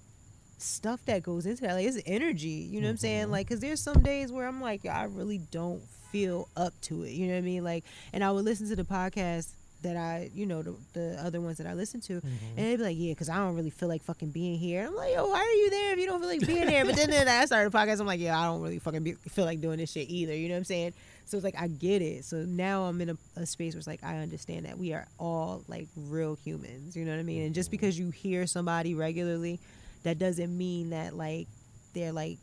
[0.56, 1.74] stuff that goes into that.
[1.74, 3.22] Like it's energy, you know what I'm saying?
[3.24, 3.32] Mm-hmm.
[3.32, 7.12] Like, cause there's some days where I'm like, I really don't feel up to it.
[7.12, 7.64] You know what I mean?
[7.64, 9.48] Like, and I would listen to the podcast
[9.82, 12.28] that I, you know, the, the other ones that I listen to, mm-hmm.
[12.56, 14.86] and they'd be like, yeah, cause I don't really feel like fucking being here.
[14.86, 16.84] I'm like, yo, why are you there if you don't feel like being there?
[16.84, 18.00] But then, then I started a podcast.
[18.00, 20.34] I'm like, yeah, I don't really fucking be, feel like doing this shit either.
[20.34, 20.94] You know what I'm saying?
[21.26, 22.24] So it's like I get it.
[22.24, 25.06] So now I'm in a, a space where it's like I understand that we are
[25.18, 26.96] all like real humans.
[26.96, 27.44] You know what I mean?
[27.44, 27.72] And just mm-hmm.
[27.72, 29.60] because you hear somebody regularly,
[30.04, 31.46] that doesn't mean that like
[31.94, 32.38] they're like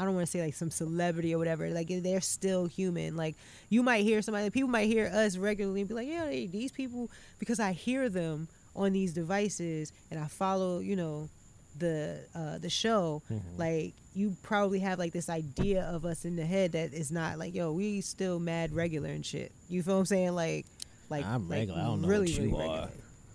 [0.00, 1.68] I don't want to say like some celebrity or whatever.
[1.68, 3.16] Like they're still human.
[3.16, 3.36] Like
[3.68, 6.72] you might hear somebody, people might hear us regularly and be like, yeah, they, these
[6.72, 11.28] people because I hear them on these devices and I follow, you know,
[11.78, 13.20] the uh the show.
[13.58, 17.38] Like you probably have like this idea of us in the head that is not
[17.38, 19.52] like, yo, we still mad regular and shit.
[19.68, 20.34] You feel what I'm saying?
[20.34, 20.64] Like,
[21.10, 21.80] like I'm like, regular.
[21.80, 22.68] I don't know really, what you really are.
[22.68, 22.90] regular.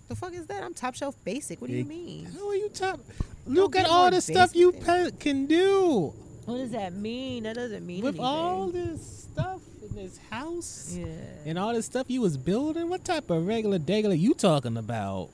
[0.08, 0.64] The fuck is that?
[0.64, 1.62] I'm top shelf basic.
[1.62, 2.26] What do you mean?
[2.26, 3.00] How are you top?
[3.46, 6.14] Look at all the stuff you pe- can do
[6.46, 7.44] What does that mean?
[7.44, 8.26] That doesn't mean with anything.
[8.26, 11.08] all this stuff in this house yeah.
[11.46, 12.88] and all this stuff you was building.
[12.88, 15.30] What type of regular degular you talking about?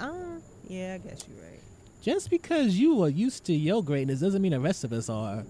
[0.00, 1.60] Um, yeah, I guess you're right.
[2.00, 5.44] Just because you are used to your greatness doesn't mean the rest of us are.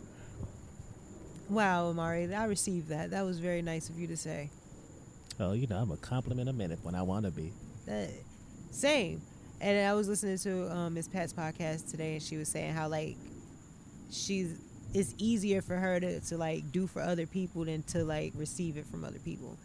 [1.49, 3.11] Wow, Amari, I received that.
[3.11, 4.51] That was very nice of you to say.
[5.39, 7.53] Oh, you know, I'm a compliment a minute when I want to be.
[7.87, 8.11] That,
[8.73, 9.23] same.
[9.61, 12.89] And I was listening to um, Miss Pat's podcast today, and she was saying how
[12.89, 13.17] like
[14.11, 14.59] she's
[14.95, 18.77] it's easier for her to, to like do for other people than to like receive
[18.77, 19.57] it from other people.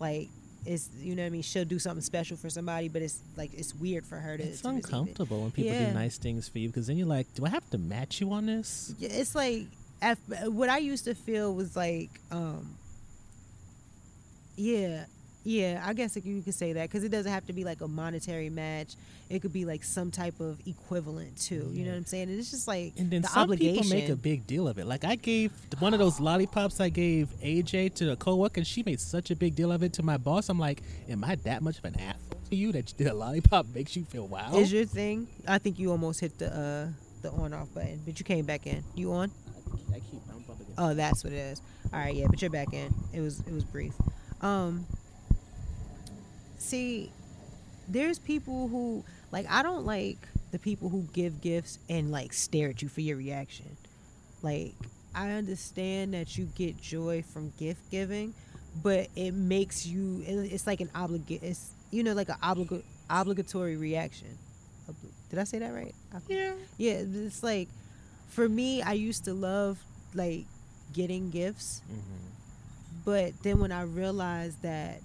[0.00, 0.28] Like
[0.66, 1.42] it's you know what I mean.
[1.42, 4.42] She'll do something special for somebody, but it's like it's weird for her to.
[4.42, 4.84] It's to receive it.
[4.86, 5.88] uncomfortable when people Yeah.
[5.88, 8.32] do nice things for you because then you're like, do I have to match you
[8.32, 8.94] on this?
[8.98, 9.66] Yeah, it's like
[10.46, 12.76] what I used to feel was like, um,
[14.56, 15.04] yeah,
[15.44, 15.82] yeah.
[15.86, 18.50] I guess you could say that because it doesn't have to be like a monetary
[18.50, 18.94] match.
[19.30, 21.68] It could be like some type of equivalent too.
[21.72, 22.28] You know what I'm saying?
[22.28, 23.82] And it's just like And then the some obligation.
[23.84, 24.86] people make a big deal of it.
[24.86, 28.82] Like I gave one of those lollipops I gave AJ to a coworker, and she
[28.82, 30.48] made such a big deal of it to my boss.
[30.48, 33.96] I'm like, am I that much of an asshole to you that the lollipop makes
[33.96, 34.54] you feel wow?
[34.56, 35.26] Is your thing?
[35.48, 36.88] I think you almost hit the uh
[37.22, 38.84] the on off button, but you came back in.
[38.94, 39.30] You on?
[39.90, 41.62] I keep I'm bumping Oh, that's what it is.
[41.92, 42.92] All right, yeah, but you're back in.
[43.14, 43.94] It was it was brief.
[44.42, 44.84] Um
[46.64, 47.10] See,
[47.88, 50.16] there's people who like I don't like
[50.50, 53.76] the people who give gifts and like stare at you for your reaction.
[54.42, 54.72] Like
[55.14, 58.32] I understand that you get joy from gift giving,
[58.82, 63.76] but it makes you it's like an obligate it's you know like an obliga- obligatory
[63.76, 64.38] reaction.
[65.30, 65.94] Did I say that right?
[66.28, 66.52] Yeah.
[66.78, 67.68] yeah, it's like
[68.28, 69.78] for me, I used to love
[70.14, 70.46] like
[70.94, 73.02] getting gifts, Mm-hmm.
[73.04, 75.00] but then when I realized that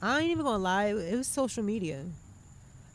[0.00, 2.04] I ain't even gonna lie, it was social media.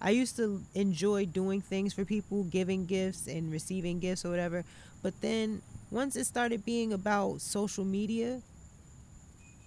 [0.01, 4.63] I used to enjoy doing things for people, giving gifts and receiving gifts or whatever.
[5.01, 5.61] But then
[5.91, 8.41] once it started being about social media,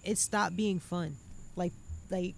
[0.03, 1.15] it stopped being fun.
[1.55, 1.73] Like
[2.09, 2.35] like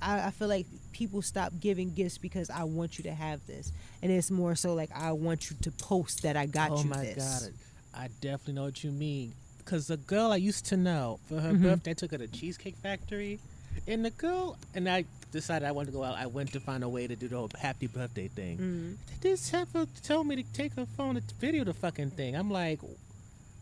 [0.00, 3.72] I, I feel like people stop giving gifts because I want you to have this.
[4.02, 6.90] And it's more so like I want you to post that I got oh you
[6.90, 7.16] this.
[7.18, 7.50] Oh my
[7.94, 9.34] god, I definitely know what you mean.
[9.64, 11.62] Cause the girl I used to know for her Mhm.
[11.62, 13.38] birthday, I took her to Cheesecake Factory,
[13.86, 16.16] and the girl and I decided I wanted to go out.
[16.16, 18.58] I went to find a way to do the whole happy birthday thing.
[18.58, 19.20] Mhm.
[19.20, 22.34] This heifer told me to take her phone and video the fucking thing.
[22.34, 22.80] I'm like,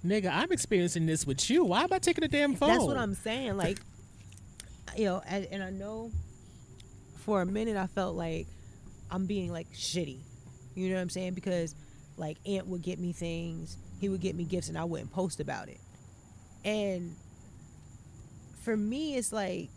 [0.05, 1.65] nigga, I'm experiencing this with you.
[1.65, 2.69] Why am I taking a damn phone?
[2.69, 3.57] That's what I'm saying.
[3.57, 3.81] Like,
[4.97, 6.13] you know, and, and I know
[7.25, 8.47] for a minute I felt like
[9.11, 10.19] I'm being like shitty.
[10.77, 11.35] You know what I'm saying?
[11.35, 11.75] Because
[12.17, 15.41] like Aunt would get me things, he would get me gifts, and I wouldn't post
[15.41, 15.81] about it.
[16.65, 17.15] And
[18.63, 19.69] for me, it's like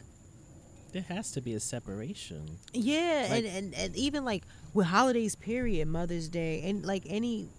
[0.92, 2.58] There has to be a separation.
[2.74, 4.44] yeah, Like- and, and and even like
[4.74, 7.50] with holidays, period, Mother's Day, and like any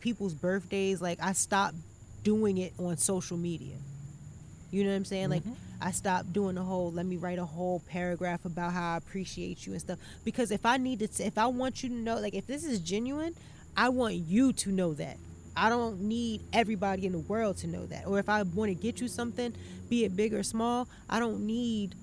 [0.00, 1.76] people's birthdays, like I stopped
[2.22, 3.76] doing it on social media.
[4.70, 5.30] You know what I'm saying?
[5.30, 5.54] Like mm-hmm.
[5.80, 9.66] I stopped doing the whole let me write a whole paragraph about how I appreciate
[9.66, 9.98] you and stuff.
[10.24, 12.80] Because if I need to, if I want you to know, like if this is
[12.80, 13.34] genuine,
[13.76, 15.16] I want you to know that.
[15.56, 18.06] I don't need everybody in the world to know that.
[18.06, 19.54] Or if I want to get you something,
[19.88, 21.94] be it big or small, I don't need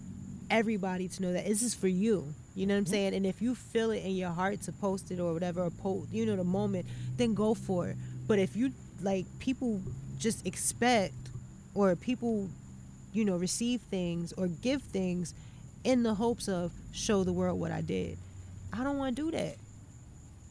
[0.51, 2.33] everybody to know that this is for you.
[2.53, 2.93] You know what I'm mm-hmm.
[2.93, 3.15] saying?
[3.15, 6.11] And if you feel it in your heart to post it or whatever, or post,
[6.11, 6.85] you know, the moment,
[7.17, 7.95] then go for it.
[8.27, 8.71] But if you
[9.01, 9.81] like, people
[10.19, 11.13] just expect,
[11.73, 12.49] or people,
[13.13, 15.33] you know, receive things or give things
[15.83, 18.17] in the hopes of show the world what I did.
[18.73, 19.55] I don't want to do that.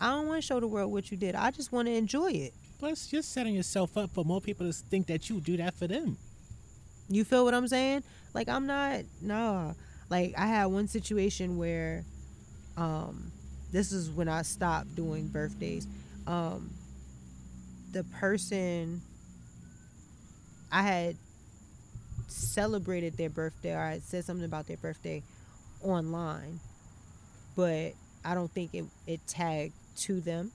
[0.01, 1.35] I don't want to show the world what you did.
[1.35, 2.55] I just want to enjoy it.
[2.79, 5.87] Plus, you're setting yourself up for more people to think that you do that for
[5.87, 6.17] them.
[7.11, 8.03] You feel what I'm saying?
[8.33, 9.75] Like I'm not no.
[10.11, 12.05] Like I had one situation where
[12.77, 13.33] um
[13.73, 15.87] this is when I stopped doing birthdays.
[16.27, 16.71] Um
[17.93, 19.03] the person
[20.73, 21.17] I had
[22.29, 25.23] celebrated their birthday or I had said something about their birthday
[25.83, 26.61] online,
[27.57, 27.93] but
[28.25, 30.53] I don't think it, it tagged to them.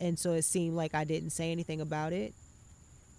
[0.00, 2.34] And so it seemed like I didn't say anything about it.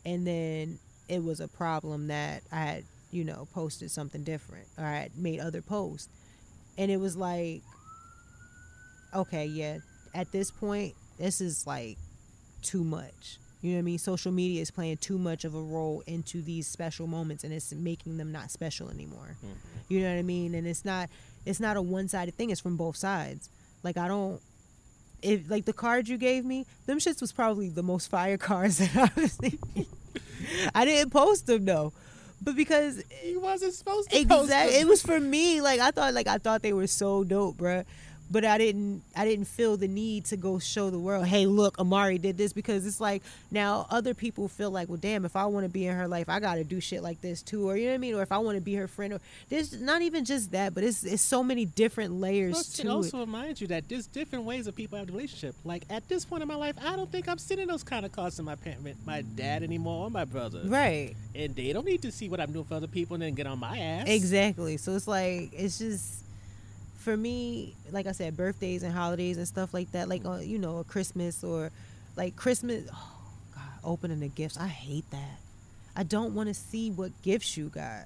[0.06, 0.80] And then
[1.10, 5.18] it was a problem that I had, you know, posted something different or I had
[5.18, 6.10] made other posts.
[6.78, 7.62] And it was like,
[9.14, 9.80] okay, yeah,
[10.14, 11.98] at this point, this is like
[12.62, 13.38] too much.
[13.62, 13.98] You know what I mean?
[13.98, 17.74] Social media is playing too much of a role into these special moments and it's
[17.74, 19.36] making them not special anymore.
[19.38, 19.94] Mm-hmm.
[19.94, 20.56] You know what I mean?
[20.56, 21.10] And it's not
[21.46, 23.50] it's not a one-sided thing, it's from both sides.
[23.84, 24.42] Like I don't
[25.22, 28.78] if like the cards you gave me, them shits was probably the most fire cards
[28.78, 29.86] that I was thinking.
[30.76, 31.92] I didn't post them though.
[32.42, 35.62] But because he wasn't supposed to post exactly it was for me.
[35.62, 37.86] Like i thought like i thought they were so dope bruh
[38.30, 41.80] but i didn't i didn't feel the need to go show the world hey look
[41.80, 45.46] amari did this because it's like now other people feel like well damn if i
[45.46, 47.86] want to be in her life i gotta do shit like this too or you
[47.86, 49.20] know what i mean or if i want to be her friend or
[49.50, 52.90] there's not even just that but it's it's so many different layers Plus, to it
[52.90, 55.56] it also reminds you that there's different ways of people have the relationship.
[55.64, 58.12] Like at this point in my life, I don't think I'm sending those kind of
[58.12, 60.62] cards to my parent, my dad anymore, or my brother.
[60.66, 63.34] right And they don't need to see what I'm doing for other people and then
[63.34, 64.08] get on my ass.
[64.08, 64.78] Exactly.
[64.78, 66.24] So it's like it's just
[67.10, 70.08] for me, like I said, birthdays and holidays and stuff like that.
[70.08, 71.72] Like uh, you know, a Christmas or
[72.16, 72.88] like Christmas.
[72.94, 73.12] Oh
[73.56, 74.58] God, opening the gifts.
[74.58, 75.40] I hate that.
[75.96, 78.04] I don't want to see what gifts you got.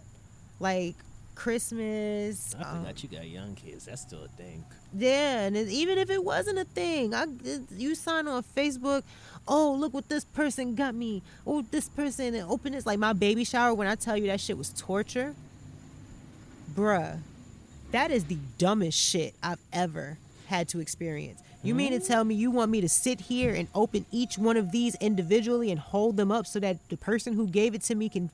[0.62, 0.96] Like
[1.36, 2.56] Christmas.
[2.58, 3.86] I um, forgot you got young kids.
[3.86, 4.64] That's still a thing.
[4.98, 7.26] yeah, and it- even if it wasn't a thing, I
[7.72, 9.04] you sign on Facebook.
[9.50, 11.22] Oh, look what this person got me.
[11.46, 13.74] Oh, this person and open this like my baby shower.
[13.74, 15.36] When I tell you that shit was torture,
[16.74, 17.20] bruh,
[17.94, 20.18] that is the dumbest shit I've ever
[20.48, 21.40] had to experience.
[21.64, 24.58] You mean to tell me you want me to sit here and open each one
[24.58, 27.96] of these individually and hold them up so that the person who gave it to
[27.96, 28.30] me can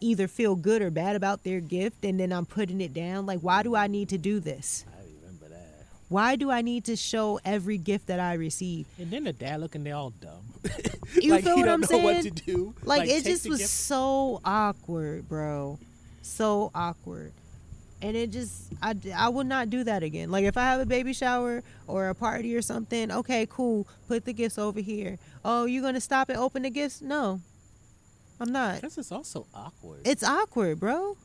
[0.00, 3.26] either feel good or bad about their gift and then I'm putting it down?
[3.26, 4.84] Like, why do I need to do this?
[4.96, 5.86] I remember that.
[6.08, 8.86] Why do I need to show every gift that I receive?
[8.98, 10.44] And then the dad looking there all dumb.
[11.20, 12.04] You like feel he what don't I'm know saying?
[12.04, 12.74] what to do.
[12.84, 15.78] Like, it just was gift- so awkward, bro.
[16.22, 17.32] So awkward.
[18.00, 20.30] And it just, I, I would not do that again.
[20.30, 23.88] Like, if I have a baby shower or a party or something, okay, cool.
[24.06, 25.18] Put the gifts over here.
[25.44, 27.02] Oh, you're going to stop and open the gifts?
[27.02, 27.40] No,
[28.40, 28.82] I'm not.
[28.82, 30.02] This is also awkward.
[30.04, 31.16] It's awkward, bro.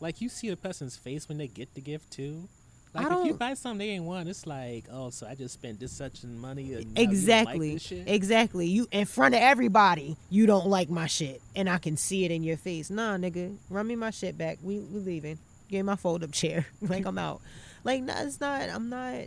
[0.00, 2.48] like you see a person's face when they get the gift too.
[2.94, 5.80] Like if you buy something they ain't want, it's like, oh, so I just spent
[5.80, 6.74] this such money.
[6.74, 7.78] And now you like Exactly.
[7.78, 8.06] shit?
[8.08, 8.66] exactly.
[8.66, 12.30] You in front of everybody, you don't like my shit, and I can see it
[12.30, 12.90] in your face.
[12.90, 14.58] Nah, nigga, run me my shit back.
[14.62, 15.38] We we leaving.
[15.72, 16.66] Me my fold up chair.
[16.82, 17.40] like I'm out.
[17.84, 18.68] Like no, it's not.
[18.68, 19.24] I'm not.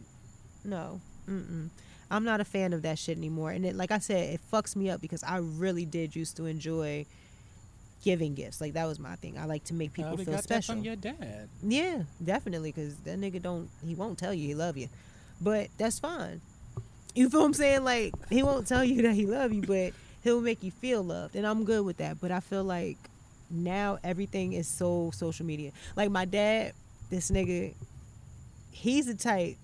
[0.64, 1.02] No.
[1.30, 1.70] Mm-mm.
[2.12, 3.52] I'm not a fan of that shit anymore.
[3.52, 6.46] And it, like I said, it fucks me up because I really did used to
[6.46, 7.06] enjoy
[8.04, 8.62] giving gifts.
[8.62, 9.38] Like that was my thing.
[9.38, 10.76] I like to make people Probably feel got special.
[10.76, 11.50] That from your dad.
[11.64, 14.88] Yeah, definitely, because that nigga don't he won't tell you he love you,
[15.42, 16.42] but that's fine.
[17.16, 17.84] You feel what I'm saying?
[17.84, 19.94] Like he won't tell you that he love you, but
[20.24, 22.22] he'll make you feel loved, and I'm good with that.
[22.22, 22.98] But I feel like
[23.50, 25.72] now everything is so social media.
[25.96, 26.74] Like my dad,
[27.10, 27.74] this nigga,
[28.72, 29.58] he's the type.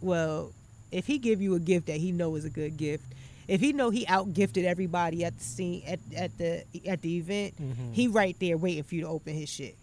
[0.00, 0.52] Well,
[0.92, 3.04] if he give you a gift that he know is a good gift,
[3.48, 7.16] if he know he out gifted everybody at the scene at, at the at the
[7.16, 7.54] event,
[7.92, 9.76] he right there waiting for you to open his shit.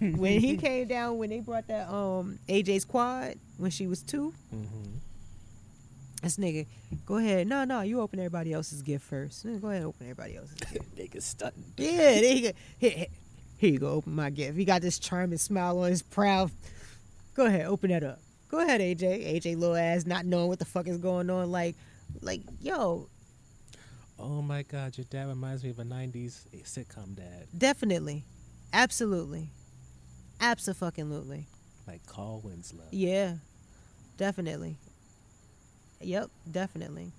[0.00, 4.34] when he came down when they brought that um AJ's quad when she was 2
[6.22, 6.66] this nigga,
[7.06, 7.46] go ahead.
[7.46, 9.46] No, no, you open everybody else's gift first.
[9.46, 10.96] Mm, go ahead, open everybody else's gift.
[10.96, 11.64] Nigga stunting.
[11.76, 12.58] Yeah, there you go.
[12.78, 13.06] Here, here-
[13.58, 13.88] here you go.
[13.88, 14.56] Open my gift.
[14.56, 16.50] He got this charming smile on his proud.
[17.34, 18.18] Go ahead, open that up.
[18.48, 19.34] Go ahead, AJ.
[19.38, 21.52] AJ, little ass, not knowing what the fuck is going on.
[21.52, 21.76] Like,
[22.22, 23.08] like, yo,
[24.18, 28.24] Oh my god, your dad reminds me of a '90s sitcom dad, definitely,
[28.72, 29.50] absolutely,
[30.40, 31.46] absolutely.
[31.86, 32.84] like Carl Winslow.
[32.90, 33.34] Yeah,
[34.16, 34.76] definitely.
[36.00, 37.12] Yep, definitely.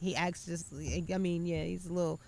[0.00, 0.66] He acts just.
[1.12, 2.20] I mean, yeah, he's a little.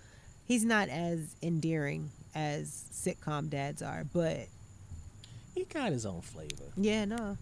[0.45, 4.47] He's not as endearing as sitcom dads are, but
[5.55, 6.65] He got his own flavor.
[6.75, 7.37] Yeah, no.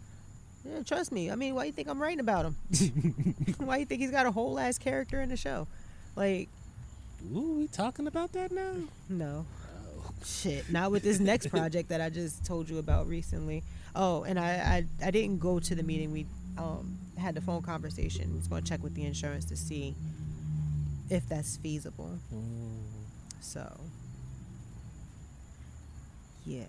[0.66, 1.32] Yeah, trust me.
[1.32, 2.56] I mean, why you think I'm writing about him?
[3.58, 5.68] why you think he's got a whole ass character in the show?
[6.16, 6.50] Like,
[7.36, 8.74] Ooh, we talking about that now?
[9.10, 9.46] no.
[9.76, 10.12] Oh.
[10.26, 10.70] Shit.
[10.70, 13.64] Not with this next project that I just told you about recently.
[13.96, 16.12] Oh, and I I, I didn't go to the meeting.
[16.12, 16.26] We
[16.60, 18.34] um had the phone conversation.
[18.36, 19.95] He's going to check with the insurance to see
[21.10, 22.19] if that's feasible.
[23.41, 23.80] So,
[26.45, 26.65] yeah.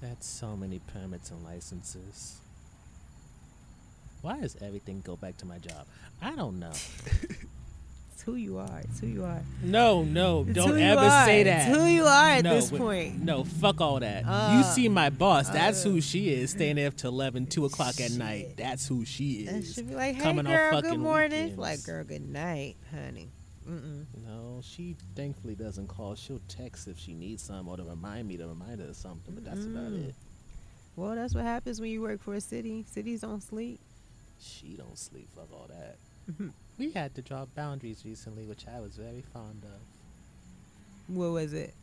[0.00, 2.40] That's so many permits and licenses.
[4.22, 5.86] Why does everything go back to my job?
[6.20, 6.72] I don't know.
[8.26, 8.80] It's who you are.
[8.82, 9.40] It's who you are.
[9.62, 11.68] No, no, It's don't ever say It's that.
[11.76, 13.22] who you are at no, this wait, point.
[13.22, 14.24] No, fuck all that.
[14.24, 15.48] you Uh, see my boss.
[15.48, 16.50] That's who she is.
[16.50, 18.56] Staying there till 11, 2 o'clock at night.
[18.56, 19.74] That's who she is.
[19.74, 21.30] should be like, hey Coming girl, good morning.
[21.54, 21.58] weekends.
[21.58, 23.28] Like, girl, good night, honey.
[23.68, 24.06] Mm-mm.
[24.26, 26.16] No, she thankfully doesn't call.
[26.16, 29.34] She'll text if she needs some or to remind me to remind her of something,
[29.36, 30.08] but that's about Mm.
[30.08, 30.14] it.
[30.96, 32.84] Well, that's what happens when you work for a city.
[32.90, 33.78] Cities don't sleep.
[34.40, 35.28] She don't sleep.
[35.32, 35.96] Fuck all that.
[36.30, 36.48] Mm-hmm.
[36.78, 41.14] we had to draw boundaries recently, which I was very fond of.
[41.14, 41.74] What was it?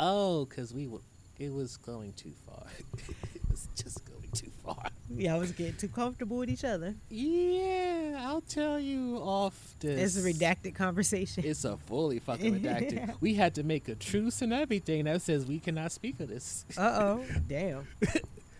[0.00, 1.00] Oh, because we were,
[1.38, 2.66] it was going too far.
[3.34, 4.86] it was just going too far.
[5.14, 6.94] Y'all was getting too comfortable with each other.
[7.10, 10.16] Yeah, I'll tell you off this.
[10.16, 11.44] It's a redacted conversation.
[11.46, 13.14] It's a fully fucking redacted.
[13.20, 16.64] we had to make a truce and everything that says we cannot speak of this.
[16.78, 17.24] Uh oh.
[17.48, 17.86] Damn.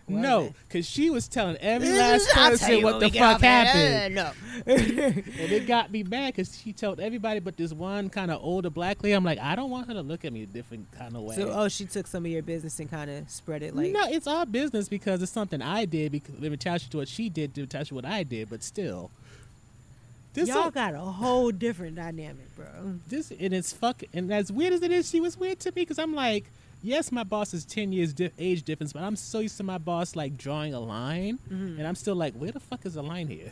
[0.07, 4.15] No, because she was telling every last person what the fuck happened.
[4.15, 4.31] No.
[4.65, 8.69] And it got me mad because she told everybody but this one kind of older
[8.69, 9.13] black lady.
[9.13, 11.35] I'm like, I don't want her to look at me a different kind of way.
[11.35, 13.91] so, oh, she took some of your business and kind of spread it like.
[13.91, 17.29] no, it's our business because it's something I did because in retaliation to what she
[17.29, 19.09] did, to retaliation to what I did, but still.
[20.33, 22.65] This Y'all a- got a whole different dynamic, bro.
[23.07, 25.81] this and it's fucking and as weird as it is, she was weird to me
[25.81, 26.45] because I'm like,
[26.83, 29.77] yes, my boss is ten years di- age difference, but I'm so used to my
[29.79, 31.79] boss like drawing a line, Mm-hmm.
[31.79, 33.51] and I'm still like, where the fuck is the line here?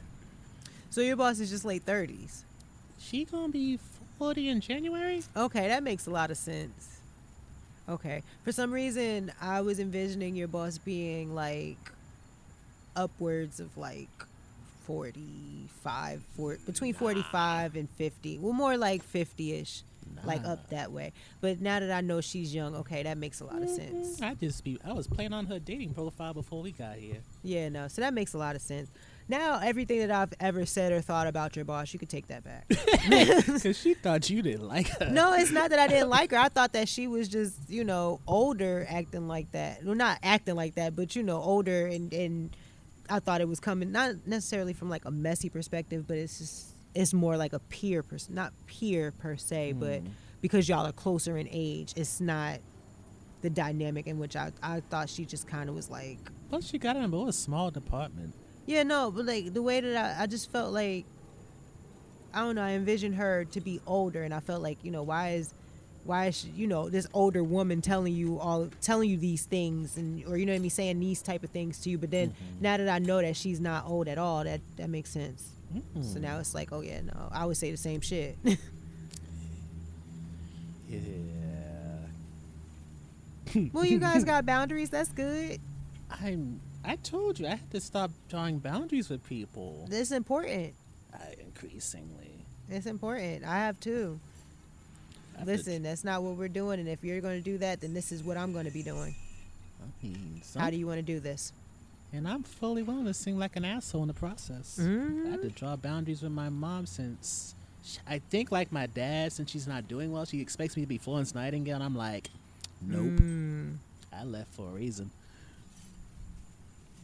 [0.91, 2.43] So your boss is just late thirties.
[2.99, 3.79] She gonna be
[4.19, 5.23] forty in January?
[5.35, 6.99] Okay, that makes a lot of sense.
[7.89, 8.21] Okay.
[8.43, 11.77] For some reason, I was envisioning your boss being like
[12.95, 14.07] upwards of like
[14.85, 18.37] 45, 40, between 45 and 50.
[18.37, 19.83] Well, more like 50 ish,
[20.23, 21.13] like up that way.
[21.39, 24.03] But now that I know she's young, okay, that makes a lot of mm-hmm.
[24.03, 24.21] sense.
[24.21, 27.17] I just be I was playing on her dating profile before we got here.
[27.43, 27.87] Yeah, no.
[27.87, 28.89] So that makes a lot of sense.
[29.27, 32.43] Now, everything that I've ever said or thought about your boss, you could take that
[32.43, 32.65] back.
[33.09, 35.09] Because she thought you didn't like her.
[35.09, 36.37] No, it's not that I didn't like her.
[36.37, 39.85] I thought that she was just, you know, older acting like that.
[39.85, 42.49] Well, not acting like that, but you know, older and and
[43.09, 46.70] I thought it was coming not necessarily from like a messy perspective, but it's just
[46.93, 50.09] it's more like a peer person, not peer per se, but mm.
[50.41, 52.59] because y'all are closer in age, it's not
[53.41, 56.19] the dynamic in which I I thought she just kind of was like
[56.49, 58.33] Plus, she got in a a small department.
[58.65, 61.05] yeah, no, but like the way that I, I just felt like
[62.33, 65.03] I don't know, I envisioned her to be older and I felt like, you know,
[65.03, 65.53] why is
[66.03, 69.97] why is she, you know, this older woman telling you all telling you these things
[69.97, 72.11] and or you know what I mean, saying these type of things to you, but
[72.11, 72.61] then mm-hmm.
[72.61, 75.51] now that I know that she's not old at all, that that makes sense.
[76.01, 78.37] So now it's like, oh yeah, no, I would say the same shit.
[80.89, 80.99] Yeah.
[83.73, 84.89] well, you guys got boundaries.
[84.89, 85.59] That's good.
[86.21, 86.59] I'm.
[86.83, 89.87] I told you I had to stop drawing boundaries with people.
[89.91, 90.73] It's important.
[91.13, 92.31] I, increasingly.
[92.69, 93.43] It's important.
[93.45, 94.19] I have too.
[95.35, 96.79] I have to- Listen, that's not what we're doing.
[96.79, 98.83] And if you're going to do that, then this is what I'm going to be
[98.83, 99.15] doing.
[99.81, 101.53] I mean, How do you want to do this?
[102.13, 104.77] And I'm fully willing to sing like an asshole in the process.
[104.81, 105.27] Mm-hmm.
[105.27, 107.55] I had to draw boundaries with my mom since
[107.85, 110.87] sh- I think like my dad, since she's not doing well, she expects me to
[110.87, 112.29] be Florence Nightingale, and I'm like,
[112.81, 113.05] nope.
[113.05, 113.75] Mm.
[114.13, 115.09] I left for a reason.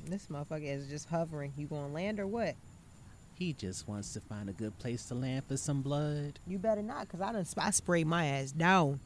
[0.06, 1.54] This motherfucker is just hovering.
[1.58, 2.56] You going to land or what?
[3.36, 6.40] He just wants to find a good place to land for some blood.
[6.48, 9.00] You better not, cause I done I sprayed my ass down.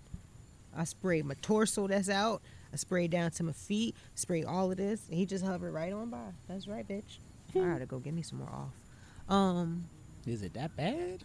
[0.75, 2.41] I sprayed my torso that's out.
[2.73, 3.95] I sprayed down to my feet.
[4.15, 6.19] Sprayed all of this, and he just hovered right on by.
[6.47, 7.17] That's right, bitch.
[7.55, 9.33] I gotta go get me some more off.
[9.33, 9.85] Um,
[10.25, 11.23] Is it that bad?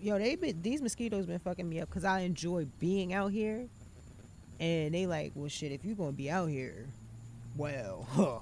[0.00, 3.66] yo, they been these mosquitoes been fucking me up because I enjoy being out here,
[4.60, 6.86] and they like, well, shit, if you gonna be out here,
[7.56, 8.38] well, huh,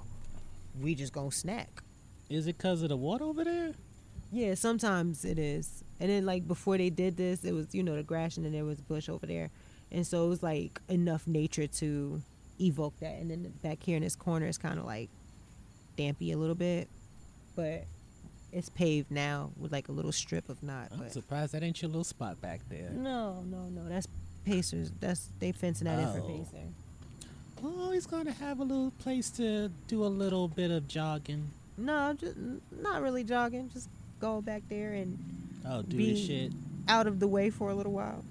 [0.81, 1.83] we just gonna snack.
[2.29, 3.73] Is it because of the water over there?
[4.33, 5.85] Yeah, sometimes it is.
[6.01, 8.53] And then like before they did this, it was you know the grass and then
[8.53, 9.51] there was bush over there,
[9.93, 12.23] and so it was like enough nature to
[12.61, 13.15] evoke that.
[13.17, 15.09] And then back here in this corner, it's kind of like
[15.97, 16.89] dampy a little bit,
[17.57, 17.85] but
[18.53, 20.89] it's paved now with like a little strip of knot.
[20.93, 22.91] I'm But surprised that ain't your little spot back there.
[22.91, 24.07] no, no, no, that's
[24.45, 24.93] Pacers.
[25.01, 26.29] That's they fencing that in for oh.
[26.29, 26.69] Pacers.
[27.63, 31.49] Oh, he's gonna have a little place to do a little bit of jogging.
[31.79, 32.37] No, just
[32.83, 33.71] not really jogging.
[33.73, 33.89] Just
[34.21, 35.19] go back there and
[35.67, 36.53] Oh, do be this shit.
[36.89, 38.23] out of the way for a little while.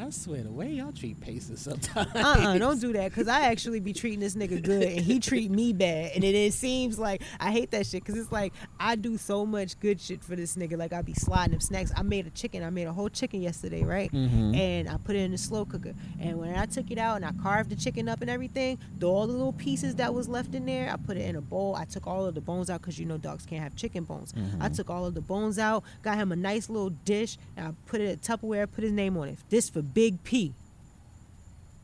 [0.00, 2.08] I swear, the way y'all treat Pacers sometimes.
[2.14, 5.50] uh-uh, don't do that because I actually be treating this nigga good and he treat
[5.50, 6.12] me bad.
[6.14, 9.44] And it, it seems like I hate that shit because it's like I do so
[9.44, 10.78] much good shit for this nigga.
[10.78, 11.90] Like I be sliding him snacks.
[11.96, 12.62] I made a chicken.
[12.62, 14.12] I made a whole chicken yesterday, right?
[14.12, 14.56] Mhm.
[14.56, 15.94] And I put it in the slow cooker.
[16.20, 19.06] And when I took it out and I carved the chicken up and everything, the,
[19.08, 21.74] all the little pieces that was left in there, I put it in a bowl.
[21.74, 24.32] I took all of the bones out because you know dogs can't have chicken bones.
[24.60, 27.72] I took all of the bones out, got him a nice little dish, and I
[27.86, 29.38] put it at Tupperware, put his name on it.
[29.48, 30.52] This for Big P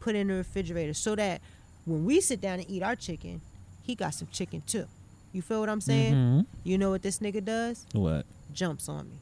[0.00, 1.40] put in the refrigerator so that
[1.86, 3.40] when we sit down and eat our chicken,
[3.82, 4.86] he got some chicken too.
[5.32, 6.14] You feel what I'm saying?
[6.14, 6.46] Mhm.
[6.62, 7.86] You know what this nigga does?
[7.92, 8.24] What?
[8.52, 9.16] Jumps on me.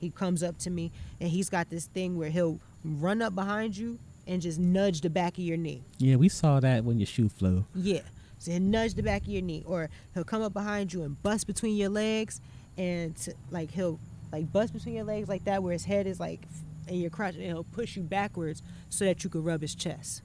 [0.00, 3.76] He comes up to me and he's got this thing where he'll run up behind
[3.76, 5.82] you and just nudge the back of your knee.
[5.98, 7.64] Yeah, we saw that when your shoe flew.
[7.74, 8.02] Yeah.
[8.38, 9.64] So he'll nudge the back of your knee.
[9.66, 12.40] Or he'll come up behind you and bust between your legs
[12.78, 13.98] and t- like he'll
[14.32, 16.40] like bust between your legs like that where his head is like
[16.88, 20.22] in your crotch and he'll push you backwards so that you could rub his chest.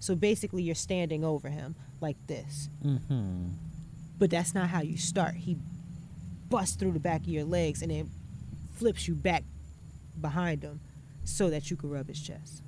[0.00, 2.68] So basically you're standing over him like this.
[2.84, 3.48] Mm-hmm.
[4.18, 5.34] But that's not how you start.
[5.34, 5.56] He
[6.48, 8.10] busts through the back of your legs and then
[8.74, 9.44] flips you back
[10.20, 10.80] behind him
[11.24, 12.62] so that you could rub his chest.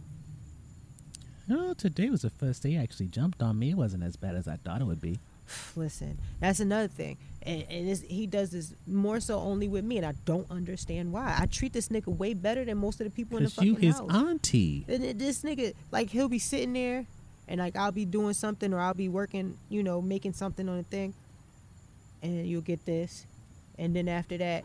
[1.49, 3.71] No, today was the first day he actually jumped on me.
[3.71, 5.19] It wasn't as bad as I thought it would be.
[5.77, 10.07] Listen, that's another thing, and, and he does this more so only with me, and
[10.07, 11.37] I don't understand why.
[11.39, 13.77] I treat this nigga way better than most of the people in the fucking you
[13.77, 14.11] his house.
[14.13, 14.85] auntie.
[14.89, 17.07] And this nigga, like, he'll be sitting there,
[17.49, 20.79] and like I'll be doing something, or I'll be working, you know, making something on
[20.79, 21.15] a thing,
[22.23, 23.27] and you'll get this,
[23.79, 24.65] and then after that,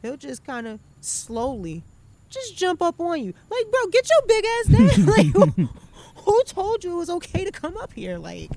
[0.00, 1.82] he'll just kind of slowly
[2.30, 5.06] just jump up on you, like, bro, get your big ass down.
[5.06, 5.68] like, who,
[6.24, 8.16] who told you it was okay to come up here?
[8.18, 8.50] Like.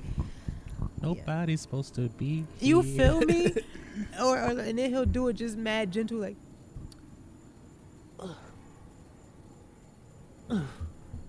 [1.06, 2.46] Nobody's supposed to be.
[2.60, 3.54] You feel me?
[4.22, 6.36] or, or and then he'll do it just mad gentle, like.
[8.20, 8.36] "Ugh.
[10.50, 10.64] Ugh."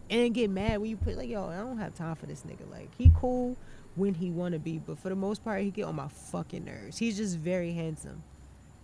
[0.08, 2.70] And get mad when you put like, yo, I don't have time for this nigga.
[2.70, 3.56] Like he cool
[3.96, 6.98] when he wanna be, but for the most part, he get on my fucking nerves.
[6.98, 8.22] He's just very handsome,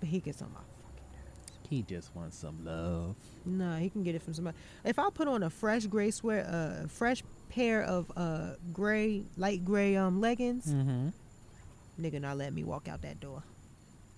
[0.00, 1.58] but he gets on my fucking nerves.
[1.68, 3.14] He just wants some love.
[3.44, 4.56] Nah, he can get it from somebody.
[4.84, 7.22] If I put on a fresh gray sweat, a uh, fresh
[7.54, 11.08] pair of uh gray, light gray um leggings, Mm-hmm.
[12.00, 13.42] nigga not let me walk out that door.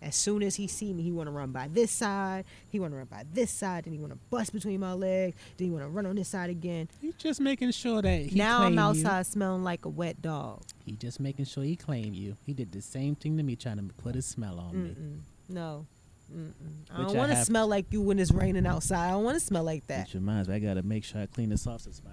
[0.02, 2.44] As soon as he see me, he want to run by this side.
[2.68, 3.84] He want to run by this side.
[3.84, 5.34] Then he want to bust between my legs.
[5.56, 6.88] Then he want to run on this side again.
[7.00, 10.62] He's just making sure that he now I'm outside smelling like a wet dog.
[10.84, 12.36] He just making sure he claim you.
[12.44, 14.90] He did the same thing to me, trying to put his smell on me.
[14.90, 15.18] Mm-mm.
[15.48, 15.86] No.
[16.30, 16.52] Mm-mm.
[16.92, 19.08] I Which don't want to have- smell like you when it's raining outside.
[19.08, 20.06] I don't want to smell like that.
[20.08, 22.10] Which reminds me, I gotta make sure I clean this off since my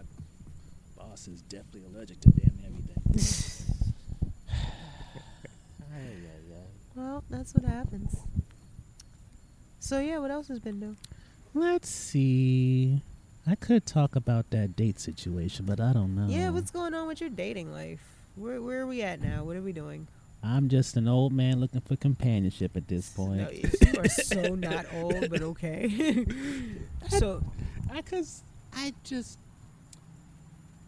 [1.11, 2.95] boss is definitely allergic to damn everything.
[5.93, 6.67] Ay, ay, ay.
[6.95, 8.15] Well, that's what happens.
[9.79, 10.95] So yeah, what else has been new?
[11.53, 13.01] Let's see.
[13.45, 16.27] I could talk about that date situation, but I don't know.
[16.29, 17.99] Yeah, what's going on with your dating life?
[18.35, 19.43] Where where are we at now?
[19.43, 20.07] What are we doing?
[20.41, 23.41] I'm just an old man looking for companionship at this point.
[23.41, 23.69] No, you
[23.99, 26.25] are so not old, but okay.
[27.09, 27.43] so
[27.93, 28.43] I cause
[28.73, 29.40] I just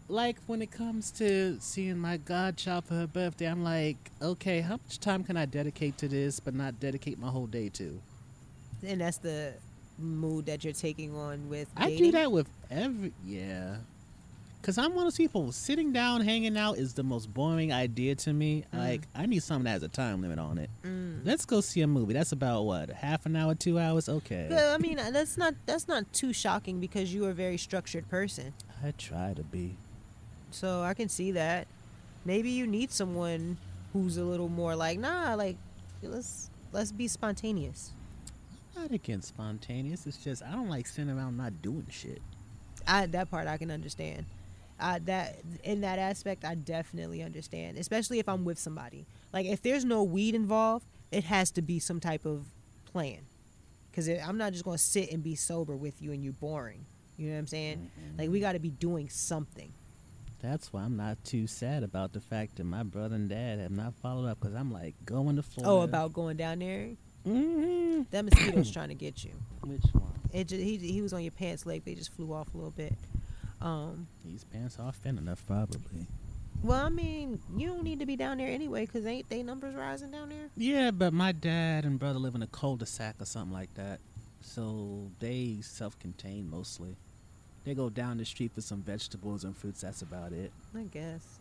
[0.08, 4.74] like when it comes to seeing my godchild for her birthday, I'm like, okay, how
[4.74, 8.00] much time can I dedicate to this, but not dedicate my whole day to?
[8.86, 9.54] And that's the
[9.98, 11.68] mood that you're taking on with.
[11.76, 13.76] I do that with every yeah.
[14.62, 15.52] Cause I'm one of those people.
[15.52, 18.64] Sitting down, hanging out is the most boring idea to me.
[18.72, 18.78] Mm.
[18.78, 20.70] Like I need something that has a time limit on it.
[21.22, 22.14] Let's go see a movie.
[22.14, 24.08] That's about what half an hour, two hours.
[24.08, 24.46] Okay.
[24.48, 27.58] Well, I mean, uh, that's not that's not too shocking because you are a very
[27.58, 28.54] structured person.
[28.82, 29.76] I try to be.
[30.54, 31.66] So I can see that.
[32.24, 33.58] Maybe you need someone
[33.92, 35.56] who's a little more like, nah, like
[36.00, 37.90] let's let's be spontaneous.
[38.76, 40.06] Not against spontaneous.
[40.06, 42.22] It's just I don't like sitting around not doing shit.
[42.86, 44.26] I that part I can understand.
[44.78, 49.06] I that in that aspect I definitely understand, especially if I'm with somebody.
[49.32, 52.46] Like if there's no weed involved, it has to be some type of
[52.84, 53.26] plan.
[53.92, 56.86] Cuz I'm not just going to sit and be sober with you and you're boring.
[57.16, 57.90] You know what I'm saying?
[58.16, 59.72] Like we got to be doing something.
[60.44, 63.70] That's why I'm not too sad about the fact that my brother and dad have
[63.70, 64.40] not followed up.
[64.40, 65.70] Cause I'm like going to Florida.
[65.70, 66.90] Oh, about going down there?
[67.26, 68.02] Mm-hmm.
[68.10, 69.30] That mosquito's trying to get you.
[69.62, 70.12] Which one?
[70.34, 71.84] It just, he he was on your pants leg.
[71.86, 72.92] They just flew off a little bit.
[73.62, 76.06] Um, These pants are thin enough, probably.
[76.62, 79.74] well, I mean, you don't need to be down there anyway, cause ain't they numbers
[79.74, 80.50] rising down there?
[80.58, 84.00] Yeah, but my dad and brother live in a cul-de-sac or something like that,
[84.42, 86.98] so they self-contained mostly.
[87.64, 89.80] They go down the street for some vegetables and fruits.
[89.80, 90.52] That's about it.
[90.76, 91.40] I guess.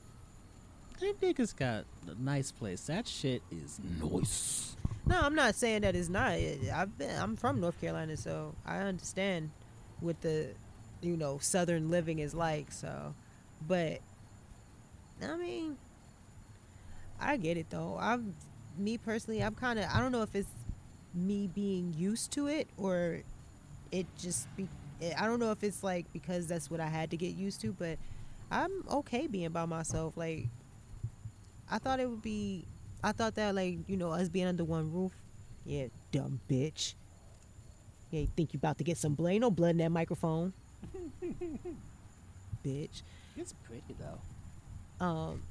[1.00, 2.86] Them niggas got a nice place.
[2.88, 4.78] That shit is nice.
[5.06, 6.32] No, I'm not saying that it's not.
[6.32, 7.20] I've been.
[7.20, 9.50] I'm from North Carolina, so I understand
[10.00, 10.52] what the,
[11.02, 12.72] you know, Southern living is like.
[12.72, 13.14] So,
[13.68, 14.00] but,
[15.22, 15.78] I mean,
[17.20, 17.98] I get it though.
[18.00, 18.34] I'm,
[18.78, 19.86] me personally, I'm kind of.
[19.94, 20.48] I don't know if it's
[21.14, 23.24] me being used to it or
[23.92, 24.70] it just be.
[25.18, 27.74] I don't know if it's like because that's what I had to get used to,
[27.74, 27.98] but
[28.52, 30.16] I'm okay being by myself.
[30.16, 30.48] Like,
[31.70, 32.66] I thought it would be.
[33.04, 35.12] I thought that like you know us being under one roof.
[35.66, 36.96] Yeah, dumb bitch.
[38.12, 39.32] Yeah, you think you about to get some blood?
[39.32, 40.54] Ain't no blood in that microphone,
[42.66, 43.02] bitch.
[43.36, 45.06] It's pretty though.
[45.06, 45.42] Um,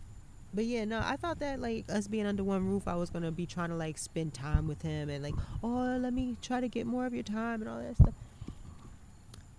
[0.55, 3.33] but yeah, no, I thought that like us being under one roof, I was gonna
[3.33, 6.69] be trying to like spend time with him and like, oh, let me try to
[6.69, 8.15] get more of your time and all that stuff.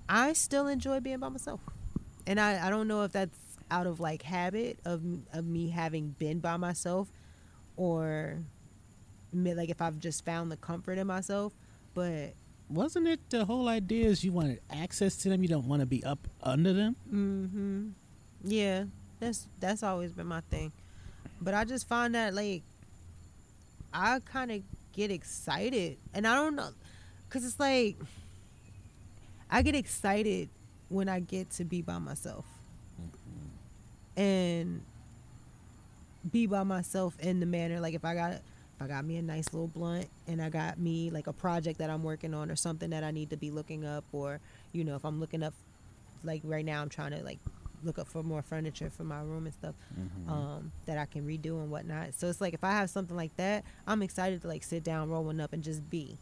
[0.10, 1.62] I still enjoy being by myself,
[2.28, 3.38] and I I don't know if that's
[3.72, 5.02] out of like habit of
[5.34, 7.10] of me having been by myself,
[7.78, 8.38] or
[9.34, 11.54] like if I've just found the comfort in myself,
[11.94, 12.34] but
[12.70, 15.42] Wasn't it the whole idea is you wanted access to them?
[15.42, 16.96] You don't want to be up under them.
[17.12, 17.90] Mm-hmm.
[18.44, 18.86] Yeah,
[19.20, 20.72] that's that's always been my thing.
[21.42, 22.64] But I just find that like
[23.94, 24.62] I kind of
[24.94, 26.70] get excited, and I don't know,
[27.30, 27.96] cause it's like
[29.54, 30.50] I get excited
[30.90, 32.46] when I get to be by myself,
[34.18, 34.82] and
[36.32, 39.22] be by myself in the manner like if I got if I got me a
[39.22, 42.56] nice little blunt and I got me like a project that I'm working on or
[42.56, 44.40] something that I need to be looking up or
[44.72, 45.54] you know if I'm looking up
[46.24, 47.40] like right now I'm trying to like
[47.84, 49.76] look up for more furniture for my room and stuff
[50.32, 52.14] um, that I can redo and whatnot.
[52.16, 55.10] So it's like if I have something like that, I'm excited to like sit down,
[55.10, 56.18] rolling up, and just be.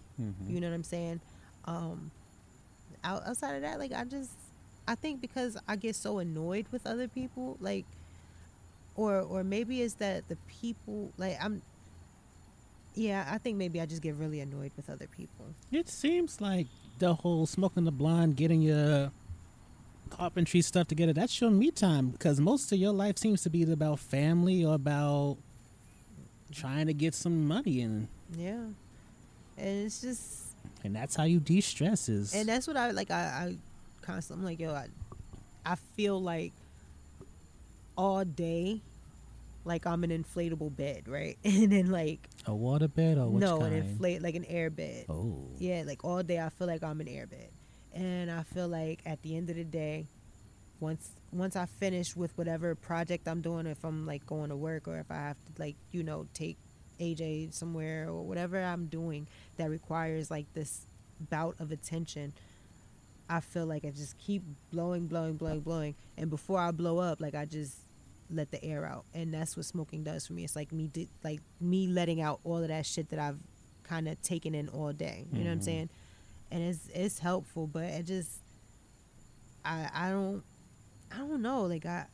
[0.49, 1.21] You know what I'm saying?
[1.65, 2.09] Um,
[3.03, 4.31] out, outside of that, like I just,
[4.87, 7.85] I think because I get so annoyed with other people, like,
[8.95, 11.61] or or maybe it's that the people like I'm.
[12.93, 15.45] Yeah, I think maybe I just get really annoyed with other people.
[15.71, 16.67] It seems like
[16.99, 19.11] the whole smoking the blind, getting your
[20.09, 21.13] carpentry stuff together.
[21.13, 24.75] That's your me time because most of your life seems to be about family or
[24.75, 25.37] about
[26.51, 28.65] trying to get some money in, Yeah,
[29.57, 30.50] and it's just
[30.83, 32.09] and that's how you de-stress.
[32.09, 33.11] Is and that's what I like.
[33.11, 33.57] I, I
[34.01, 34.87] constantly I'm like, yo, I,
[35.65, 36.53] I feel like
[37.97, 38.81] all day,
[39.63, 41.37] like I'm an inflatable bed, right?
[41.43, 43.73] And then like a water bed or no, kind?
[43.73, 45.05] an inflate like an air bed.
[45.09, 47.49] oh, Yeah, like all day I feel like I'm an air bed,
[47.93, 50.07] and I feel like at the end of the day,
[50.79, 54.87] once once I finish with whatever project I'm doing, if I'm like going to work
[54.87, 56.57] or if I have to like you know take
[57.01, 60.85] AJ somewhere or whatever I'm doing that requires like this
[61.29, 62.33] bout of attention,
[63.29, 67.21] I feel like I just keep blowing, blowing, blowing, blowing, and before I blow up,
[67.21, 67.77] like I just
[68.29, 70.43] let the air out, and that's what smoking does for me.
[70.43, 70.89] It's like me,
[71.23, 73.39] like me letting out all of that shit that I've
[73.83, 75.25] kind of taken in all day.
[75.31, 75.65] You know what I'm mm-hmm.
[75.65, 75.89] saying?
[76.51, 78.29] And it's it's helpful, but it just
[79.63, 80.43] I I don't
[81.13, 81.63] I don't know.
[81.63, 82.05] Like I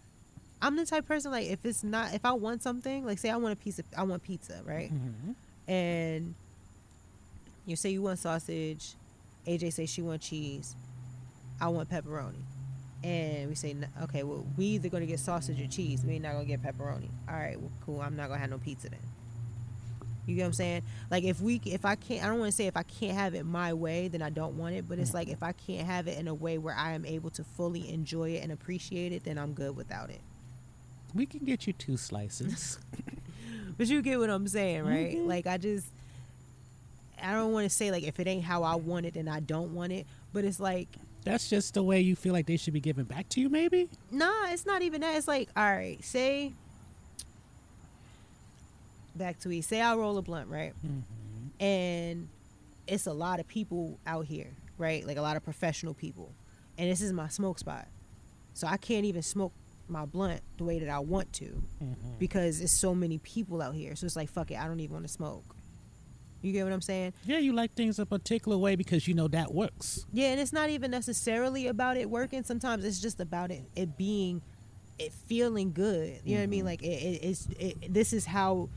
[0.62, 3.30] I'm the type of person like if it's not if I want something like say
[3.30, 5.72] I want a piece of I want pizza right, mm-hmm.
[5.72, 6.34] and
[7.66, 8.96] you say you want sausage,
[9.46, 10.76] AJ say she want cheese,
[11.60, 12.42] I want pepperoni.
[13.04, 16.04] and we say, okay, well, we either gonna get sausage or cheese.
[16.06, 17.10] We not gonna get pepperoni.
[17.30, 18.02] All right, well, cool.
[18.02, 19.00] I'm not gonna have no pizza then.
[20.26, 20.82] You get what I'm saying?
[21.10, 23.34] Like if we, if I can't, I don't want to say if I can't have
[23.34, 24.88] it my way, then I don't want it.
[24.88, 25.36] But it's like mm-hmm.
[25.36, 28.32] if I can't have it in a way where I am able to fully enjoy
[28.32, 30.20] it and appreciate it, then I'm good without it.
[31.18, 32.80] We can get you two slices.
[33.78, 35.16] But you get what I'm saying, right?
[35.16, 35.28] Mm-hmm.
[35.28, 35.86] Like I just
[37.22, 39.40] I don't want to say like if it ain't how I want it then I
[39.40, 40.88] don't want it, but it's like
[41.24, 43.90] That's just the way you feel like they should be given back to you, maybe?
[44.12, 45.16] nah, it's not even that.
[45.16, 46.54] It's like all right, say
[49.16, 49.62] back to E.
[49.62, 50.74] Say I roll a blunt, right?
[50.86, 51.64] Mm-hmm.
[51.64, 52.30] And
[52.88, 55.06] it's a lot of people out here, right?
[55.06, 56.32] Like a lot of professional people.
[56.80, 57.88] And this is my smoke spot.
[58.54, 59.52] So I can't even smoke
[59.90, 62.18] my blunt the way that I want to mm-hmm.
[62.20, 63.96] because it's so many people out here.
[63.96, 65.56] So it's like fuck it, I don't even want to smoke.
[66.42, 67.14] You get what I'm saying?
[67.26, 70.06] Yeah, you like things a particular way because you know that works.
[70.14, 72.44] Yeah, and it's not even necessarily about it working.
[72.44, 74.42] Sometimes it's just about it it being
[75.00, 76.22] it feeling good.
[76.24, 76.60] You know what I mean?
[76.60, 76.68] Mm-hmm.
[76.68, 78.70] Like it, it, it's it, this is how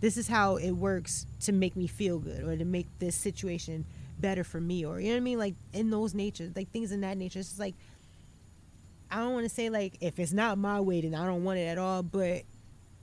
[0.00, 3.84] this is how it works to make me feel good or to make this situation
[4.20, 5.38] better for me or you know what I mean?
[5.38, 7.38] Like in those natures, like things in that nature.
[7.38, 7.74] It's just like
[9.10, 11.58] I don't want to say like if it's not my way then I don't want
[11.58, 12.42] it at all, but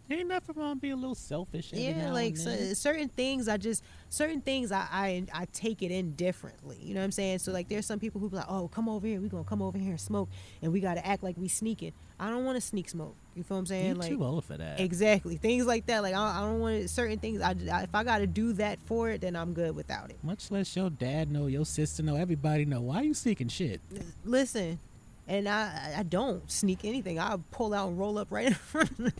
[0.09, 1.73] Ain't nothing wrong being a little selfish.
[1.73, 6.11] Yeah like so, certain things i just certain things I, I i take it in
[6.11, 8.67] differently you know what i'm saying so like there's some people who be like oh
[8.67, 10.29] come over here we gonna come over here and smoke
[10.61, 13.57] and we gotta act like we sneaking i don't want to sneak smoke you feel
[13.57, 14.79] what i'm saying you like too old for that.
[14.79, 18.03] exactly things like that like i, I don't want certain things I, I if i
[18.03, 21.47] gotta do that for it then i'm good without it Much less your dad know,
[21.47, 22.81] your sister know, everybody know.
[22.81, 23.81] Why you seeking shit?
[24.23, 24.79] listen
[25.27, 27.19] and I I don't sneak anything.
[27.19, 28.91] I'll pull out and roll up right in front.
[28.99, 29.13] Of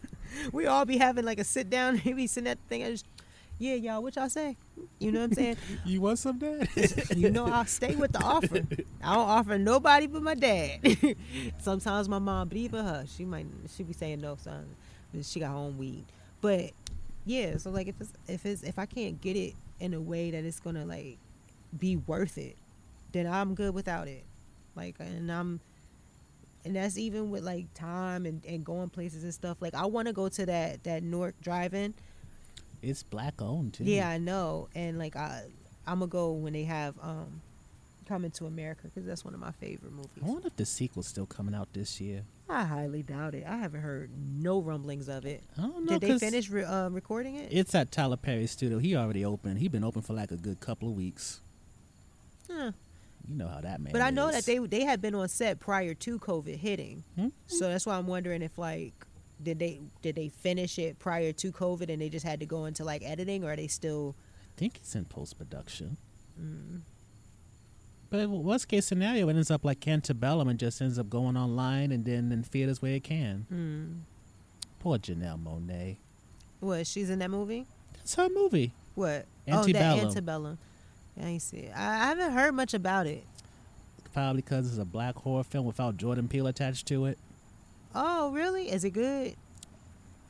[0.52, 2.02] we all be having like a sit down.
[2.06, 2.84] We be sitting at the thing.
[2.84, 3.06] I just,
[3.58, 4.58] yeah, y'all, what y'all say?
[5.00, 5.58] You know what I'm saying?
[5.86, 6.68] You want some dad?
[7.16, 8.62] you know I'll stay with the offer.
[9.04, 10.80] I don't offer nobody but my dad.
[11.60, 13.46] Sometimes my mom, but even her, she might
[13.76, 14.66] she be saying no, son.
[15.22, 16.04] She got her own weed.
[16.42, 16.72] But
[17.26, 20.32] yeah, so like if it's if it's if I can't get it in a way
[20.32, 21.18] that it's gonna like
[21.78, 22.58] be worth it,
[23.14, 24.26] then I'm good without it.
[24.76, 25.62] Like and I'm
[26.66, 29.58] and that's even with like time and, and going places and stuff.
[29.62, 31.94] Like I want to go to that that Newark drive-in.
[32.82, 33.84] it's black owned too.
[33.86, 34.68] Yeah, I know.
[34.76, 35.44] And like I,
[35.88, 37.42] I'm gonna go when they have um,
[38.08, 40.10] Coming to America because that's one of my favorite movies.
[40.24, 42.22] I wonder if the sequel's still coming out this year.
[42.48, 43.44] I highly doubt it.
[43.48, 45.42] I haven't heard no rumblings of it.
[45.58, 45.98] I don't know.
[45.98, 47.50] Did they finish re- uh, recording it?
[47.52, 48.78] It's at Tyler Perry Studio.
[48.78, 49.58] He already opened.
[49.58, 51.42] He been open for like a good couple of weeks.
[52.48, 52.74] Huh.
[53.28, 53.92] You know how that man.
[53.94, 54.36] But I know is.
[54.36, 57.28] that they they had been on set prior to COVID hitting, Hmm?
[57.48, 58.94] so that's why I'm wondering if like
[59.42, 62.66] did they did they finish it prior to COVID and they just had to go
[62.66, 64.16] into like editing or are they still?
[64.56, 65.98] I think it's in post production.
[66.42, 66.82] Mm.
[68.10, 71.92] But worst case scenario, it ends up like Antebellum and just ends up going online
[71.92, 73.46] and then in theaters where it can.
[73.52, 74.00] Mm.
[74.80, 75.98] Poor Janelle Monáe.
[76.60, 76.88] What?
[76.88, 77.66] She's in that movie?
[78.02, 78.72] It's her movie.
[78.94, 79.26] What?
[79.48, 79.90] Antebellum.
[79.90, 80.58] Oh, that antebellum.
[81.22, 81.74] I ain't see it.
[81.76, 83.26] I I haven't heard much about it.
[84.14, 87.18] Probably because it's a black horror film without Jordan Peele attached to it.
[87.94, 88.72] Oh, really?
[88.72, 89.36] Is it good?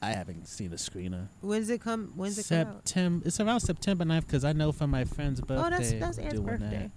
[0.01, 1.27] I haven't seen a screener.
[1.41, 2.13] When does it come?
[2.15, 2.87] When's it come out?
[2.87, 3.27] September.
[3.27, 5.65] It's around September 9th because I know from my friend's birthday.
[5.65, 6.91] Oh, that's that's we're Ant's doing birthday.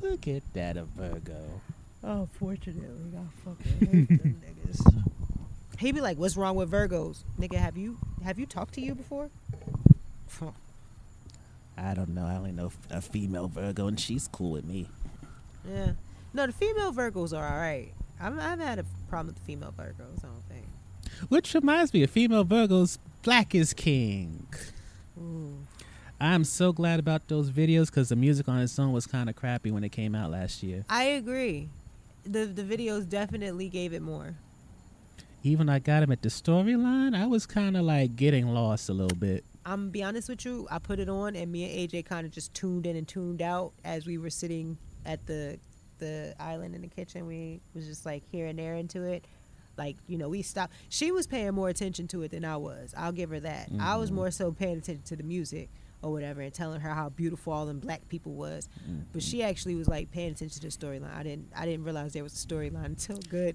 [0.00, 0.10] That.
[0.10, 1.60] Look at that, a Virgo.
[2.02, 5.04] Oh, fortunately, I fucking hate them niggas.
[5.78, 7.56] He'd be like, "What's wrong with Virgos, nigga?
[7.56, 9.30] Have you have you talked to you before?"
[11.82, 12.26] I don't know.
[12.26, 14.88] I only know a female Virgo, and she's cool with me.
[15.68, 15.92] Yeah.
[16.34, 17.92] No, the female Virgos are all right.
[18.20, 20.18] I've, I've had a problem with the female Virgos.
[20.18, 20.66] I don't think.
[21.28, 24.46] Which reminds me, a female Virgo's black is king.
[25.18, 25.56] Ooh.
[26.20, 29.36] I'm so glad about those videos because the music on his song was kind of
[29.36, 30.84] crappy when it came out last year.
[30.90, 31.70] I agree.
[32.24, 34.36] The the videos definitely gave it more.
[35.42, 38.92] Even I got him at the storyline, I was kind of like getting lost a
[38.92, 39.44] little bit.
[39.70, 40.66] I'm gonna be honest with you.
[40.68, 43.40] I put it on, and me and AJ kind of just tuned in and tuned
[43.40, 44.76] out as we were sitting
[45.06, 45.60] at the
[45.98, 47.24] the island in the kitchen.
[47.24, 49.26] We was just like here and there into it.
[49.78, 50.72] Like you know, we stopped.
[50.88, 52.92] She was paying more attention to it than I was.
[52.98, 53.70] I'll give her that.
[53.78, 54.16] I was mm-hmm.
[54.16, 55.70] more so paying attention to the music
[56.02, 58.68] or whatever, and telling her how beautiful all them black people was.
[58.74, 59.18] But mm-hmm.
[59.20, 61.16] she actually was like paying attention to the storyline.
[61.16, 61.52] I didn't.
[61.54, 63.54] I didn't realize there was a storyline until good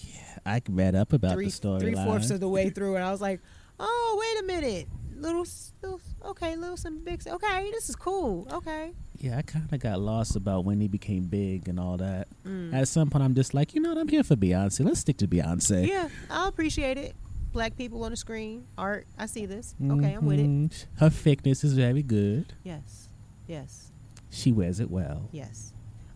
[0.00, 3.10] Yeah, I read up about three the three fourths of the way through, and I
[3.10, 3.40] was like,
[3.80, 4.88] "Oh, wait a minute,
[5.18, 5.46] little,
[5.82, 9.98] little okay, little some big, okay, this is cool, okay." Yeah, I kind of got
[10.00, 12.28] lost about when he became big and all that.
[12.46, 12.74] Mm.
[12.74, 13.98] At some point, I'm just like, you know what?
[13.98, 14.84] I'm here for Beyonce.
[14.84, 15.86] Let's stick to Beyonce.
[15.86, 17.14] Yeah, I appreciate it.
[17.52, 19.06] Black people on the screen, art.
[19.18, 19.74] I see this.
[19.82, 20.46] Okay, I'm with it.
[20.46, 20.86] Mhm.
[20.98, 22.52] Her thickness is very good.
[22.62, 23.08] Yes,
[23.46, 23.90] yes,
[24.30, 25.28] She wears it well.
[25.32, 25.72] yes.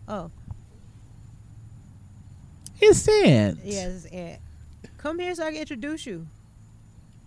[0.07, 0.31] Oh,
[2.75, 3.61] His aunt.
[3.65, 4.41] Yes, his aunt.
[4.99, 6.27] Come here so I can introduce you.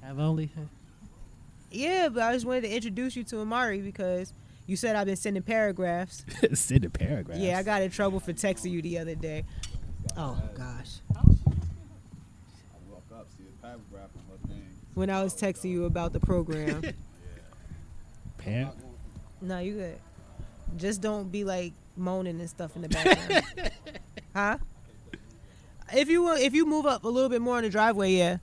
[0.04, 0.52] I've only
[1.74, 4.32] Yeah, but I just wanted to introduce you to Amari because
[4.68, 6.24] you said I've been sending paragraphs.
[6.54, 7.40] send a paragraph.
[7.40, 9.44] Yeah, I got in trouble for texting you the other day.
[10.16, 11.00] Oh gosh.
[14.94, 16.84] When I was texting you about the program.
[18.38, 18.74] Par-
[19.42, 20.00] no, you good.
[20.78, 23.72] Just don't be like moaning and stuff in the background.
[24.36, 24.58] huh?
[25.92, 28.38] If you if you move up a little bit more in the driveway, yeah.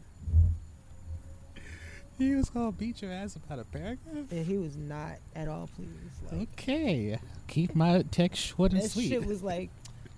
[2.21, 4.31] He was gonna beat your ass about a paragraph.
[4.31, 5.93] And he was not at all pleased.
[6.31, 7.19] Like, Okay,
[7.49, 9.09] keep my text short and that sweet.
[9.09, 9.71] shit was like,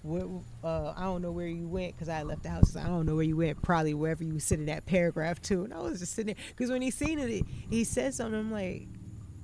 [0.03, 0.27] where,
[0.65, 2.74] uh, I don't know where you went because I left the house.
[2.74, 3.62] I don't know where you went.
[3.62, 5.62] Probably wherever you was sitting that paragraph too.
[5.62, 8.39] And I was just sitting there because when he seen it, he said something.
[8.39, 8.89] I'm like,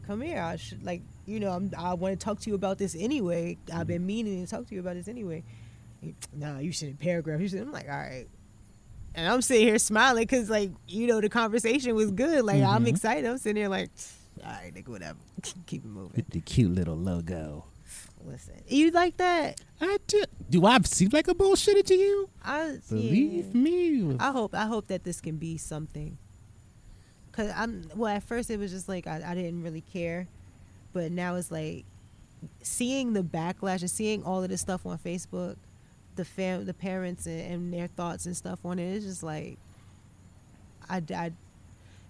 [0.05, 0.43] come here.
[0.43, 3.57] I should like, you know, I'm, I want to talk to you about this anyway.
[3.73, 5.45] I've been meaning to talk to you about this anyway.
[6.01, 7.41] He, nah, you sitting paragraph.
[7.41, 8.27] You said, I'm like, all right.
[9.19, 12.45] And I'm sitting here smiling because, like, you know, the conversation was good.
[12.45, 12.89] Like, I'm Mhm.
[12.89, 13.27] excited.
[13.29, 13.91] I'm sitting there like,
[14.45, 15.19] all right, nigga, whatever.
[15.67, 16.13] Keep it moving.
[16.15, 17.65] With the cute little logo.
[18.25, 19.61] Listen, you like that?
[19.81, 20.23] I do.
[20.51, 22.29] Do I seem like a bullshitter to you?
[22.45, 23.61] I Believe yeah.
[23.61, 24.17] me.
[24.21, 26.17] I hope I hope that this can be something.
[27.33, 28.15] Cause I'm well.
[28.15, 30.27] At first, it was just like I, I didn't really care,
[30.93, 31.85] but now it's like
[32.63, 35.57] seeing the backlash and seeing all of this stuff on Facebook,
[36.19, 38.95] the fam, the parents and, and their thoughts and stuff on it.
[38.97, 39.57] It's just like
[40.91, 41.33] I, I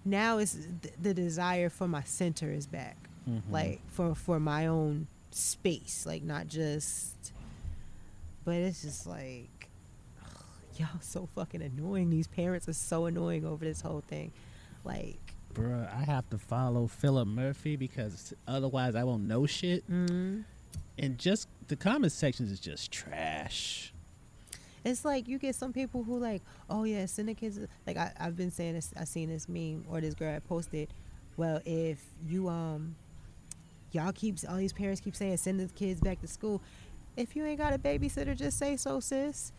[0.04, 2.96] now it's th- the desire for my center is back,
[3.28, 3.42] Mhm.
[3.50, 7.32] like for for my own space, like not just.
[8.44, 9.68] But it's just like
[10.76, 12.10] y'all so fucking annoying.
[12.10, 14.32] These parents are so annoying over this whole thing.
[14.84, 15.18] Like,
[15.54, 19.88] Bruh, I have to follow Philip Murphy because otherwise I won't know shit.
[19.90, 20.44] mm,
[20.96, 23.92] And just the comment sections is just trash.
[24.88, 27.58] It's like you get some people who like, oh yeah, send the kids.
[27.86, 28.92] Like I, I've been saying this.
[28.96, 30.88] I seen this meme or this girl I posted.
[31.36, 32.96] Well, if you um,
[33.92, 36.62] y'all keeps all these parents keep saying send the kids back to school.
[37.16, 39.52] If you ain't got a babysitter, just say so, sis.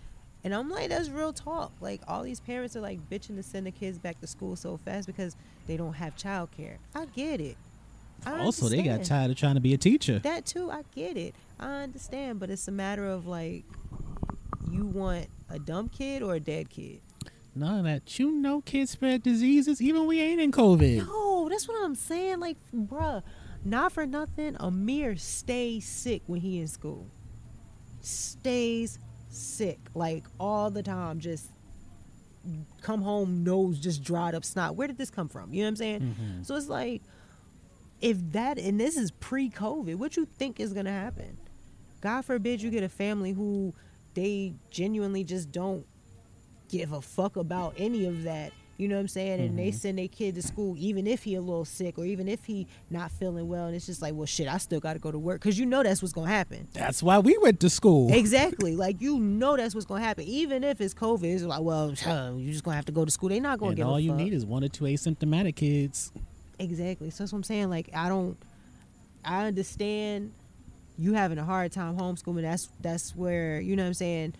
[0.44, 1.74] And I'm like, that's real talk.
[1.82, 4.78] Like all these parents are like bitching to send the kids back to school so
[4.78, 5.36] fast because
[5.68, 6.78] they don't have childcare.
[6.96, 7.58] I get it.
[8.26, 10.20] I also, they got tired of trying to be a teacher.
[10.20, 11.36] That too, I get it.
[11.60, 13.64] I understand, but it's a matter of like,
[14.72, 17.02] you want a dumb kid or a dead kid?
[17.56, 18.20] None of that.
[18.20, 21.06] You know kids spread diseases even we ain't in COVID.
[21.08, 22.40] No, that's what I'm saying.
[22.40, 23.24] Like, bruh,
[23.66, 24.56] not for nothing.
[24.60, 27.08] Amir stays sick when he in school.
[28.02, 31.20] Stays sick, like all the time.
[31.20, 31.52] Just
[32.82, 34.76] come home, nose just dried up, snot.
[34.76, 35.54] Where did this come from?
[35.54, 36.16] You know what I'm saying?
[36.42, 36.46] Mhm.
[36.46, 37.02] So it's like,
[38.02, 41.38] if that and this is pre-COVID, what you think is gonna happen?
[42.02, 43.74] God forbid you get a family who
[44.14, 45.86] they genuinely just don't
[46.70, 48.54] give a fuck about any of that.
[48.78, 49.42] You know what I'm saying?
[49.42, 49.78] And they mm-hmm.
[49.78, 52.66] send their kid to school even if he a little sick or even if he
[52.90, 53.66] not feeling well.
[53.66, 55.66] And it's just like, well, shit, I still got to go to work because you
[55.66, 56.66] know that's what's gonna happen.
[56.72, 58.14] That's why we went to school.
[58.14, 58.78] Exactly.
[58.78, 60.24] Like you know that's what's gonna happen.
[60.24, 61.90] Even if it's COVID, it's like, well,
[62.38, 63.28] you're just gonna have to go to school.
[63.28, 64.20] They not gonna And give all you fuck.
[64.20, 66.14] need is one or two asymptomatic kids.
[66.58, 67.10] Exactly.
[67.10, 67.70] So that's what I'm saying.
[67.70, 68.38] Like I don't
[69.26, 70.32] I understand
[71.00, 72.42] you having a hard time homeschooling.
[72.42, 74.34] That's that's where, you know what I'm saying,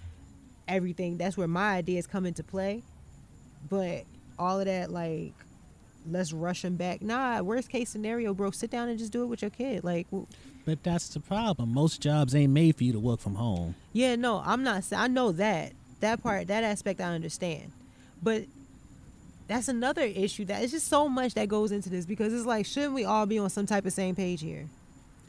[0.68, 2.84] everything that's where my ideas come into play.
[3.70, 4.04] But
[4.38, 5.34] all of that like
[6.10, 7.02] let's rush them back.
[7.02, 9.84] Nah, worst case scenario, bro, sit down and just do it with your kid.
[9.84, 10.08] Like
[10.66, 11.74] But that's the problem.
[11.74, 13.76] Most jobs ain't made for you to work from home.
[13.94, 14.84] Yeah, no, I'm not.
[14.92, 15.72] I know that
[16.02, 17.72] that part, that aspect, I understand,
[18.22, 18.44] but
[19.48, 20.46] that's another issue.
[20.46, 23.26] That it's just so much that goes into this because it's like, shouldn't we all
[23.26, 24.68] be on some type of same page here?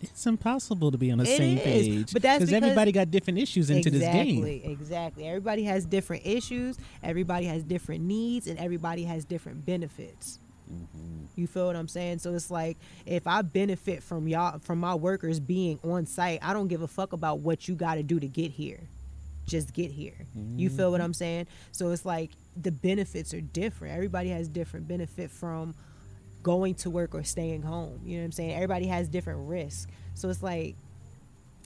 [0.01, 2.13] It's impossible to be on the It same is, page.
[2.13, 4.45] but that's because- everybody got different issues into this game.
[4.45, 5.25] exactly, exactly.
[5.29, 6.79] Everybody has different issues.
[7.03, 10.39] Everybody has different needs, and everybody has different benefits.
[10.73, 11.25] Mm-hmm.
[11.37, 12.21] You feel what I'm saying?
[12.21, 16.53] So it's like if I benefit from y'all, from my workers being on site, I
[16.53, 18.81] don't give a fuck about what you got to do to get here.
[19.47, 20.15] Just get here.
[20.57, 20.93] You feel Mm-hmm.
[20.93, 21.47] what I'm saying?
[21.73, 23.95] So it's like the benefits are different.
[23.95, 25.75] Everybody has different benefit from
[26.43, 28.01] going to work or staying home.
[28.05, 28.53] You know what I'm saying?
[28.53, 29.87] Everybody has different risks.
[30.15, 30.77] So it's like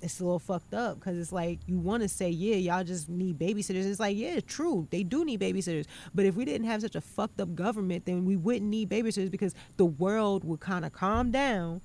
[0.04, 3.08] it's a little fucked up because it's like you want to say yeah y'all just
[3.08, 6.82] need babysitters it's like yeah true they do need babysitters but if we didn't have
[6.82, 10.84] such a fucked up government then we wouldn't need babysitters because the world would kind
[10.84, 11.80] of calm down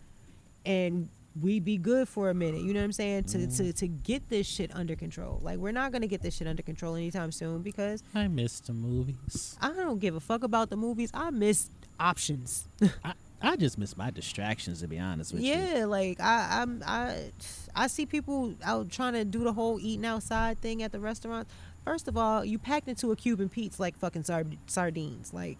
[0.66, 1.08] and
[1.40, 3.76] we'd be good for a minute you know what i'm saying to, to mm.
[3.76, 6.96] to get this shit under control like we're not gonna get this shit under control
[6.96, 9.58] anytime soon because I miss the movies.
[9.62, 12.68] i don't give a fuck about the movies i miss options
[13.04, 15.54] I, I just miss my distractions to be honest with you.
[15.54, 17.32] yeah, like I, I'm I
[17.76, 21.52] I see people out trying to do the whole eating outside thing at the restaurants.
[21.86, 25.34] First of all, you packed into a Cuban Pete's like fucking sard- sardines.
[25.34, 25.58] Like,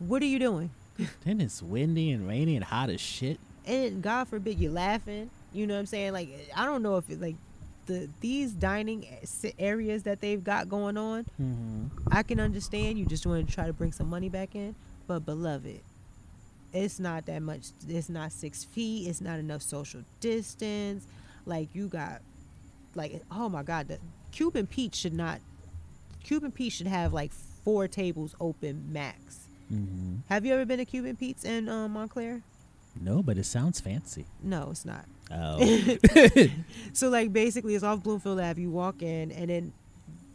[0.00, 0.70] what are you doing?
[1.24, 3.38] Then it's windy and rainy and hot as shit.
[3.66, 5.30] and God forbid you're laughing.
[5.52, 6.12] You know what I'm saying?
[6.12, 7.36] Like I don't know if it, like
[7.86, 9.06] the these dining
[9.58, 11.24] areas that they've got going on.
[11.40, 11.86] Mm-hmm.
[12.10, 14.74] I can understand you just want to try to bring some money back in,
[15.12, 15.80] but beloved,
[16.72, 17.66] it's not that much.
[17.86, 19.08] It's not six feet.
[19.08, 21.06] It's not enough social distance.
[21.44, 22.22] Like you got,
[22.94, 23.98] like oh my God, the
[24.30, 25.40] Cuban Pete should not.
[26.24, 29.48] Cuban Pete should have like four tables open max.
[29.70, 30.16] Mm-hmm.
[30.28, 32.40] Have you ever been to Cuban Pete's in um, Montclair?
[32.98, 34.24] No, but it sounds fancy.
[34.42, 35.04] No, it's not.
[35.30, 35.58] Oh.
[36.94, 38.60] So like basically it's off Bloomfield Ave.
[38.60, 39.72] You walk in and then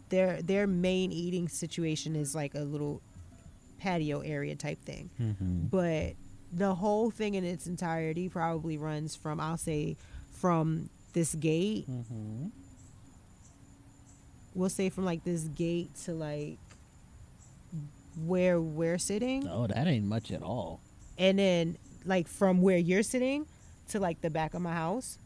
[0.10, 3.02] their their main eating situation is like a little
[3.80, 5.10] patio area type thing.
[5.22, 5.66] mm-hmm.
[5.68, 6.14] But
[6.52, 9.98] the whole thing in its entirety probably runs from I'll say
[10.32, 11.90] from this gate.
[11.90, 12.48] Mm-hmm.
[14.56, 16.58] We'll say from like this gate to like
[18.26, 19.48] where we're sitting.
[19.48, 20.80] Oh, that ain't much at all.
[21.18, 23.46] and then like from where you're sitting
[23.90, 25.18] to like the back of my house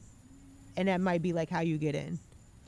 [0.76, 2.18] and that might be like how you get in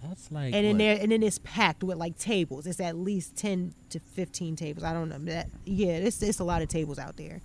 [0.07, 0.53] That's like.
[0.53, 0.77] and then what?
[0.79, 4.83] there and then it's packed with like tables it's at least 10 to 15 tables
[4.83, 7.41] i don't know that yeah it's, it's a lot of tables out there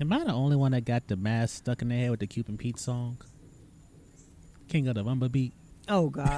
[0.00, 2.26] Am I the only one that got the mask stuck in their head with the
[2.28, 3.18] Cuban Pete song?
[4.68, 5.52] King of the Rumba Beat.
[5.88, 6.36] oh god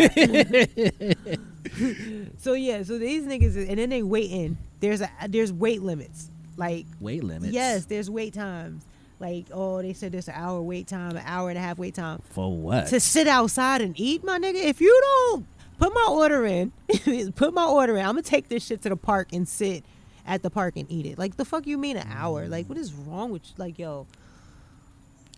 [2.39, 6.87] so yeah so these niggas and then they waiting there's a there's wait limits like
[7.01, 7.53] Weight limits.
[7.53, 8.85] yes there's wait times
[9.19, 11.95] like oh they said there's an hour wait time an hour and a half wait
[11.95, 12.87] time For what?
[12.89, 14.63] to sit outside and eat, my nigga.
[14.65, 14.99] If you
[15.33, 15.47] don't
[15.81, 16.73] put my order in,
[17.35, 19.83] put my order in, I'm gonna take this shit to the park and sit
[20.27, 21.19] at the park and eat it.
[21.19, 22.47] Like the fuck you mean an hour?
[22.47, 23.55] Like what is wrong with you?
[23.57, 24.07] like yo?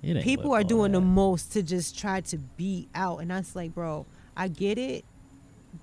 [0.03, 3.73] People are all doing the most to just try to be out, and that's like,
[3.73, 4.05] bro,
[4.37, 5.05] I get it,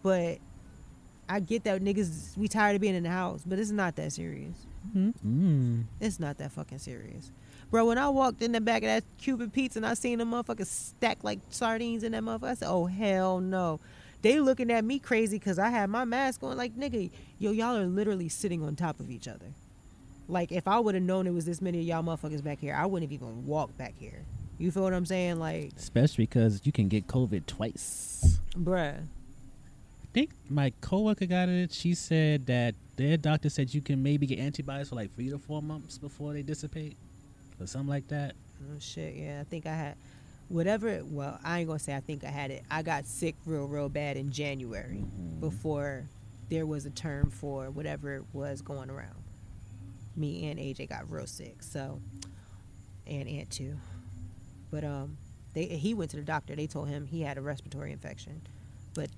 [0.03, 0.39] but
[1.29, 4.11] I get that niggas we tired of being in the house, but it's not that
[4.11, 4.67] serious.
[4.93, 5.85] Mm.
[6.01, 7.31] It's not that fucking serious.
[7.71, 10.25] Bro, when I walked in the back of that Cuban Pete's and I seen the
[10.25, 13.79] motherfuckers stacked like sardines in that motherfucker, I said, oh, hell no.
[14.21, 16.57] They looking at me crazy because I had my mask on.
[16.57, 19.47] Like, nigga, yo, y'all are literally sitting on top of each other.
[20.27, 22.75] Like, if I would have known it was this many of y'all motherfuckers back here,
[22.75, 24.23] I wouldn't have even walked back here.
[24.57, 25.39] You feel what I'm saying?
[25.39, 28.39] Like, Especially because you can get COVID twice.
[28.55, 28.95] bruh.
[28.99, 31.71] I think my coworker got it.
[31.71, 35.37] She said that their doctor said you can maybe get antibodies for like three to
[35.37, 36.97] four months before they dissipate,
[37.59, 38.33] or something like that.
[38.69, 39.39] Oh, shit, yeah.
[39.39, 39.95] I think I had
[40.49, 41.01] whatever.
[41.05, 42.63] Well, I ain't gonna say I think I had it.
[42.69, 45.03] I got sick real, real bad in January
[45.39, 46.09] before
[46.49, 49.23] there was a term for whatever was going around.
[50.15, 52.01] Me and AJ got real sick, so
[53.07, 53.77] and Aunt too.
[54.71, 55.17] But um,
[55.53, 56.55] they he went to the doctor.
[56.55, 58.41] They told him he had a respiratory infection,
[58.93, 59.09] but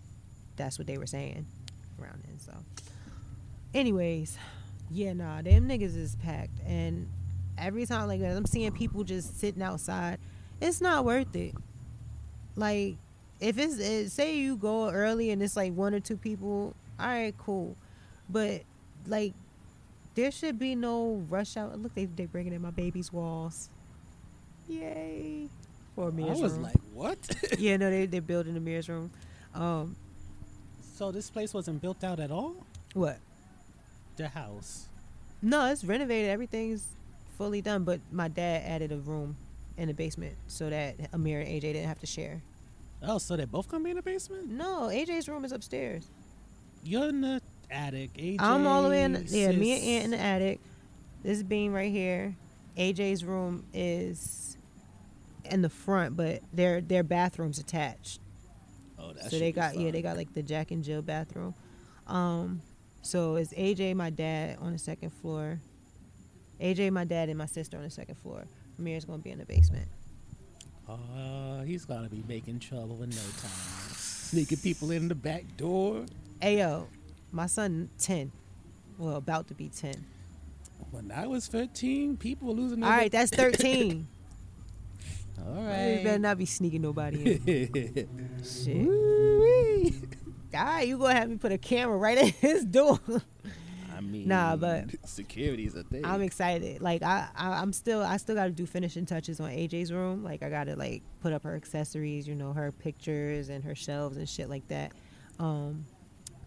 [0.58, 1.48] that's what they were saying
[2.00, 2.40] around then.
[2.40, 2.54] So,
[3.74, 4.38] anyways,
[4.90, 7.10] yeah, nah, them niggas is packed, and
[7.58, 10.20] every time like I'm seeing people just sitting outside,
[10.62, 11.56] it's not worth it.
[12.56, 12.96] Like,
[13.40, 17.08] if it's it, say you go early and it's like one or two people, all
[17.08, 17.76] right, cool,
[18.30, 18.62] but
[19.08, 19.34] like
[20.14, 21.78] there should be no rush out.
[21.80, 23.70] Look, they they bringing in my baby's walls.
[24.68, 25.50] Yay!
[25.96, 27.18] For me, I was like, what?
[27.58, 29.12] yeah, no, they they're building the mirrors room.
[29.56, 29.96] Um,
[30.96, 32.56] so this place wasn't built out at all.
[32.94, 33.18] what?
[34.18, 34.88] The house.
[35.42, 36.30] No, it's renovated.
[36.30, 36.86] Everything's
[37.38, 37.84] fully done.
[37.84, 39.36] But my dad added a room
[39.82, 42.42] in the basement so that Amir and AJ didn't have to share.
[43.02, 44.48] Oh, so they both gonna be in the basement?
[44.48, 46.08] No, AJ's room is upstairs.
[46.84, 47.42] You're in the
[47.72, 48.14] attic.
[48.14, 49.14] AJ, I'm all the way in.
[49.14, 50.60] The, yeah, me and Aunt in the attic.
[51.24, 52.36] This beam right here.
[52.78, 54.56] AJ's room is
[55.46, 58.20] in the front, but their their bathrooms attached.
[59.00, 61.56] Oh, that so they got yeah they got like the Jack and Jill bathroom.
[62.06, 62.62] Um,
[63.02, 65.60] so it's AJ, my dad on the second floor.
[66.60, 68.46] AJ, my dad, and my sister on the second floor.
[68.80, 69.88] Amir's gonna be in the basement.
[70.88, 73.94] Oh, he's gonna be making trouble in no time.
[73.96, 76.06] Sneaking people in the back door.
[76.42, 76.88] Ayo,
[77.32, 78.32] my son ten,
[78.98, 80.06] well about to be ten.
[80.90, 84.08] When I was 13, people were losing All right, that's thirteen.
[85.48, 85.98] All right.
[85.98, 88.44] You better not be sneaking nobody in.
[88.44, 88.88] Shit.
[90.54, 93.00] All right, you gonna have me put a camera right at his door.
[94.02, 96.04] I mean, Nah, but- security's a thing.
[96.06, 96.82] I'm excited.
[96.82, 100.24] Like I, I I'm still I still got to do finishing touches on AJ's room.
[100.24, 103.76] Like I got to like put up her accessories, you know, her pictures and her
[103.76, 104.92] shelves and shit like that.
[105.40, 105.86] Um,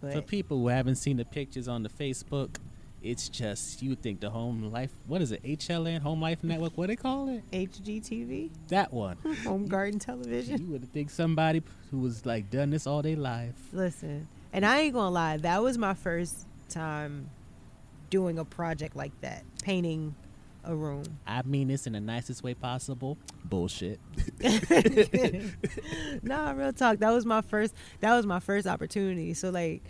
[0.00, 2.56] For people who haven't seen the pictures on the Facebook,
[3.02, 4.90] it's just you think the Home Life.
[5.06, 5.42] What is it?
[5.42, 6.72] HLN Home Life Network.
[6.76, 7.42] What they call it?
[7.52, 9.16] HGTV, That one.
[9.44, 10.58] Home Garden Television.
[10.66, 13.54] you would think somebody who was like done this all their life.
[13.72, 17.28] Listen, And I ain't gonna lie, that was my first time
[18.14, 20.14] doing a project like that, painting
[20.62, 21.02] a room.
[21.26, 23.18] I mean this in the nicest way possible.
[23.44, 23.98] Bullshit.
[26.22, 26.98] nah, real talk.
[26.98, 27.74] That was my first.
[27.98, 29.34] That was my first opportunity.
[29.34, 29.82] So like,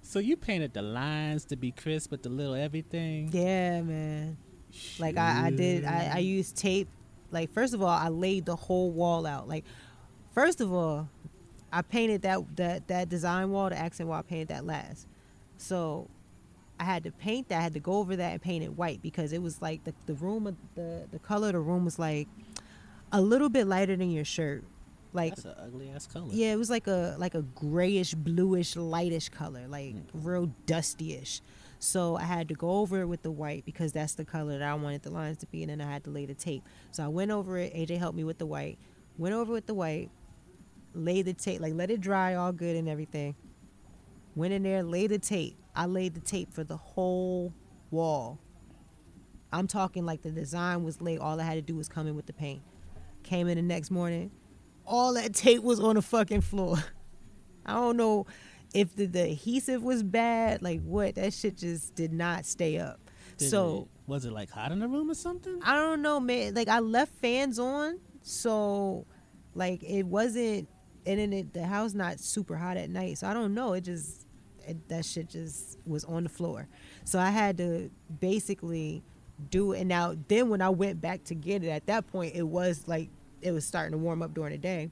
[0.00, 3.28] So you painted the lines to be crisp, but the little everything.
[3.30, 4.38] yeah, man.
[4.98, 5.84] Like I, I did.
[5.84, 6.88] I, I used tape.
[7.30, 9.48] Like first of all, I laid the whole wall out.
[9.48, 9.64] Like
[10.32, 11.08] first of all,
[11.70, 14.18] I painted that that that design wall, the accent wall.
[14.18, 15.06] I painted that last.
[15.58, 16.08] So
[16.78, 17.58] I had to paint that.
[17.58, 19.94] I had to go over that and paint it white because it was like the
[20.06, 22.28] the room of the the color of the room was like
[23.12, 24.64] a little bit lighter than your shirt.
[25.12, 26.28] Like That's an ugly ass color.
[26.32, 30.22] Yeah, it was like a like a grayish, bluish, lightish color, like Mm-hmm.
[30.28, 31.40] real dustyish.
[31.78, 34.66] So I had to go over it with the white because that's the color that
[34.68, 36.62] I wanted the lines to be, and then I had to lay the tape.
[36.90, 37.74] So I went over it.
[37.74, 38.78] AJ helped me with the white.
[39.18, 40.10] Went over with the white,
[40.94, 43.34] laid the tape, like let it dry all good and everything.
[44.34, 45.56] Went in there, laid the tape.
[45.76, 47.52] I laid the tape for the whole
[47.90, 48.38] wall.
[49.52, 51.18] I'm talking like the design was laid.
[51.18, 52.62] All I had to do was come in with the paint.
[53.22, 54.30] Came in the next morning,
[54.84, 56.76] all that tape was on the fucking floor.
[57.66, 58.26] I don't know
[58.72, 61.16] if the, the adhesive was bad, like what.
[61.16, 63.00] That shit just did not stay up.
[63.38, 65.58] Did so it- was it like hot in the room or something?
[65.64, 66.54] I don't know, man.
[66.54, 69.04] Like I left fans on, so
[69.54, 70.68] like it wasn't,
[71.04, 73.18] and then it, the house not super hot at night.
[73.18, 73.72] So I don't know.
[73.72, 74.25] It just
[74.66, 76.68] it, that shit just was on the floor.
[77.04, 77.90] So I had to
[78.20, 79.02] basically
[79.50, 79.80] do it.
[79.80, 82.86] And now then when I went back to get it, at that point it was
[82.86, 83.10] like
[83.42, 84.90] it was starting to warm up during the day.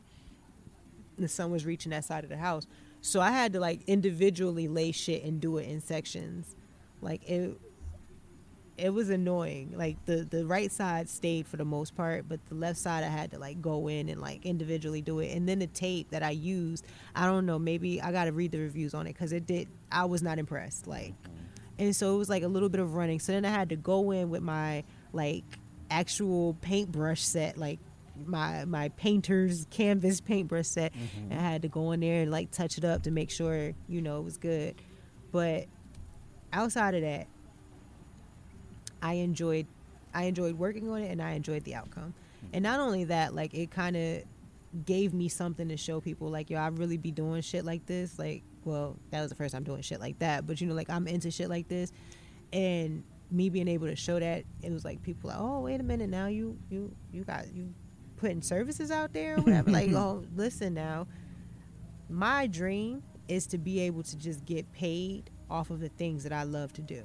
[1.19, 2.67] The sun was reaching that side of the house.
[3.01, 6.57] So I had to like individually lay shit and do it in sections.
[7.01, 7.59] Like it
[8.77, 9.75] it was annoying.
[9.77, 13.09] Like the the right side stayed for the most part, but the left side I
[13.09, 15.35] had to like go in and like individually do it.
[15.37, 16.85] And then the tape that I used,
[17.15, 19.69] I don't know, maybe I got to read the reviews on it cuz it did
[19.93, 21.15] I was not impressed like.
[21.79, 23.21] And so it was like a little bit of running.
[23.21, 25.45] So then I had to go in with my like
[25.91, 27.79] actual paintbrush set like
[28.27, 31.33] my my painter's canvas paintbrush set mm-hmm.
[31.33, 33.73] and I had to go in there and like touch it up to make sure,
[33.89, 34.75] you know, it was good.
[35.31, 35.67] But
[36.53, 37.27] outside of that,
[39.05, 39.67] I enjoyed
[40.15, 42.15] I enjoyed working on it and I enjoyed the outcome.
[42.53, 44.23] And not only that, like it kind of
[44.85, 48.19] gave me something to show people like yo, I really be doing shit like this.
[48.19, 50.89] Like, well, that was the first time doing shit like that, but you know like
[50.89, 51.93] I'm into shit like this
[52.53, 55.83] and me being able to show that it was like people like, "Oh, wait a
[55.83, 57.75] minute, now you you you got you
[58.17, 61.07] putting services out there or whatever." like, "Oh, listen now.
[62.09, 66.33] My dream is to be able to just get paid off of the things that
[66.33, 67.03] I love to do.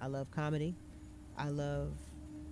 [0.00, 0.74] I love comedy.
[1.36, 1.92] I love,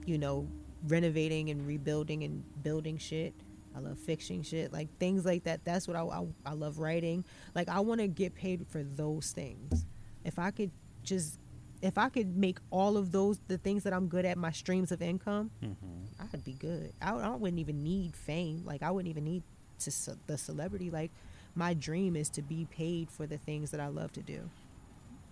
[0.07, 0.49] you know,
[0.87, 3.35] renovating and rebuilding and building shit.
[3.77, 5.65] I love fixing shit, like things like that.
[5.65, 7.25] That's what I, I, I love writing.
[7.55, 9.87] Like I want to get paid for those things.
[10.25, 10.71] If I could
[11.03, 11.39] just,
[11.81, 14.91] if I could make all of those the things that I'm good at my streams
[14.91, 16.25] of income, mm-hmm.
[16.33, 16.93] I'd be good.
[17.01, 18.63] I, I wouldn't even need fame.
[18.65, 19.43] Like I wouldn't even need
[19.81, 20.91] to ce- the celebrity.
[20.91, 21.13] Like
[21.55, 24.51] my dream is to be paid for the things that I love to do.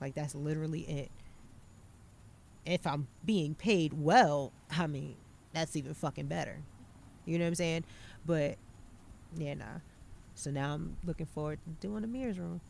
[0.00, 1.10] Like that's literally it.
[2.66, 5.16] If I'm being paid well, I mean,
[5.52, 6.58] that's even fucking better.
[7.24, 7.84] You know what I'm saying?
[8.26, 8.56] But
[9.36, 9.64] yeah, nah.
[10.34, 12.60] So now I'm looking forward to doing the mirrors room.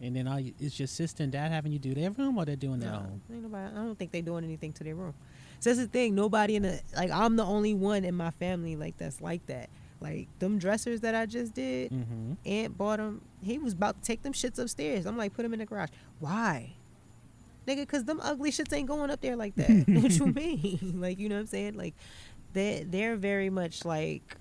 [0.00, 2.44] And then all you, is your sister and dad having you do their room, or
[2.44, 3.20] they're doing their No, own?
[3.32, 3.72] ain't nobody.
[3.72, 5.14] I don't think they're doing anything to their room.
[5.60, 6.14] So that's the thing.
[6.14, 7.10] Nobody in the like.
[7.10, 9.70] I'm the only one in my family like that's like that.
[10.00, 11.90] Like them dressers that I just did.
[11.92, 12.32] Mm-hmm.
[12.44, 13.22] Aunt bought them.
[13.42, 15.06] He was about to take them shits upstairs.
[15.06, 15.90] I'm like, put them in the garage.
[16.18, 16.74] Why?
[17.66, 19.70] Nigga, cause them ugly shits ain't going up there like that.
[19.88, 20.94] what you mean?
[21.00, 21.76] like, you know what I'm saying?
[21.76, 21.94] Like,
[22.52, 24.36] they they're very much like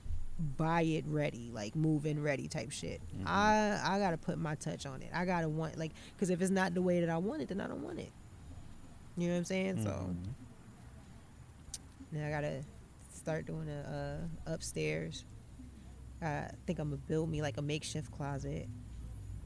[0.58, 3.02] buy it ready, like move in ready type shit.
[3.26, 5.10] I I gotta put my touch on it.
[5.14, 7.62] I gotta want like, cause if it's not the way that I want it, then
[7.62, 8.12] I don't want it.
[9.18, 9.84] You know what I'm saying?
[9.84, 10.16] So
[12.12, 12.64] now I gotta
[13.14, 15.24] start doing a uh, upstairs.
[16.22, 18.68] I think I'm gonna build me like a makeshift closet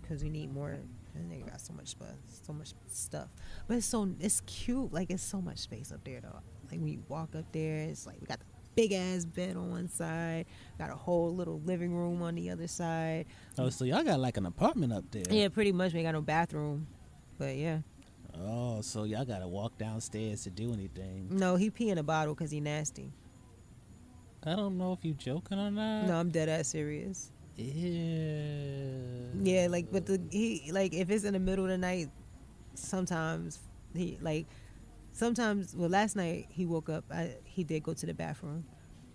[0.01, 0.77] because we need more.
[1.17, 2.15] That nigga got so much stuff,
[2.45, 3.29] so much stuff.
[3.67, 4.93] But it's so it's cute.
[4.93, 6.39] Like it's so much space up there though.
[6.69, 8.45] Like when you walk up there, it's like we got the
[8.75, 10.45] big ass bed on one side,
[10.77, 13.25] got a whole little living room on the other side.
[13.57, 15.23] Oh, so y'all got like an apartment up there?
[15.29, 15.93] Yeah, pretty much.
[15.93, 16.87] We got no bathroom,
[17.39, 17.79] but yeah.
[18.39, 21.29] Oh, so y'all gotta walk downstairs to do anything.
[21.31, 23.11] No, he pee in a bottle because he nasty.
[24.43, 26.05] I don't know if you joking or not.
[26.05, 27.31] No, I'm dead ass serious.
[27.57, 29.31] Ew.
[29.41, 32.09] Yeah, like but the he like if it's in the middle of the night,
[32.75, 33.59] sometimes
[33.95, 34.45] he like
[35.11, 38.65] sometimes well last night he woke up I, he did go to the bathroom,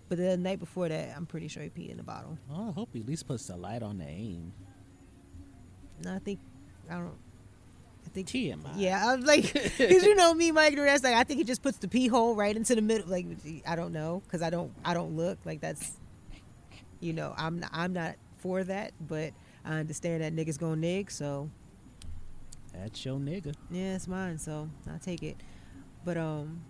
[0.09, 2.36] but the night before that I'm pretty sure he peed in the bottle.
[2.51, 4.52] Oh, I hope he at least puts the light on the aim.
[6.05, 6.40] No, I think
[6.90, 7.19] I don't.
[8.05, 8.73] I think TMI.
[8.74, 10.74] Yeah, I'm like, because you know me, Mike.
[10.74, 13.09] That's like I think he just puts the pee hole right into the middle.
[13.09, 13.27] Like
[13.64, 15.98] I don't know, because I don't I don't look like that's.
[16.98, 19.32] You know, I'm not, I'm not for that, but
[19.64, 21.48] I understand that niggas gonna nig, so
[22.74, 23.55] That's your nigga.
[23.70, 25.36] yeah, it's mine, so I'll take it.
[26.05, 26.62] But um,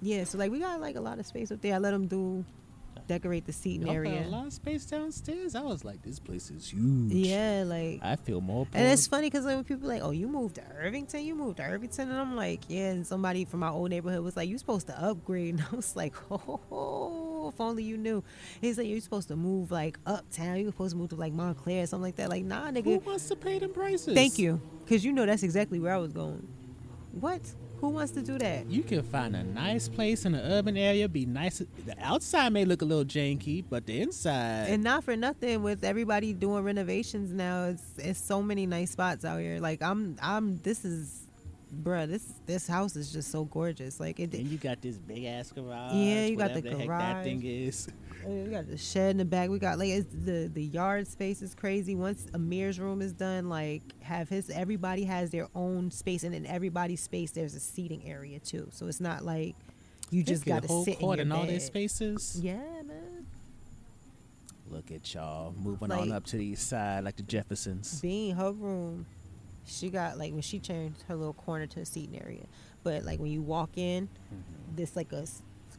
[0.00, 1.74] yeah, so like we got like a lot of space up there.
[1.74, 2.44] I let them do
[3.10, 4.24] decorate the seating Y'all got area.
[4.24, 5.56] a lot of space downstairs.
[5.56, 7.10] I was like, this place is huge.
[7.12, 8.68] Yeah, like I feel more.
[8.72, 11.24] And it's funny because like, when people like, "Oh, you moved to Irvington?
[11.24, 14.36] You moved to Irvington?" and I'm like, "Yeah." And somebody from my old neighborhood was
[14.36, 18.22] like, "You supposed to upgrade?" And I was like, "Oh, if only you knew."
[18.60, 20.60] He's like, "You're supposed to move like uptown.
[20.60, 22.84] You're supposed to move to like Montclair or something like that." Like, nah, nigga.
[22.84, 24.14] Who wants to pay them prices?
[24.14, 26.46] Thank you, because you know that's exactly where I was going.
[27.12, 27.40] What?
[27.80, 28.66] Who wants to do that?
[28.66, 31.08] You can find a nice place in the urban area.
[31.08, 31.58] Be nice.
[31.86, 34.68] The outside may look a little janky, but the inside.
[34.68, 39.24] And not for nothing, with everybody doing renovations now, it's it's so many nice spots
[39.24, 39.60] out here.
[39.60, 41.22] Like I'm I'm this is,
[41.82, 43.98] bruh, this this house is just so gorgeous.
[43.98, 45.94] Like it, and you got this big ass garage.
[45.94, 47.00] Yeah, you got the heck garage.
[47.00, 47.88] that thing is.
[48.24, 49.50] Uh, We got the shed in the back.
[49.50, 51.94] We got like it's, the the yard space is crazy.
[51.94, 56.46] Once Amir's room is done, like have his everybody has their own space, and in
[56.46, 58.68] everybody's space there's a seating area too.
[58.72, 59.54] So it's not like
[60.10, 62.38] you just get got a to whole sit in court your and all their spaces.
[62.42, 63.26] Yeah, man.
[64.68, 68.00] Look at y'all moving on up to the east side like the Jeffersons.
[68.00, 69.04] Being her room,
[69.66, 72.44] she got like when she changed her little corner to a seating area.
[72.84, 74.76] But like when you walk in, Mm-hmm.
[74.76, 75.26] this like a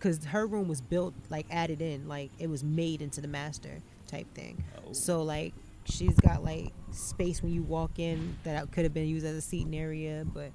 [0.02, 3.78] because her room was built like added in like it was made into the master
[4.08, 4.64] type thing.
[4.78, 4.94] Oh.
[4.94, 5.54] So like
[5.86, 9.42] she's got like space when you walk in that could have been used as a
[9.42, 10.52] seating area, but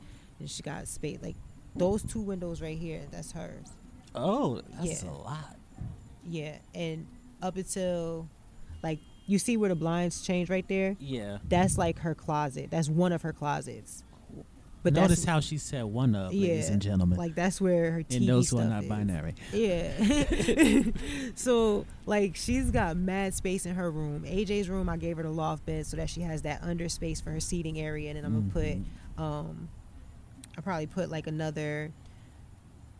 [0.46, 1.36] she got space like
[1.76, 3.02] those two windows right here.
[3.10, 3.68] That's hers.
[4.14, 5.10] Oh, that's Yeah.
[5.10, 5.56] a lot.
[6.28, 7.06] Yeah, and
[7.40, 8.28] up until
[8.82, 8.98] like
[9.28, 10.96] you see where the blinds change right there.
[10.98, 11.38] Yeah.
[11.48, 12.68] That's like her closet.
[12.70, 14.02] That's one of her closets.
[14.94, 17.18] But Notice how she said one of, ladies and gentlemen.
[17.18, 18.88] Like that's where her TV and those who are not is.
[18.88, 19.34] binary.
[19.52, 20.82] Yeah.
[21.34, 24.22] so like she's got mad space in her room.
[24.24, 27.20] AJ's room, I gave her the loft bed so that she has that under space
[27.20, 28.84] for her seating area, and then I'm gonna Mm-hmm.
[29.16, 29.68] put, um,
[30.56, 31.92] I probably put like another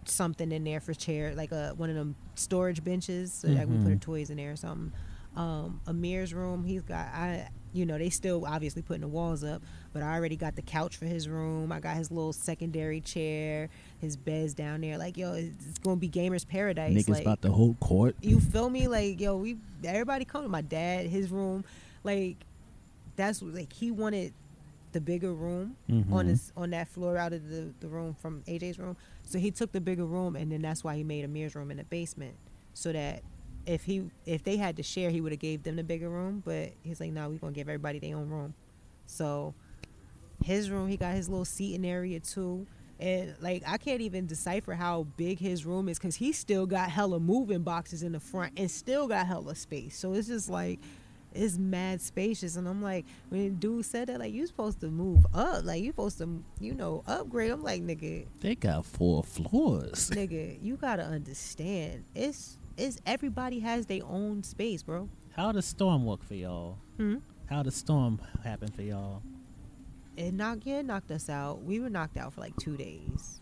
[0.04, 3.76] something in there for chair, like a one of them storage benches, so that we
[3.76, 3.90] put Mm-hmm.
[3.90, 4.92] her toys in there or something.
[5.36, 9.62] Um, Amir's room, he's got I, you know, they still obviously putting the walls up,
[9.96, 11.72] but I already got the couch for his room.
[11.72, 14.98] I got his little secondary chair, his bed's down there.
[14.98, 16.92] Like yo, it's, it's gonna be gamers paradise.
[16.92, 18.14] Niggas like, about the whole court.
[18.20, 18.88] you feel me?
[18.88, 21.64] Like, yo, we everybody come to my dad, his room.
[22.04, 22.36] Like,
[23.16, 24.34] that's like he wanted
[24.92, 26.28] the bigger room on mm-hmm.
[26.28, 28.98] his on that floor out of the, the room from AJ's room.
[29.24, 31.78] So he took the bigger room and then that's why he made Amir's room in
[31.78, 32.34] the basement.
[32.74, 33.22] So that
[33.64, 36.42] if he if they had to share, he would have gave them the bigger room.
[36.44, 38.52] But he's like, no, we gonna give everybody their own room.
[39.06, 39.54] So
[40.44, 42.66] his room, he got his little seating area too.
[42.98, 46.90] And like I can't even decipher how big his room is because he still got
[46.90, 49.98] hella moving boxes in the front and still got hella space.
[49.98, 50.80] So it's just like
[51.34, 52.56] it's mad spacious.
[52.56, 55.90] And I'm like, when dude said that, like you supposed to move up, like you
[55.90, 57.50] supposed to, you know, upgrade.
[57.50, 60.10] I'm like, nigga, They got four floors.
[60.14, 62.04] nigga, you gotta understand.
[62.14, 65.08] It's it's everybody has their own space, bro.
[65.36, 66.78] How the storm work for y'all?
[66.96, 67.16] Hmm?
[67.46, 69.22] How the storm happen for y'all?
[70.16, 71.62] It knocked yeah, it knocked us out.
[71.62, 73.40] We were knocked out for like two days.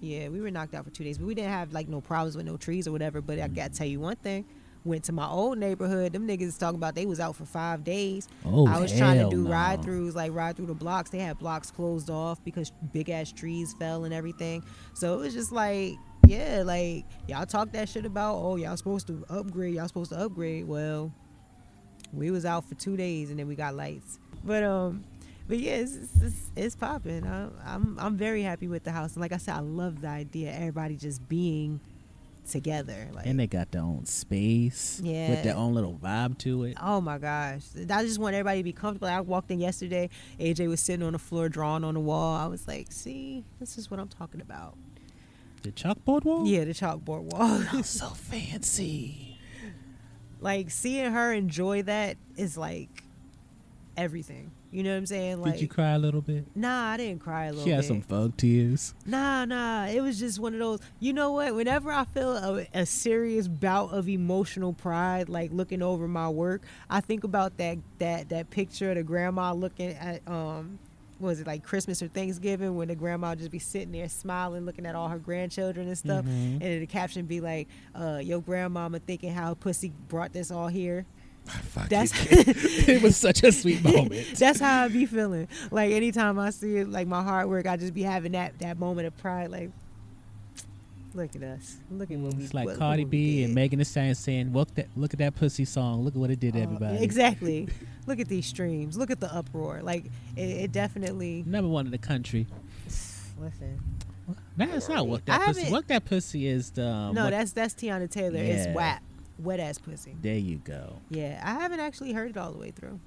[0.00, 2.36] Yeah, we were knocked out for two days, but we didn't have like no problems
[2.36, 3.20] with no trees or whatever.
[3.20, 4.46] But I gotta tell you one thing:
[4.84, 6.12] went to my old neighborhood.
[6.12, 8.28] Them niggas talking about they was out for five days.
[8.44, 9.50] Oh, I was trying to do no.
[9.50, 11.10] ride throughs, like ride through the blocks.
[11.10, 14.64] They had blocks closed off because big ass trees fell and everything.
[14.94, 15.94] So it was just like,
[16.26, 18.36] yeah, like y'all talk that shit about.
[18.36, 19.74] Oh, y'all supposed to upgrade.
[19.74, 20.66] Y'all supposed to upgrade.
[20.66, 21.12] Well,
[22.12, 24.18] we was out for two days and then we got lights.
[24.42, 25.04] But um,
[25.50, 27.26] but yeah, it's it's, it's, it's popping.
[27.26, 30.06] I'm, I'm I'm very happy with the house, and like I said, I love the
[30.08, 30.50] idea.
[30.50, 31.80] of Everybody just being
[32.48, 33.08] together.
[33.12, 35.00] Like, And they got their own space.
[35.02, 35.30] Yeah.
[35.30, 36.76] With their own little vibe to it.
[36.80, 37.62] Oh my gosh.
[37.76, 39.08] I just want everybody to be comfortable.
[39.08, 40.08] I walked in yesterday.
[40.38, 42.36] AJ was sitting on the floor drawing on the wall.
[42.36, 44.76] I was like, see, this is what I'm talking about.
[45.62, 46.46] The chalkboard wall?
[46.46, 47.62] Yeah, the chalkboard wall.
[47.72, 49.38] Oh, so fancy.
[50.40, 53.04] like seeing her enjoy that is like
[53.96, 54.52] everything.
[54.72, 55.42] You know what I'm saying?
[55.42, 56.44] Like Did you cry a little bit?
[56.54, 57.86] Nah, I didn't cry a little She had bit.
[57.88, 58.94] some fug tears.
[59.04, 59.86] Nah, nah.
[59.86, 60.80] It was just one of those.
[61.00, 61.54] You know what?
[61.56, 66.62] Whenever I feel a, a serious bout of emotional pride, like looking over my work,
[66.88, 70.78] I think about that that that picture of the grandma looking at um,
[71.18, 74.86] was it like Christmas or Thanksgiving when the grandma just be sitting there smiling, looking
[74.86, 79.32] at all her grandchildren and stuff, and the caption be like, uh, "Your grandmama thinking
[79.32, 81.06] how pussy brought this all here."
[81.46, 82.88] Fuck That's it.
[82.88, 84.34] it was such a sweet moment.
[84.38, 85.48] that's how I be feeling.
[85.70, 88.78] Like anytime I see it, like my hard work, I just be having that that
[88.78, 89.50] moment of pride.
[89.50, 89.70] Like,
[91.14, 92.44] look at us, look at what we.
[92.44, 95.18] It's like what- Cardi what B and Megan Thee Stallion saying, "Look that, look at
[95.18, 96.04] that pussy song.
[96.04, 97.68] Look at what it did to Uh, everybody." Exactly.
[98.06, 98.96] Look at these streams.
[98.96, 99.80] Look at the uproar.
[99.82, 100.04] Like
[100.36, 101.44] it, it definitely.
[101.46, 102.46] Number one in the country.
[103.38, 103.78] Listen.
[104.56, 105.70] That's not what I that pussy.
[105.70, 106.70] What that pussy is.
[106.70, 108.38] The, um, no, what- that's that's Teyana Taylor.
[108.38, 108.42] Yeah.
[108.68, 109.00] It's WAP,
[109.42, 110.16] wet ass pussy.
[110.20, 110.96] There you go.
[111.10, 113.00] Yeah, I haven't actually heard it all the way through.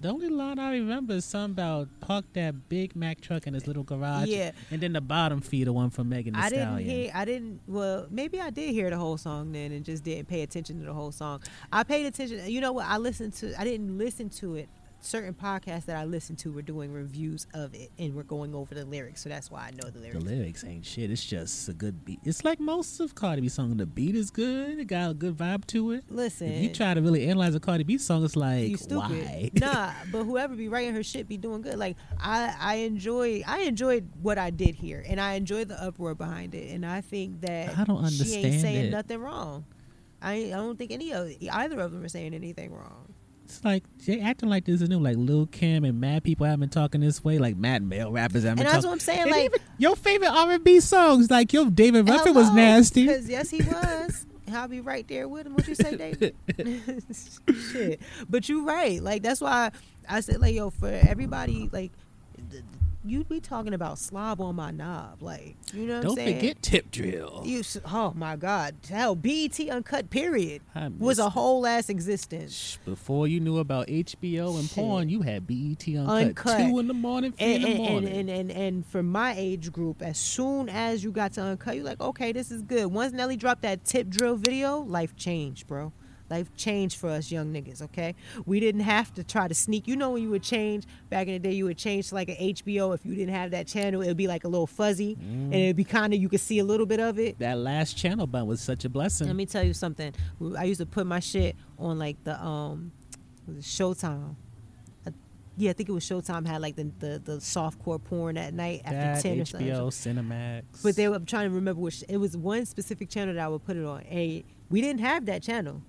[0.00, 3.66] The only line I remember is something about park that Big Mac truck in his
[3.66, 4.28] little garage.
[4.28, 4.52] Yeah.
[4.70, 7.10] And then the bottom feeder one from Megan Thee I didn't hear.
[7.14, 7.60] I didn't.
[7.66, 10.86] Well, maybe I did hear the whole song then, and just didn't pay attention to
[10.86, 11.42] the whole song.
[11.70, 12.50] I paid attention.
[12.50, 12.86] You know what?
[12.86, 13.60] I listened to.
[13.60, 14.70] I didn't listen to it.
[15.02, 18.74] Certain podcasts that I listen to were doing reviews of it, and we're going over
[18.74, 20.22] the lyrics, so that's why I know the lyrics.
[20.22, 20.64] the lyrics.
[20.64, 21.10] ain't shit.
[21.10, 22.20] It's just a good beat.
[22.22, 23.78] It's like most of Cardi B songs.
[23.78, 24.78] The beat is good.
[24.78, 26.04] It got a good vibe to it.
[26.10, 29.10] Listen, If you try to really analyze a Cardi B song, it's like you stupid.
[29.10, 29.50] why?
[29.54, 31.78] nah, but whoever be writing her shit be doing good.
[31.78, 36.14] Like I, I enjoy, I enjoyed what I did here, and I enjoy the uproar
[36.14, 38.90] behind it, and I think that I don't she ain't understand saying it.
[38.90, 39.64] nothing wrong.
[40.20, 43.09] I, I don't think any of either of them are saying anything wrong.
[43.50, 45.00] It's like they acting like this is new.
[45.00, 47.38] Like Lil Kim and mad people have been talking this way.
[47.38, 49.96] Like mad male rappers have been And that's what I'm saying, And like- even your
[49.96, 53.06] favorite R and B songs, like your David Ruffin was nasty.
[53.06, 54.26] Because yes, he was.
[54.52, 55.54] I'll be right there with him.
[55.54, 56.34] What you say, David?
[57.72, 58.00] Shit.
[58.28, 59.00] But you're right.
[59.02, 59.70] Like that's why
[60.08, 61.92] I said, like, yo, for everybody, like,
[63.04, 66.36] you be talking about slob on my knob, like, you know what Don't I'm saying?
[66.36, 67.42] forget Tip Drill.
[67.46, 68.74] You, oh my God!
[68.88, 70.60] Hell, BET Uncut period
[70.98, 72.78] was a whole ass existence.
[72.84, 74.74] Before you knew about HBO and Shit.
[74.74, 76.58] porn, you had BET Uncut, Uncut.
[76.58, 78.18] two in the morning, three And in the and, and, morning.
[78.18, 81.84] and, and and for my age group, as soon as you got to uncut, you're
[81.84, 82.86] like, okay, this is good.
[82.92, 85.92] Once Nelly dropped that tip drill video, life changed, bro.
[86.30, 88.14] Life changed for us young niggas, okay?
[88.46, 89.88] We didn't have to try to sneak.
[89.88, 92.28] You know when you would change back in the day, you would change to like
[92.28, 92.94] an HBO.
[92.94, 95.76] If you didn't have that channel, it would be like a little fuzzy, and it'd
[95.76, 97.38] be kind of you could see a little bit of it.
[97.40, 99.26] that last channel button was such a blessing.
[99.26, 100.14] Let me tell you something.
[100.56, 102.92] I used to put my shit on like the um,
[103.46, 104.36] was Showtime.
[105.56, 108.82] Yeah, I think it was Showtime had like the the, the softcore porn at night
[108.84, 109.68] after that ten or something.
[109.68, 110.62] HBO Cinemax.
[110.82, 113.48] But they were I'm trying to remember which it was one specific channel that I
[113.48, 114.02] would put it on.
[114.04, 115.82] And we didn't have that channel.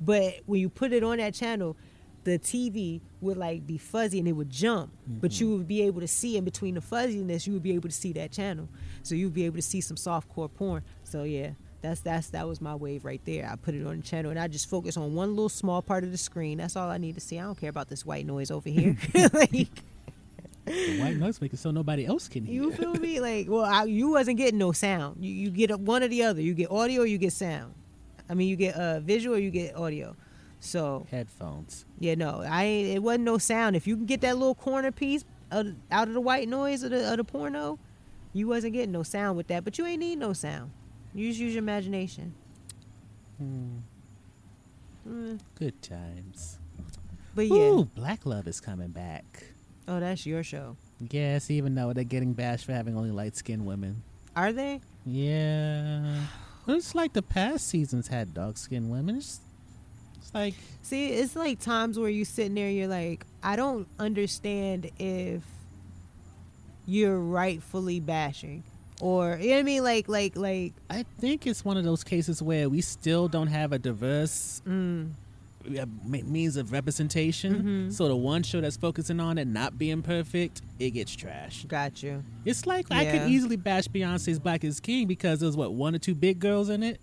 [0.00, 1.76] But when you put it on that channel,
[2.24, 4.90] the TV would like be fuzzy and it would jump.
[5.06, 5.44] But Mm-hmm.
[5.44, 7.94] you would be able to see in between the fuzziness, you would be able to
[7.94, 8.68] see that channel.
[9.02, 10.82] So you'd be able to see some softcore porn.
[11.04, 11.50] So yeah.
[11.82, 13.48] That's that's that was my wave right there.
[13.50, 16.04] I put it on the channel and I just focus on one little small part
[16.04, 16.58] of the screen.
[16.58, 17.38] That's all I need to see.
[17.38, 18.98] I don't care about this white noise over here.
[19.32, 19.50] like,
[20.66, 22.64] the white noise maker so nobody else can hear.
[22.64, 23.18] you feel me?
[23.20, 25.24] Like, well, I, you wasn't getting no sound.
[25.24, 26.42] You you get one or the other.
[26.42, 27.72] You get audio or you get sound.
[28.30, 30.14] I mean, you get uh, visual or you get audio.
[30.60, 31.84] So Headphones.
[31.98, 33.74] yeah, no, I ain't, it wasn't no sound.
[33.74, 36.84] If you can get that little corner piece out of, out of the white noise
[36.84, 37.78] of the, of the porno,
[38.32, 39.64] you wasn't getting no sound with that.
[39.64, 40.70] But you ain't need no sound.
[41.12, 42.34] You just use your imagination.
[43.42, 43.80] Mm,
[45.56, 46.58] Good times.
[47.34, 49.42] but yeah, Ooh, Black Love is coming back.
[49.88, 50.76] oh, that's your show.
[51.10, 54.02] Yes, even though they're getting bashed for having only light skinned women.
[54.36, 54.82] Are they?
[55.04, 56.20] Yeah.
[56.74, 59.16] It's like the past seasons had dark skinned women.
[59.16, 59.40] It's,
[60.18, 64.90] it's like See, it's like times where you sitting there, you're like, I don't understand
[64.98, 65.42] if
[66.86, 68.64] you're rightfully bashing,
[69.00, 72.02] or you know what I mean, like, like, like, I think it's one of those
[72.02, 75.10] cases where we still don't have a diverse mm,
[76.04, 77.54] means of representation.
[77.54, 77.90] Mm-hmm.
[77.90, 81.68] So the one show that's focusing on it not being perfect, it gets trashed.
[81.68, 82.22] got you.
[82.44, 85.98] It's like I could easily bash Beyonce's Black is King because there's what one or
[85.98, 87.00] two big girls in it.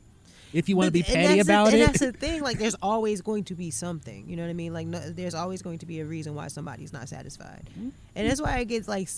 [0.53, 2.41] If you want to be petty that's the- about and it, that's the thing.
[2.41, 4.29] Like, there's always going to be something.
[4.29, 4.71] You know what I mean?
[4.73, 7.89] Like, no, there's always going to be a reason why somebody's not satisfied, Mm-hmm.
[8.15, 9.09] and that's why it gets like,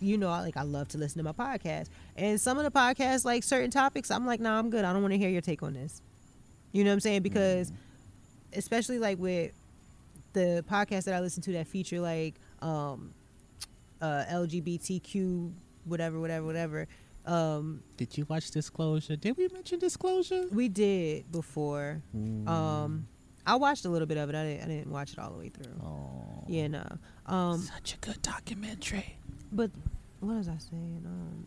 [0.00, 3.26] you know, like I love to listen to my podcast, and some of the podcasts,
[3.26, 4.86] like certain topics, I'm like, nah, I'm good.
[4.86, 6.00] I don't want to hear your take on this.
[6.72, 7.22] You know what I'm saying?
[7.22, 7.76] Because, Mm-hmm.
[8.54, 9.52] Especially like with
[10.32, 13.12] the podcasts that I listen to that feature like um,
[14.00, 15.52] uh, LGBTQ,
[15.84, 16.86] whatever, whatever, whatever.
[17.26, 19.16] Um, did you watch Disclosure?
[19.16, 20.46] Did we mention Disclosure?
[20.50, 22.02] we did before.
[22.16, 22.48] Mm.
[22.48, 23.06] Um,
[23.46, 24.34] I watched a little bit of it.
[24.34, 24.64] I didn't.
[24.64, 25.72] I didn't watch it all the way through.
[25.84, 26.98] Oh, Yeah, no.
[27.26, 29.16] Um, such a good documentary.
[29.52, 29.70] but
[30.20, 31.02] what was I saying?
[31.06, 31.46] Um,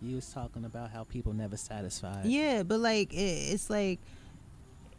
[0.00, 2.24] You was talking about how people never satisfied.
[2.26, 3.16] yeah, but like it,
[3.52, 4.00] it's like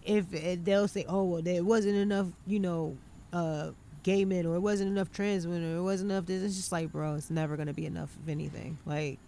[0.05, 2.97] if it, they'll say, "Oh, well, there wasn't enough," you know,
[3.33, 3.71] uh,
[4.03, 6.25] gay men, or it wasn't enough trans men, or it wasn't enough.
[6.25, 6.43] This.
[6.43, 8.77] It's just like, bro, it's never gonna be enough of anything.
[8.85, 9.19] Like,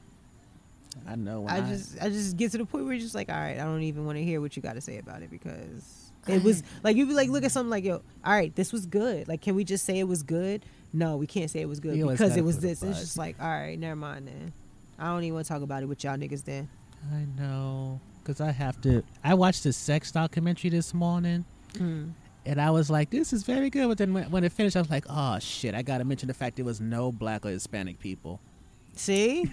[1.07, 1.41] I know.
[1.41, 3.35] When I I, just, I just get to the point where you're just like, all
[3.35, 6.11] right, I don't even want to hear what you got to say about it because
[6.27, 8.85] It was like you'd be like, look at something like, yo, all right, this was
[8.85, 9.27] good.
[9.27, 10.65] Like, can we just say it was good?
[10.93, 12.81] No, we can't say it was good You because it was this.
[12.81, 14.53] It's just like, all right, never mind then.
[14.99, 16.69] I don't even want to talk about it with y'all niggas then.
[17.13, 19.03] I know, cause I have to.
[19.23, 22.11] I watched the sex documentary this morning, Mm.
[22.45, 24.81] and I was like, "This is very good." But then when, when it finished, I
[24.81, 27.99] was like, "Oh shit!" I gotta mention the fact there was no black or Hispanic
[27.99, 28.39] people.
[28.93, 29.45] See,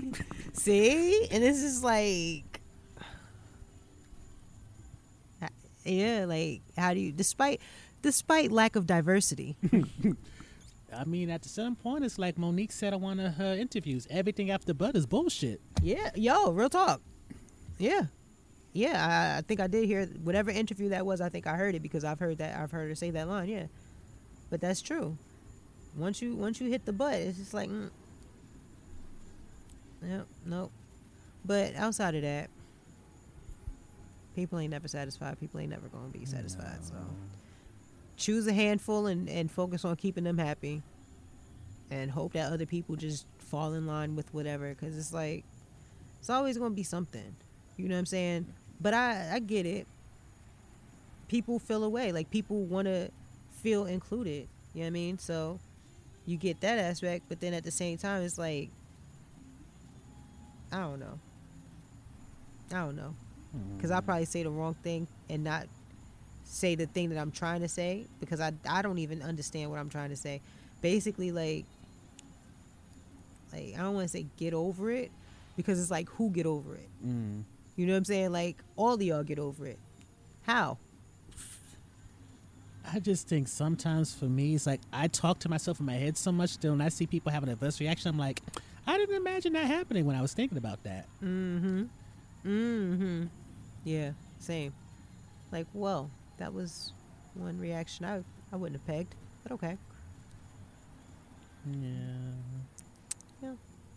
[0.55, 2.61] see, and this is like,
[5.85, 7.61] yeah, like how do you, despite,
[8.03, 9.57] despite lack of diversity,
[10.97, 14.51] I mean, at some point, it's like Mo'Nique said on one of her interviews: everything
[14.51, 15.61] after butt is bullshit.
[15.83, 17.01] Yeah, yo, real talk.
[17.79, 18.03] Yeah,
[18.75, 19.33] yeah.
[19.35, 21.23] I, I think I did hear whatever interview that was.
[21.23, 22.61] I think I heard it because I've heard that.
[22.61, 23.49] I've heard her say that line.
[23.49, 23.67] Yeah,
[24.51, 25.17] but that's true.
[25.97, 27.89] Once you once you hit the butt, it's just like, mm.
[30.07, 30.73] yep, nope.
[31.45, 32.51] But outside of that,
[34.35, 35.39] people ain't never satisfied.
[35.39, 36.85] People ain't never gonna be satisfied.
[36.85, 36.95] So
[38.17, 40.83] choose a handful and and focus on keeping them happy,
[41.91, 44.71] and hope that other people just fall in line with whatever.
[44.71, 45.45] Because it's like
[46.19, 47.37] it's always gonna be something.
[47.77, 48.47] You know what I'm saying?
[48.85, 49.87] But I I get it.
[51.27, 52.13] People feel away.
[52.13, 53.09] Like people want to
[53.63, 54.47] feel included.
[54.75, 55.19] You know what I mean?
[55.19, 55.59] So
[56.27, 58.69] you get that aspect, but then at the same time, it's like
[60.71, 61.19] I don't know.
[62.73, 63.15] I don't know.
[63.77, 65.67] Because I'll probably say the wrong thing and not
[66.43, 69.79] say the thing that I'm trying to say because I, I don't even understand what
[69.79, 70.43] I'm trying to say.
[70.83, 71.65] Basically, like,
[73.51, 75.11] like I don't want to say get over it
[75.57, 76.89] because it's like who get over it.
[77.07, 77.45] Mm.
[77.77, 78.33] You know what I'm saying?
[78.33, 79.79] Like all of y'all get over it.
[80.43, 80.79] How?
[82.93, 86.17] I just think sometimes for me, it's like I talk to myself in my head
[86.17, 88.11] so much still, and I see people having a adverse reaction.
[88.11, 88.43] I'm like,
[88.87, 91.07] I didn't imagine that happening when I was thinking about that.
[91.23, 91.85] Mm-hmm.
[92.47, 93.25] Mm-hmm.
[93.85, 94.11] Yeah.
[94.39, 94.75] Same.
[95.51, 96.93] Like, well, that was
[97.35, 98.23] one reaction I
[98.53, 99.79] I wouldn't have pegged, but okay.
[101.67, 101.89] Yeah.
[103.43, 103.53] Yeah.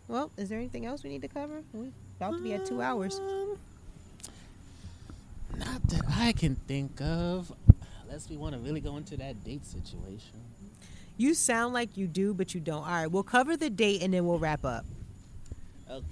[0.08, 1.62] Well, is there anything else we need to cover?
[1.74, 3.20] We about to be at two hours.
[3.20, 3.58] Um,
[5.58, 7.52] Not that I can think of.
[8.04, 10.40] Unless we want to really go into that date situation.
[11.18, 12.84] You sound like you do, but you don't.
[12.84, 14.86] All right, we'll cover the date and then we'll wrap up.
[15.90, 16.04] Okay.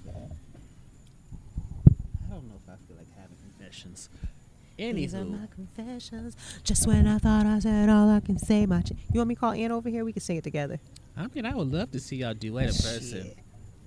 [2.26, 4.08] I don't know if I feel like having confessions.
[4.76, 6.36] These are my Anywho, confessions.
[6.62, 8.82] Just when I thought I said all I can say, my.
[8.82, 10.04] Ch- you want me to call Ann over here?
[10.04, 10.78] We can sing it together.
[11.16, 13.30] I mean, I would love to see y'all duet in person.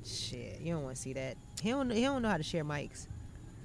[0.06, 0.62] Shit.
[0.62, 1.38] You don't want to see that.
[1.62, 1.90] He don't.
[1.90, 3.08] He don't know how to share mics.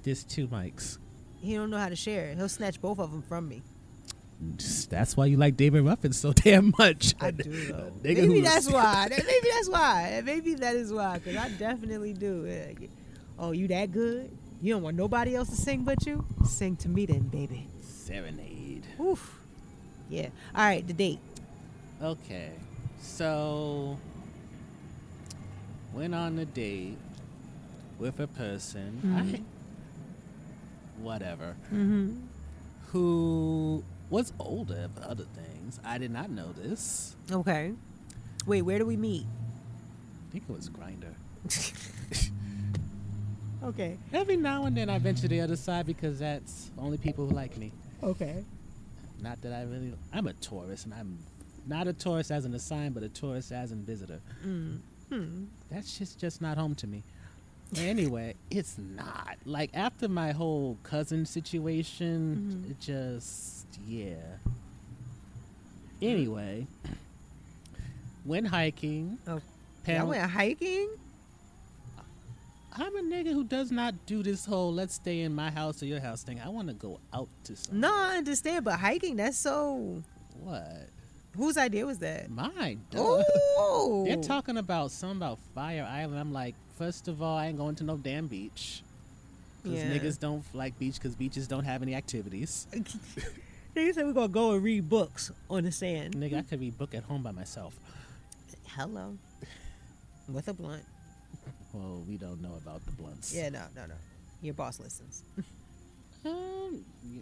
[0.03, 0.97] There's two mics.
[1.41, 2.33] He don't know how to share.
[2.35, 3.63] He'll snatch both of them from me.
[4.89, 7.15] That's why you like David Ruffin so damn much.
[7.21, 7.91] I do though.
[8.03, 9.07] Maybe that's why.
[9.09, 10.21] Maybe that's why.
[10.25, 11.19] Maybe that is why.
[11.19, 12.47] Cause I definitely do.
[13.39, 14.29] Oh, you that good?
[14.61, 16.25] You don't want nobody else to sing but you?
[16.45, 17.67] Sing to me then, baby.
[17.81, 18.85] Serenade.
[18.99, 19.39] Oof.
[20.09, 20.29] Yeah.
[20.53, 20.85] All right.
[20.85, 21.19] The date.
[22.01, 22.51] Okay,
[23.01, 23.97] so
[25.95, 26.97] went on a date
[27.97, 29.41] with a person, I,
[31.01, 32.17] whatever, Mm-hmm.
[32.91, 35.79] who was older for other things.
[35.83, 37.15] I did not know this.
[37.31, 37.71] Okay.
[38.45, 38.61] Wait.
[38.61, 39.25] Where do we meet?
[40.29, 41.13] I think it was Grindr.
[43.63, 43.97] Okay.
[44.13, 47.57] Every now and then I venture the other side because that's only people who like
[47.57, 47.71] me.
[48.03, 48.45] Okay.
[49.23, 49.91] Not that I really.
[50.13, 51.17] I'm a tourist, and I'm
[51.65, 54.19] not a tourist as an assigned, but a tourist as a visitor.
[54.45, 54.81] Mm.
[55.09, 55.45] Hmm.
[55.71, 57.03] That's just just not home to me.
[57.77, 62.63] Anyway, it's not like after my whole cousin situation.
[62.65, 62.71] Mhm.
[62.71, 64.15] It just yeah.
[66.01, 66.67] Anyway,
[68.25, 69.17] went hiking.
[69.27, 69.41] Oh.
[69.83, 70.89] Pam- Y'all went hiking?
[72.77, 75.85] I'm a nigga who does not do this whole let's stay in my house or
[75.85, 76.41] your house thing.
[76.43, 77.79] I want to go out to some.
[77.79, 80.03] No, I understand, but hiking, that's so.
[80.43, 80.89] What?
[81.37, 82.29] Whose idea was that?
[82.29, 82.81] Mine.
[82.95, 84.03] Oh.
[84.07, 86.19] They're talking about something about Fire Island.
[86.19, 88.83] I'm like, first of all, I ain't going to no damn beach.
[89.63, 89.91] Because Yeah.
[89.97, 92.67] niggas don't like beach because beaches don't have any activities.
[93.73, 96.13] They said we're going to go and read books on the sand.
[96.15, 97.75] Nigga, I could be book at home by myself.
[98.67, 99.17] Hello.
[100.31, 100.83] With a blunt.
[101.73, 103.35] Well, we don't know about the blunts.
[103.35, 103.95] Yeah, no, no, no.
[104.41, 105.23] Your boss listens.
[106.25, 107.21] Um, y-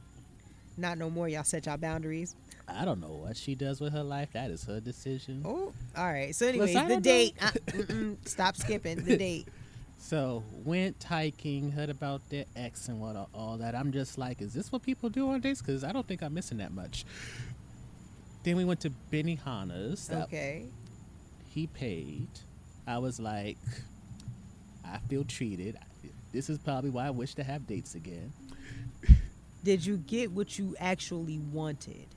[0.78, 1.28] Not no more.
[1.28, 2.36] Y'all set y'all boundaries.
[2.68, 4.30] I don't know what she does with her life.
[4.34, 5.44] That is her decision.
[5.46, 6.34] Oh, all right.
[6.34, 7.36] So, anyways, I the date.
[7.42, 8.12] know.
[8.14, 9.48] Uh, stop skipping the date.
[10.04, 13.74] So went hiking, heard about their ex and what all that.
[13.74, 15.62] I'm just like, is this what people do on dates?
[15.62, 17.06] Because I don't think I'm missing that much.
[18.44, 20.10] Then we went to Benihana's.
[20.10, 20.66] That- Okay.
[21.48, 22.28] He paid.
[22.86, 23.58] I was like,
[24.86, 25.78] I feel treated.
[26.34, 28.34] This is probably why I wish to have dates again.
[29.64, 32.08] did you get what you actually wanted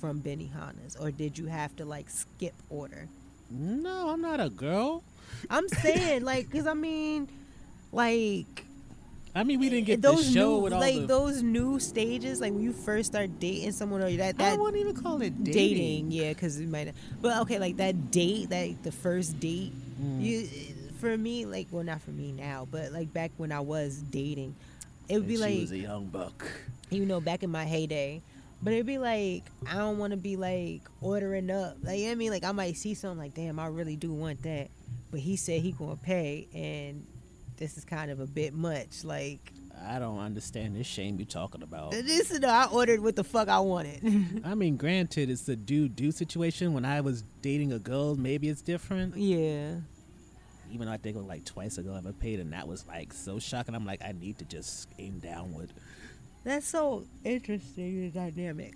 [0.00, 3.08] from Benihana's, or did you have to like skip order?
[3.50, 5.02] No, I'm not a girl.
[5.48, 7.28] I'm saying like, cause I mean,
[7.92, 8.64] like
[9.34, 11.06] I mean, we didn't get those the show new, with all like the.
[11.06, 14.80] those new stages, like when you first start dating someone, or that that I wouldn't
[14.80, 15.52] even call it dating.
[15.52, 16.92] dating, yeah, because it might.
[17.20, 20.22] But okay, like that date, that the first date, Mm.
[20.24, 20.48] you
[20.98, 24.54] for me, like well, not for me now, but like back when I was dating,
[25.08, 26.44] it would And be she like was a young buck.
[26.90, 28.22] you know, back in my heyday.
[28.62, 31.76] But it'd be like I don't want to be like ordering up.
[31.82, 34.12] Like you know I mean, like I might see something like, damn, I really do
[34.12, 34.68] want that.
[35.10, 37.06] But he said he gonna pay, and
[37.56, 39.02] this is kind of a bit much.
[39.04, 39.52] Like
[39.86, 41.92] I don't understand this shame you talking about.
[41.92, 44.42] this is I ordered what the fuck I wanted.
[44.44, 46.74] I mean, granted, it's a do do situation.
[46.74, 49.16] When I was dating a girl, maybe it's different.
[49.16, 49.76] yeah.
[50.72, 52.86] Even though I think it was like twice ago I ever paid, and that was
[52.86, 53.74] like so shocking.
[53.74, 55.72] I'm like, I need to just aim downward.
[56.44, 58.74] That's so interesting the dynamic.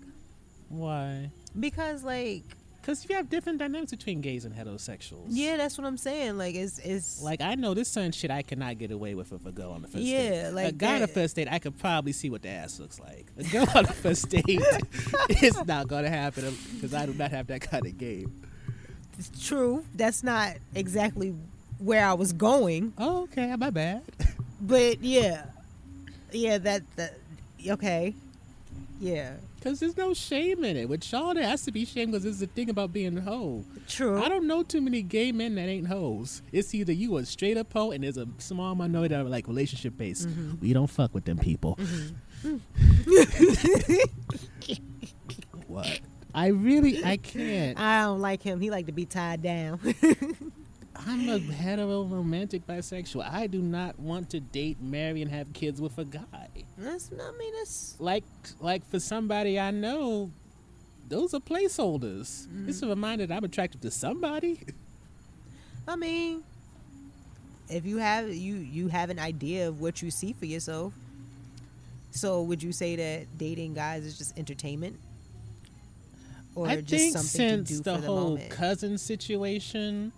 [0.68, 1.30] Why?
[1.58, 2.42] Because like
[2.80, 5.26] Because you have different dynamics between gays and heterosexuals.
[5.28, 6.36] yeah, that's what I'm saying.
[6.36, 9.46] Like it's it's Like I know this certain shit I cannot get away with with
[9.46, 10.42] a girl on the first Yeah, date.
[10.42, 12.78] Yeah, like a guy on the first date, I could probably see what the ass
[12.80, 13.26] looks like.
[13.38, 14.44] A girl on the first date,
[15.30, 18.42] it's not gonna happen because I do not have that kind of game.
[19.18, 19.84] it's true.
[19.94, 21.34] That's not exactly
[21.78, 22.92] where I was going.
[22.98, 24.02] Oh, okay, my bad.
[24.60, 25.44] But yeah.
[26.32, 27.18] Yeah, that that
[27.68, 28.14] okay.
[29.00, 29.34] Yeah.
[29.56, 30.88] Because there's no shame in it.
[30.88, 33.64] With y'all, there has to be shame because there's the thing about being a hoe.
[33.88, 34.22] True.
[34.22, 36.42] I don't know too many gay men that ain't hoes.
[36.52, 39.48] It's either you a straight up hoe and there's a small minority that are like
[39.48, 40.28] relationship based.
[40.28, 40.60] Mm-hmm.
[40.60, 41.78] We don't fuck with them people.
[45.66, 46.00] what?
[46.34, 47.78] I really, I can't.
[47.78, 48.60] I don't like him.
[48.60, 49.80] He like to be tied down.
[50.96, 53.28] I'm a hetero romantic bisexual.
[53.28, 56.48] I do not want to date, marry, and have kids with a guy.
[56.78, 58.24] that's I mean that's Like,
[58.60, 60.30] like for somebody I know,
[61.08, 62.46] those are placeholders.
[62.46, 62.68] Mm-hmm.
[62.68, 64.60] It's a reminder that I'm attracted to somebody.
[65.86, 66.42] I mean
[67.68, 70.92] if you have you you have an idea of what you see for yourself.
[72.10, 74.98] So would you say that dating guys is just entertainment?
[76.54, 78.50] Or I just think something since to do the for the whole moment?
[78.50, 80.12] cousin situation,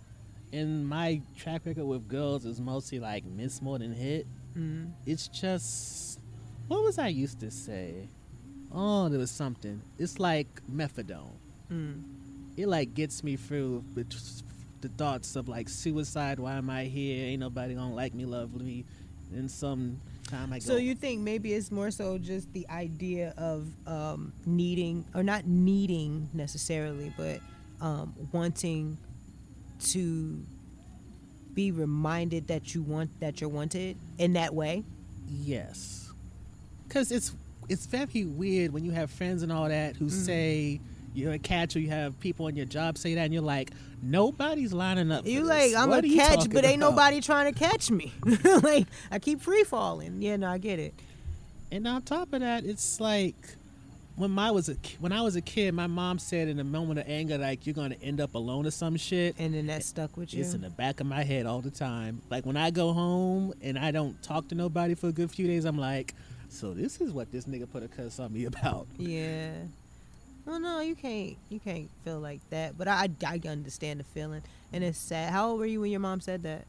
[0.53, 4.27] and my track record with girls is mostly like miss more than hit.
[4.57, 4.91] Mm-hmm.
[5.05, 6.19] It's just
[6.67, 8.09] what was I used to say?
[8.71, 9.81] Oh, there was something.
[9.97, 11.31] It's like methadone.
[11.71, 12.03] Mm.
[12.57, 14.05] It like gets me through the,
[14.97, 16.39] thoughts of like suicide.
[16.39, 17.25] Why am I here?
[17.25, 18.85] Ain't nobody gonna like me, love me.
[19.31, 19.99] Then some
[20.29, 20.65] time I go.
[20.65, 25.45] So you think maybe it's more so just the idea of um, needing, or not
[25.45, 27.41] needing necessarily, but
[27.81, 28.97] um, wanting
[29.79, 30.41] to
[31.53, 34.83] be reminded that you want that you're wanted in that way.
[35.27, 36.11] Yes,
[36.87, 37.33] because it's
[37.69, 40.15] it's very weird when you have friends and all that who Mm-hmm.
[40.25, 40.79] say
[41.13, 43.71] you're a catch or you have people on your job say that and you're like
[44.03, 45.25] nobody's lining up.
[45.25, 48.13] You like I'm What a catch, but ain't about?" nobody trying to catch me.
[48.63, 50.21] like I keep free falling.
[50.21, 50.93] Yeah, no, I get it.
[51.71, 53.35] And on top of that, it's like
[54.17, 56.99] when my was a when I was a kid, my mom said in a moment
[56.99, 59.35] of anger, like you're gonna end up alone or some shit.
[59.37, 60.41] And then that stuck with you.
[60.41, 62.21] It's in the back of my head all the time.
[62.29, 65.45] Like when I go home and I don't talk to nobody for a good few
[65.45, 66.15] days, I'm like,
[66.49, 68.87] so this is what this nigga put a curse on me about.
[68.97, 69.51] Yeah.
[70.47, 71.37] Well, no, you can't.
[71.49, 72.77] You can't feel like that.
[72.77, 74.41] But I, I understand the feeling,
[74.71, 75.31] and it's sad.
[75.31, 76.65] How old were you when your mom said that?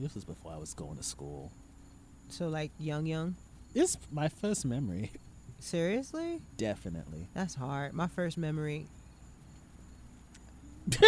[0.00, 1.52] This was before I was going to school.
[2.30, 3.36] So like young, young.
[3.74, 5.12] It's my first memory,
[5.62, 7.28] Seriously, definitely.
[7.34, 7.92] that's hard.
[7.94, 8.88] My first memory.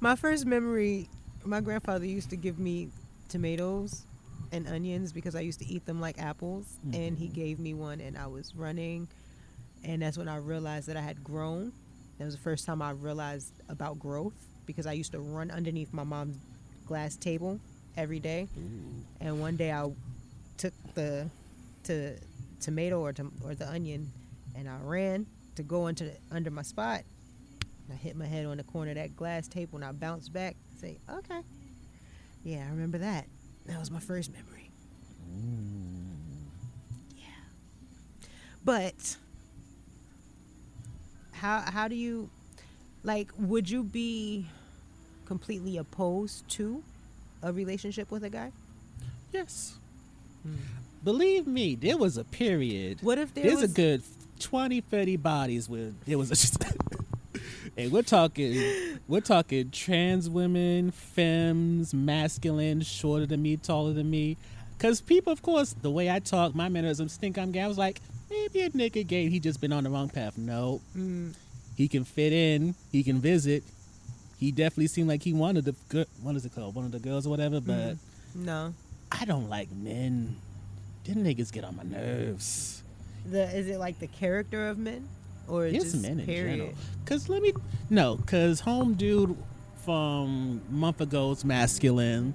[0.00, 1.08] my first memory.
[1.42, 2.90] My grandfather used to give me
[3.30, 4.04] tomatoes
[4.52, 6.94] and onions because I used to eat them like apples, mm.
[6.94, 9.08] and he gave me one, and I was running,
[9.82, 11.72] and that's when I realized that I had grown.
[12.18, 14.34] That was the first time I realized about growth
[14.66, 16.36] because I used to run underneath my mom's
[16.86, 17.58] glass table
[17.96, 18.48] every day,
[19.18, 19.90] and one day I
[20.58, 21.30] took the
[21.84, 22.16] to
[22.62, 24.10] tomato or to, or the onion,
[24.54, 25.26] and I ran
[25.56, 27.02] to go into the, under my spot.
[27.90, 30.56] I hit my head on the corner of that glass table, and I bounced back.
[30.80, 31.40] Say, okay,
[32.44, 33.26] yeah, I remember that.
[33.66, 34.70] That was my first memory.
[37.16, 37.24] Yeah,
[38.64, 39.16] but
[41.32, 42.30] how how do you
[43.02, 43.30] like?
[43.36, 44.46] Would you be
[45.26, 46.82] completely opposed to
[47.42, 48.52] a relationship with a guy?
[49.32, 49.76] Yes.
[50.42, 50.54] Hmm.
[51.04, 52.98] Believe me, there was a period.
[53.02, 54.02] What if there There's was a good
[54.40, 57.38] 20, 30 bodies where there was a.
[57.76, 64.36] and we're talking, we're talking trans women, femmes, masculine, shorter than me, taller than me.
[64.78, 67.60] Because people, of course, the way I talk, my mannerisms think I'm gay.
[67.60, 68.00] I was like,
[68.30, 69.28] maybe a nigga gay.
[69.28, 70.36] He just been on the wrong path.
[70.38, 71.34] No, Mm.
[71.76, 72.74] he can fit in.
[72.90, 73.62] He can visit.
[74.38, 76.06] He definitely seemed like he wanted the good.
[76.20, 76.74] What is it called?
[76.74, 77.60] One of the girls or whatever.
[77.60, 77.96] But
[78.34, 78.74] No.
[79.12, 80.36] I don't like men.
[81.04, 82.82] Them niggas get on my nerves.
[83.30, 85.08] The is it like the character of men,
[85.48, 86.56] or It's just men in period?
[86.58, 86.74] general.
[87.04, 87.52] Cause let me
[87.90, 89.36] no, cause home dude
[89.84, 92.34] from month ago's masculine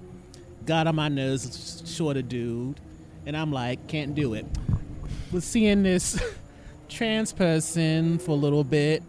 [0.65, 2.79] got on my nerves, shorter dude,
[3.25, 4.45] and I'm like, can't do it.
[5.31, 6.19] Was seeing this
[6.89, 9.01] trans person for a little bit.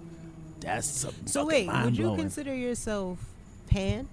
[0.61, 3.19] That's So wait, would you consider yourself
[3.67, 4.09] pan?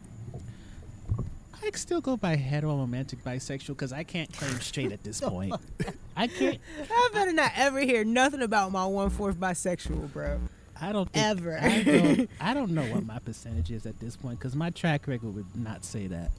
[1.65, 5.55] I still go by hetero romantic bisexual because I can't claim straight at this point.
[6.15, 6.59] I can't.
[6.89, 10.39] I better not ever hear nothing about my one fourth bisexual, bro.
[10.79, 11.57] I don't think, Ever.
[11.57, 15.07] I don't, I don't know what my percentage is at this point because my track
[15.07, 16.31] record would not say that.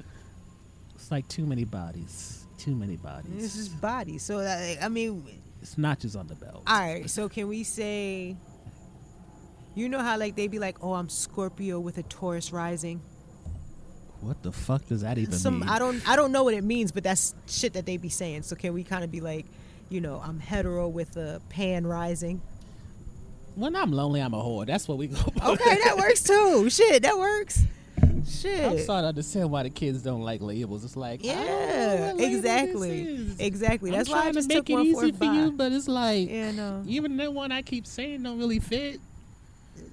[0.94, 2.46] It's like too many bodies.
[2.58, 3.32] Too many bodies.
[3.34, 4.18] This is body.
[4.18, 5.24] So that, I mean,
[5.62, 6.62] It's notches on the belt.
[6.66, 7.08] all right.
[7.08, 8.36] So can we say?
[9.74, 13.00] You know how like they be like, oh, I'm Scorpio with a Taurus rising.
[14.26, 15.68] What the fuck does that even Some mean?
[15.68, 18.42] I don't I don't know what it means, but that's shit that they be saying.
[18.42, 19.46] So can we kind of be like,
[19.88, 22.40] you know, I'm hetero with a pan rising.
[23.54, 24.66] when I'm lonely, I'm a whore.
[24.66, 25.46] That's what we go by.
[25.52, 26.68] Okay, that works too.
[26.70, 27.62] Shit, that works.
[28.28, 28.64] Shit.
[28.64, 30.84] I'm starting to understand why the kids don't like labels.
[30.84, 33.34] It's like, oh, I don't know Yeah, what exactly.
[33.38, 33.90] Exactly.
[33.92, 35.32] That's why I just to make it easy for by.
[35.32, 36.82] you, but it's like, Yeah, no.
[36.86, 39.00] even that one I keep saying don't really fit.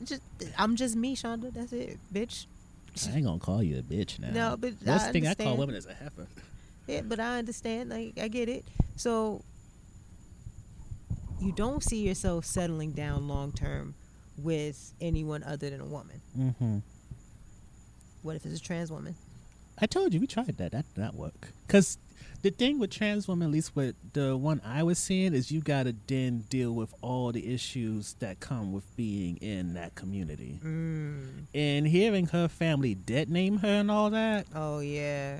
[0.04, 0.22] Just,
[0.58, 1.54] I'm just me, Shonda.
[1.54, 2.48] That's it, bitch.
[3.10, 4.32] I ain't gonna call you a bitch now.
[4.32, 6.28] No, but Worst I thing I call women is a heifer.
[6.88, 7.90] Yeah, but I understand.
[7.90, 8.66] Like I get it.
[8.96, 9.44] So
[11.42, 13.96] you don't see yourself settling down long term
[14.38, 16.22] with anyone other than a woman.
[16.38, 16.78] Mm-hmm.
[18.22, 19.16] What if it's a trans woman?
[19.80, 20.72] I told you we tried that.
[20.72, 21.50] That did not work.
[21.68, 21.98] Cause
[22.44, 25.62] the thing with trans women, at least with the one I was seeing, is you
[25.62, 30.60] gotta then deal with all the issues that come with being in that community.
[30.64, 31.46] Mm.
[31.56, 35.38] And hearing her family dead name her and all that, Oh yeah,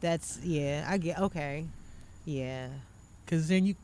[0.00, 0.86] that's yeah.
[0.88, 1.66] I get okay.
[2.24, 2.68] Yeah.
[3.26, 3.74] cause then you,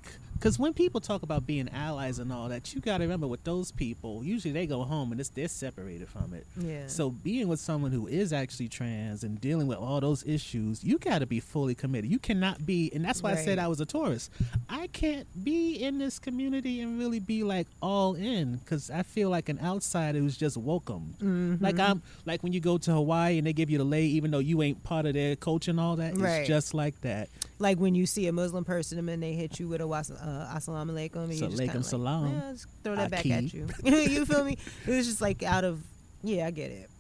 [0.42, 3.70] cause when people talk about being allies and all that, you gotta remember with those
[3.70, 6.46] people, usually they go home and it's they're separated from it.
[6.58, 6.86] Yeah.
[6.86, 10.98] So being with someone who is actually trans and dealing with all those issues, you
[10.98, 12.10] got to be fully committed.
[12.10, 14.30] You cannot be, and that's why I said I was a tourist.
[14.68, 19.30] I can't be in this community and really be like all in because I feel
[19.30, 21.14] like an outsider who's just welcome.
[21.18, 21.64] Mm-hmm.
[21.64, 24.30] Like I'm like when you go to Hawaii and they give you the lay, even
[24.30, 26.16] though you ain't part of their culture and all that.
[26.16, 26.40] Right.
[26.40, 27.28] It's just like that.
[27.62, 30.52] Like when you see a Muslim person and they hit you with a was- uh,
[30.54, 32.42] assalamu alaikum, and you just Salaikum kinda like, salam.
[32.52, 33.68] Just throw that back at you.
[33.84, 34.58] you feel me?
[34.86, 35.80] It was just like out of
[36.22, 36.90] yeah, I get it.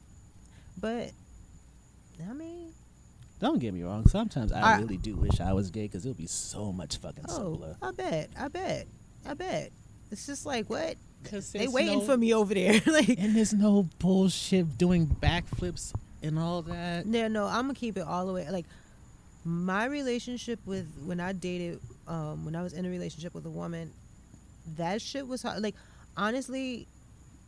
[0.80, 1.10] But
[2.28, 2.72] I mean,
[3.40, 4.06] Don't get me wrong.
[4.06, 6.96] Sometimes I, I- really do wish I was gay because it would be so much
[6.98, 7.76] fucking oh, simpler.
[7.82, 8.86] I bet, I bet,
[9.26, 9.70] I bet.
[10.10, 10.96] It's just like what
[11.52, 12.80] they waiting no- for me over there.
[12.86, 17.06] like, And there's no bullshit doing backflips and all that.
[17.06, 18.48] yeah, no, I'm gonna keep it all the way.
[18.50, 18.66] Like
[19.44, 23.50] my relationship with when I dated, um, when I was in a relationship with a
[23.50, 23.92] woman,
[24.76, 25.62] that shit was hard.
[25.62, 25.74] Like
[26.16, 26.86] honestly,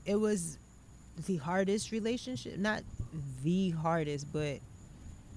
[0.04, 0.58] it was
[1.26, 2.58] the hardest relationship.
[2.58, 2.82] Not
[3.42, 4.58] the hardest, but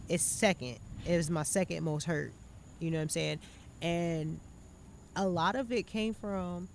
[0.10, 0.80] it's second.
[1.06, 2.32] It was my second most hurt.
[2.80, 3.40] You know what I'm saying?
[3.82, 4.40] And
[5.16, 6.68] a lot of it came from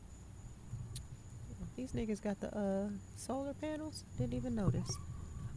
[1.76, 4.04] these niggas got the uh, solar panels.
[4.18, 4.96] Didn't even notice.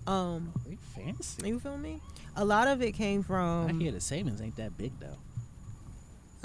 [0.07, 1.48] Um, We fancy.
[1.48, 1.99] you feel me?
[2.36, 3.68] A lot of it came from.
[3.68, 5.18] I hear the savings ain't that big though.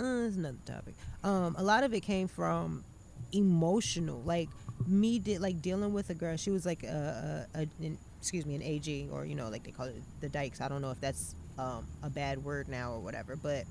[0.02, 0.94] uh, it's another topic.
[1.24, 2.84] Um, a lot of it came from
[3.32, 4.48] emotional, like
[4.86, 6.36] me did like dealing with a girl.
[6.36, 9.64] She was like a, a, a an, excuse me, an AG or you know like
[9.64, 10.60] they call it the dykes.
[10.60, 13.64] I don't know if that's um, a bad word now or whatever, but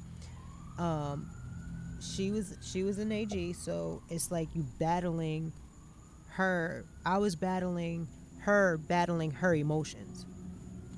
[0.78, 1.30] um,
[2.02, 3.53] she was she was an AG.
[3.53, 5.52] So it's like you battling
[6.32, 6.86] her.
[7.06, 8.07] I was battling
[8.50, 10.26] her, battling her emotions.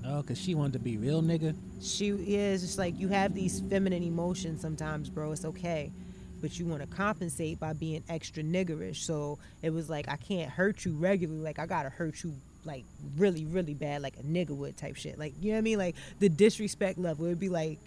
[0.06, 1.56] Oh, cause she wanted to be real nigga.
[1.80, 2.62] she is.
[2.62, 5.32] Just like you have these feminine emotions sometimes bro.
[5.32, 5.92] It's okay.
[6.42, 8.96] But you want to compensate by being extra niggerish.
[8.98, 11.44] So it was like i can't hurt you regularly.
[11.44, 12.34] Like i gotta hurt you
[12.64, 12.84] like
[13.18, 15.20] really really bad like a nigga would type shit.
[15.20, 15.78] Like you know what i mean?
[15.78, 17.28] Like the disrespect level.
[17.28, 17.80] Would be like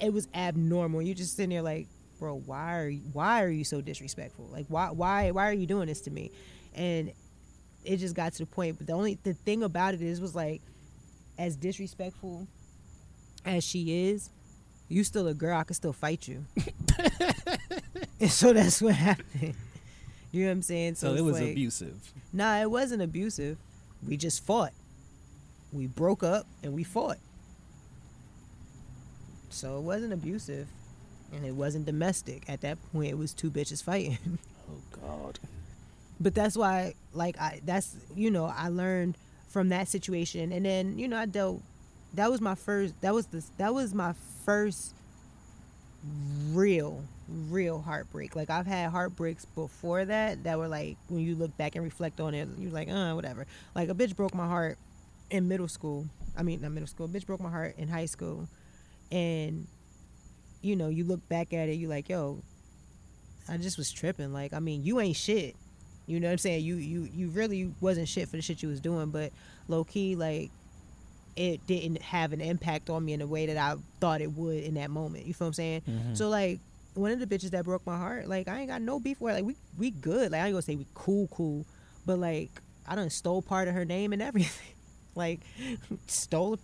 [0.00, 1.00] it was abnormal.
[1.02, 1.86] You're just sitting there like
[2.18, 4.48] bro why are you why are you so disrespectful?
[4.50, 6.32] Like why why why are you doing this to me?
[6.74, 7.12] And
[7.86, 10.34] it just got to the point but the only the thing about it is was
[10.34, 10.60] like
[11.38, 12.46] as disrespectful
[13.44, 14.30] as she is,
[14.88, 15.58] you still a girl.
[15.58, 16.44] I could still fight you.
[18.20, 19.54] and so that's what happened.
[20.32, 20.96] You know what I'm saying?
[20.96, 22.12] So, it's it was like, abusive.
[22.32, 23.56] Nah, it wasn't abusive.
[24.06, 24.72] We just fought.
[25.72, 27.18] We broke up and we fought.
[29.48, 30.68] So it wasn't abusive,
[31.32, 32.48] and it wasn't domestic.
[32.48, 34.38] At that point, it was two bitches fighting.
[34.68, 35.38] Oh God.
[36.20, 39.16] But that's why like i that's you know i learned
[39.48, 40.52] from that situation.
[40.52, 41.62] And then you know i dealt
[42.12, 44.14] that was my first that was the that was my
[44.44, 44.94] first
[46.52, 47.02] real
[47.48, 48.36] real heartbreak.
[48.36, 52.20] Like i've had heartbreaks before that that were like when you look back and reflect
[52.20, 53.46] on it you're like uh whatever.
[53.74, 54.78] Like a bitch broke my heart
[55.30, 56.06] in middle school.
[56.36, 58.48] I mean not middle school bitch broke my heart in high school.
[59.10, 59.66] And
[60.60, 62.42] you know you look back at it you're like yo
[63.48, 64.32] I just was tripping.
[64.32, 65.54] Like, I mean, you ain't shit.
[66.06, 66.64] You know what I'm saying?
[66.64, 69.32] You you you really wasn't shit for the shit you was doing, but
[69.68, 70.50] low key, like,
[71.34, 74.62] it didn't have an impact on me in a way that I thought it would
[74.62, 75.26] in that moment.
[75.26, 75.82] You feel what I'm saying?
[75.82, 76.14] Mm-hmm.
[76.14, 76.60] So like,
[76.94, 79.32] one of the bitches that broke my heart, like, I ain't got no beef with
[79.32, 79.38] her.
[79.38, 80.32] Like, we we good.
[80.32, 81.66] Like, I ain't gonna say we cool cool,
[82.06, 82.50] but like,
[82.86, 84.74] I done stole part of her name and everything.
[85.14, 85.40] like,
[86.06, 86.58] stole.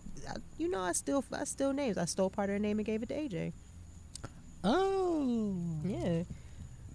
[0.57, 1.99] You know, I still I still names.
[1.99, 3.53] I stole part of her name and gave it to AJ.
[4.65, 5.57] Oh.
[5.85, 6.23] Yeah.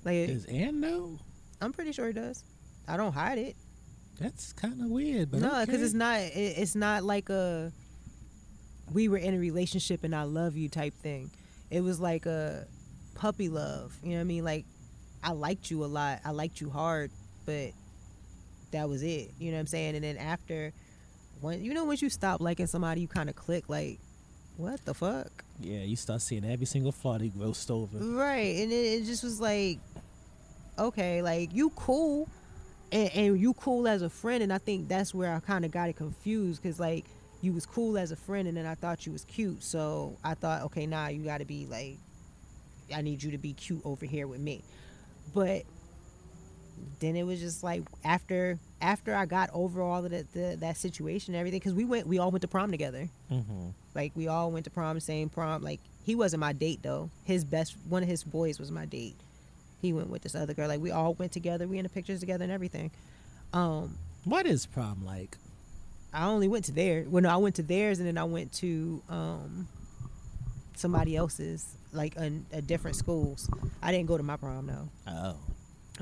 [0.03, 1.19] Like, Does Ann know?
[1.61, 2.43] I'm pretty sure it does.
[2.87, 3.55] I don't hide it.
[4.19, 5.83] That's kind of weird, but no, because okay.
[5.83, 6.19] it's not.
[6.19, 7.71] It, it's not like a.
[8.91, 11.29] We were in a relationship and I love you type thing.
[11.69, 12.65] It was like a
[13.15, 13.93] puppy love.
[14.01, 14.45] You know what I mean?
[14.45, 14.65] Like,
[15.21, 16.21] I liked you a lot.
[16.23, 17.11] I liked you hard,
[17.45, 17.71] but
[18.71, 19.31] that was it.
[19.39, 19.95] You know what I'm saying?
[19.95, 20.71] And then after,
[21.41, 23.67] when you know, once you stop liking somebody, you kind of click.
[23.67, 23.99] Like,
[24.55, 25.43] what the fuck?
[25.59, 27.97] Yeah, you start seeing every single flaw they roast over.
[27.97, 29.79] Right, and it, it just was like,
[30.77, 32.29] okay, like you cool,
[32.91, 35.71] and, and you cool as a friend, and I think that's where I kind of
[35.71, 37.05] got it confused because like
[37.41, 40.33] you was cool as a friend, and then I thought you was cute, so I
[40.33, 41.97] thought, okay, nah, you got to be like,
[42.93, 44.63] I need you to be cute over here with me,
[45.33, 45.63] but
[46.99, 50.77] then it was just like after after I got over all of that the, that
[50.77, 53.09] situation and everything because we went we all went to prom together.
[53.31, 53.69] Mm-hmm.
[53.93, 55.63] Like we all went to prom, same prom.
[55.63, 57.09] Like he wasn't my date though.
[57.23, 59.15] His best one of his boys was my date.
[59.87, 60.67] He went with this other girl.
[60.67, 61.65] Like we all went together.
[61.65, 62.91] We in the pictures together and everything.
[63.53, 65.37] Um, What is prom like?
[66.13, 67.05] I only went to there.
[67.07, 69.67] Well, no, I went to theirs and then I went to um
[70.75, 73.49] somebody else's, like a, a different schools.
[73.81, 74.89] I didn't go to my prom though.
[75.07, 75.35] Oh.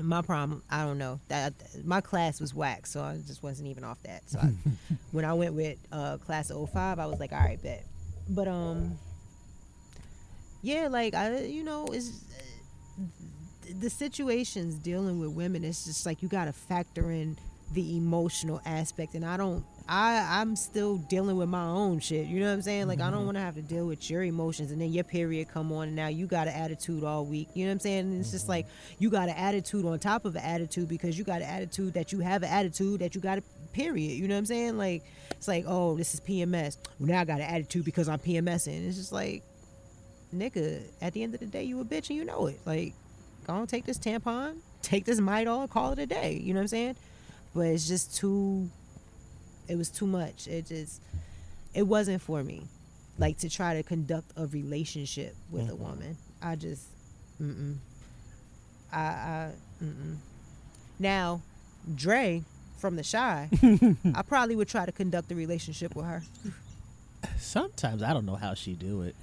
[0.00, 1.20] My prom, I don't know.
[1.28, 1.54] That
[1.84, 4.28] my class was whack, so I just wasn't even off that.
[4.28, 4.52] So I,
[5.12, 7.84] when I went with uh, class of 05, I was like, all right, bet.
[8.28, 8.98] But um,
[10.62, 12.24] yeah, like I, you know, is
[13.80, 15.64] the situations dealing with women.
[15.64, 17.36] It's just like you got to factor in
[17.72, 19.64] the emotional aspect, and I don't.
[19.88, 22.26] I I'm still dealing with my own shit.
[22.26, 22.88] You know what I'm saying?
[22.88, 23.26] Like I don't mm-hmm.
[23.26, 25.96] want to have to deal with your emotions, and then your period come on, and
[25.96, 27.48] now you got an attitude all week.
[27.54, 28.00] You know what I'm saying?
[28.00, 28.52] And it's just mm-hmm.
[28.52, 28.66] like
[28.98, 32.12] you got an attitude on top of an attitude because you got an attitude that
[32.12, 34.12] you have an attitude that you got a period.
[34.12, 34.78] You know what I'm saying?
[34.78, 36.76] Like it's like oh this is PMS.
[36.98, 38.86] Well, now I got an attitude because I'm PMSing.
[38.86, 39.42] It's just like
[40.34, 40.82] nigga.
[41.00, 42.60] At the end of the day, you a bitch and you know it.
[42.64, 42.94] Like
[43.46, 46.40] go on, take this tampon, take this Midol, call it a day.
[46.42, 46.96] You know what I'm saying?
[47.54, 48.68] But it's just too.
[49.68, 50.46] It was too much.
[50.48, 51.00] It just.
[51.74, 52.62] It wasn't for me,
[53.18, 55.82] like to try to conduct a relationship with a mm-hmm.
[55.82, 56.16] woman.
[56.40, 56.86] I just,
[57.40, 57.76] mm-mm.
[58.90, 59.52] I, I,
[59.84, 60.16] mm-mm.
[60.98, 61.42] Now,
[61.94, 62.42] Dre
[62.78, 63.50] from the Chi,
[64.14, 66.22] I probably would try to conduct a relationship with her.
[67.36, 69.14] Sometimes I don't know how she do it.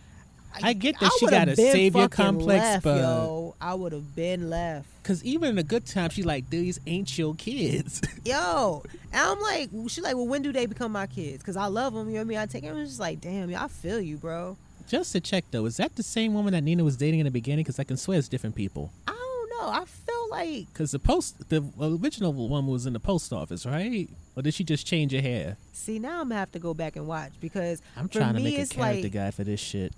[0.62, 4.16] I get that I she got a savior complex, left, but yo, I would have
[4.16, 4.88] been left.
[5.02, 8.02] because even in a good time, she like these ain't your kids.
[8.26, 11.40] Yo, and I'm like, she's like, well, when do they become my kids?
[11.40, 12.08] Because I love them.
[12.08, 12.38] You know what I mean?
[12.38, 12.78] I take them.
[12.78, 14.58] It's just like, damn, yo, I feel you, bro.
[14.88, 17.32] Just to check though, is that the same woman that Nina was dating in the
[17.32, 17.64] beginning?
[17.64, 18.92] Because I can swear it's different people.
[19.08, 19.70] I don't know.
[19.70, 24.10] I feel like Because the post, the original one was in the post office, right?
[24.36, 25.58] Or did she just change her hair?
[25.74, 28.58] See, now I'm gonna have to go back and watch because I'm trying to me,
[28.58, 29.94] make a character like guy for this shit.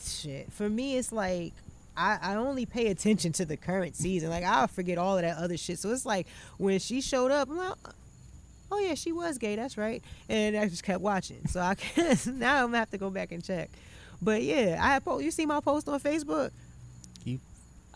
[0.00, 0.52] Shit.
[0.52, 1.52] For me, it's like
[1.96, 4.30] I, I only pay attention to the current season.
[4.30, 5.78] Like I'll forget all of that other shit.
[5.78, 6.26] So it's like
[6.58, 7.74] when she showed up, I'm like,
[8.70, 9.56] oh yeah, she was gay.
[9.56, 10.02] That's right.
[10.28, 11.46] And I just kept watching.
[11.48, 13.70] So I can now I'm gonna have to go back and check.
[14.20, 16.50] But yeah, I po- you see my post on Facebook.
[17.24, 17.40] You,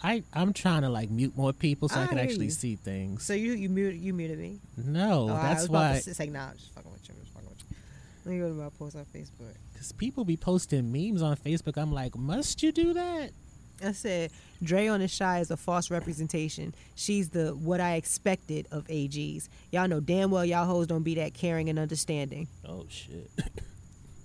[0.02, 2.50] I, I'm trying to like mute more people so I, I can actually you.
[2.50, 3.24] see things.
[3.24, 4.58] So you you muted you muted me.
[4.76, 6.00] No, Oh, I that's was about why.
[6.00, 7.14] to say nah, I'm just fucking with you.
[7.16, 7.76] I'm just fucking with you.
[8.24, 9.54] Let me go to my post on Facebook.
[9.82, 11.76] Because people be posting memes on Facebook.
[11.76, 13.30] I'm like, must you do that?
[13.84, 14.30] I said,
[14.62, 16.72] Dre on the Chi is a false representation.
[16.94, 19.48] She's the what I expected of AGs.
[19.72, 22.46] Y'all know damn well y'all hoes don't be that caring and understanding.
[22.64, 23.28] Oh shit.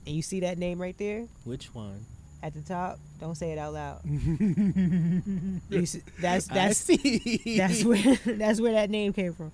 [0.06, 2.06] And you see that name right there Which one?
[2.42, 2.98] at the top?
[3.20, 4.02] Don't say it out loud.
[4.06, 7.58] You see- that's I that's see.
[7.58, 9.52] that's where that's where that name came from.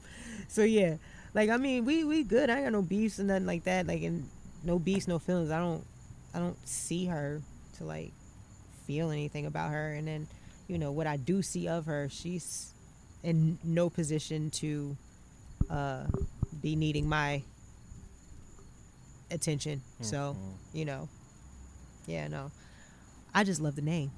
[0.50, 0.98] So yeah,
[1.34, 2.50] like I mean, we we good.
[2.50, 3.88] I ain't got no beefs and nothing like that.
[3.88, 4.30] Like and
[4.64, 5.50] no beefs, no feelings.
[5.50, 5.84] I don't
[6.34, 7.42] I don't see her
[7.78, 8.12] to like
[8.86, 9.94] feel anything about her.
[9.94, 10.28] And then,
[10.68, 12.74] you know, what I do see of her, she's
[13.24, 14.98] in no position to
[15.70, 16.04] uh,
[16.62, 17.44] be needing my
[19.32, 19.82] attention.
[20.02, 20.36] So,
[20.74, 21.08] you know,
[22.06, 22.52] yeah, no.
[23.34, 24.12] I just love the name.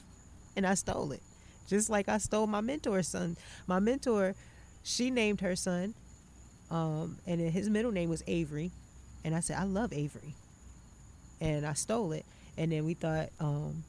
[0.56, 1.20] and I stole it.
[1.68, 3.36] Just like I stole my mentor's son.
[3.66, 4.34] My mentor,
[4.82, 5.94] she named her son,
[6.70, 8.70] um, and his middle name was Avery.
[9.24, 10.34] And I said, I love Avery.
[11.44, 12.24] And I stole it.
[12.56, 13.84] And then we thought, um,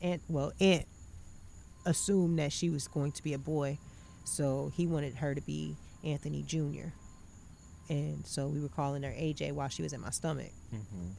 [0.00, 0.86] Aunt, well, Aunt
[1.86, 3.78] assumed that she was going to be a boy.
[4.24, 6.88] So he wanted her to be Anthony Jr.
[7.88, 10.50] And so we were calling her AJ while she was in my stomach.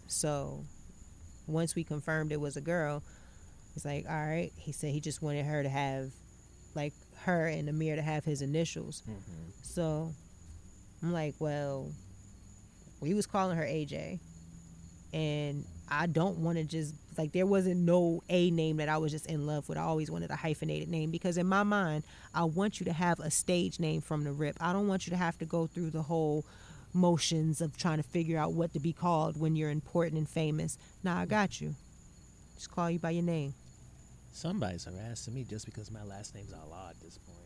[0.08, 0.64] So
[1.48, 3.03] once we confirmed it was a girl,
[3.74, 4.51] he's like, all right.
[4.58, 6.11] He said he just wanted her to have,
[6.75, 6.93] like,
[7.24, 9.03] her and Amir to have his initials.
[9.61, 10.14] So
[11.03, 11.92] I'm like, well,
[13.01, 14.19] we was calling her AJ,
[15.14, 19.11] and I don't want to just like there wasn't no A name that I was
[19.11, 19.77] just in love with.
[19.77, 23.19] I always wanted a hyphenated name because in my mind, I want you to have
[23.19, 24.58] a stage name from the rip.
[24.59, 26.45] I don't want you to have to go through the whole
[26.93, 30.77] motions of trying to figure out what to be called when you're important and famous.
[31.03, 31.75] Nah, I got you.
[32.56, 33.53] Just call you by your name.
[34.32, 37.38] Somebody's harassing me just because my last name's Allah at this point.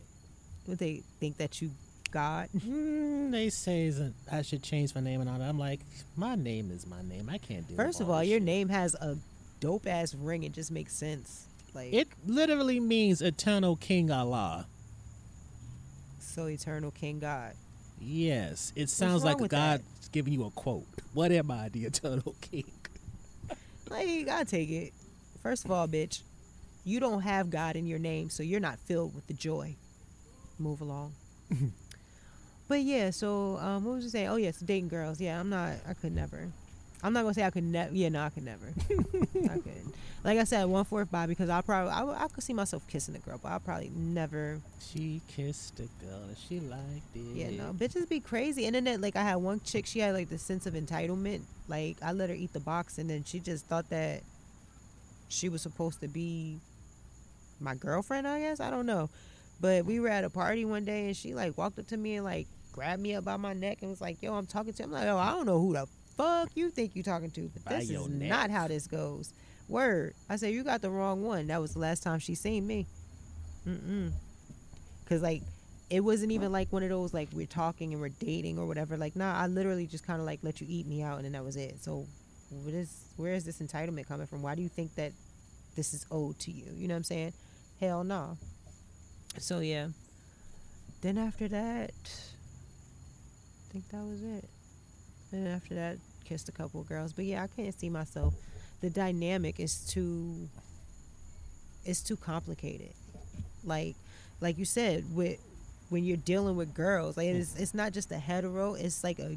[0.67, 1.71] Would they think that you
[2.11, 2.49] God?
[2.57, 5.47] Mm, they say that I should change my name and all that.
[5.47, 5.81] I'm like,
[6.15, 7.29] my name is my name.
[7.29, 7.75] I can't do.
[7.75, 9.17] First of all, your name has a
[9.59, 10.43] dope ass ring.
[10.43, 11.47] It just makes sense.
[11.73, 14.65] Like It literally means eternal King Allah.
[16.19, 17.53] so eternal King God.
[17.99, 20.85] Yes, it sounds like with God's giving you a quote.
[21.13, 22.65] What am I, the eternal king?
[23.89, 24.93] Like you gotta take it.
[25.41, 26.21] First of all, bitch,
[26.83, 29.75] you don't have God in your name, so you're not filled with the joy.
[30.59, 31.13] Move along.
[32.67, 34.27] but yeah, so um, what was you saying?
[34.29, 35.19] Oh yes, dating girls.
[35.21, 35.73] Yeah, I'm not.
[35.87, 36.49] I could never.
[37.03, 37.93] I'm not gonna say I could never.
[37.93, 38.73] Yeah, no, I could never.
[38.89, 39.93] I couldn't.
[40.23, 43.19] Like I said, one fourth by because I probably I could see myself kissing a
[43.19, 44.59] girl, but I probably never.
[44.81, 47.35] She kissed a girl and she liked it.
[47.35, 48.65] Yeah, no, bitches be crazy.
[48.65, 51.41] And then like I had one chick, she had like the sense of entitlement.
[51.67, 54.21] Like I let her eat the box, and then she just thought that
[55.29, 56.59] she was supposed to be
[57.59, 58.27] my girlfriend.
[58.27, 59.09] I guess I don't know,
[59.61, 62.15] but we were at a party one day, and she like walked up to me
[62.15, 62.47] and like
[62.77, 65.07] grabbed me up by my neck and was like, "Yo, I'm talking to." I'm like,
[65.07, 67.89] "Oh, I don't know who the fuck you think you're talking to, but By this
[67.89, 68.29] is neck.
[68.29, 69.33] not how this goes."
[69.67, 70.13] Word.
[70.29, 72.85] I said, "You got the wrong one." That was the last time she seen me.
[73.67, 74.11] Mm-mm.
[75.09, 75.41] Cause like
[75.89, 78.95] it wasn't even like one of those like we're talking and we're dating or whatever.
[78.95, 81.31] Like, nah, I literally just kind of like let you eat me out and then
[81.31, 81.83] that was it.
[81.83, 82.05] So,
[82.51, 84.41] what is where is this entitlement coming from?
[84.43, 85.13] Why do you think that
[85.75, 86.65] this is owed to you?
[86.75, 87.33] You know what I'm saying?
[87.79, 88.37] Hell no.
[89.39, 89.87] So yeah.
[91.01, 91.91] Then after that,
[93.77, 94.49] think that was it.
[95.31, 97.13] And after that, kissed a couple girls.
[97.13, 98.33] But yeah, I can't see myself.
[98.81, 100.49] The dynamic is too.
[101.85, 102.93] It's too complicated.
[103.63, 103.95] Like,
[104.41, 105.39] like you said, with
[105.89, 108.73] when you're dealing with girls, like it's it's not just a hetero.
[108.73, 109.35] It's like a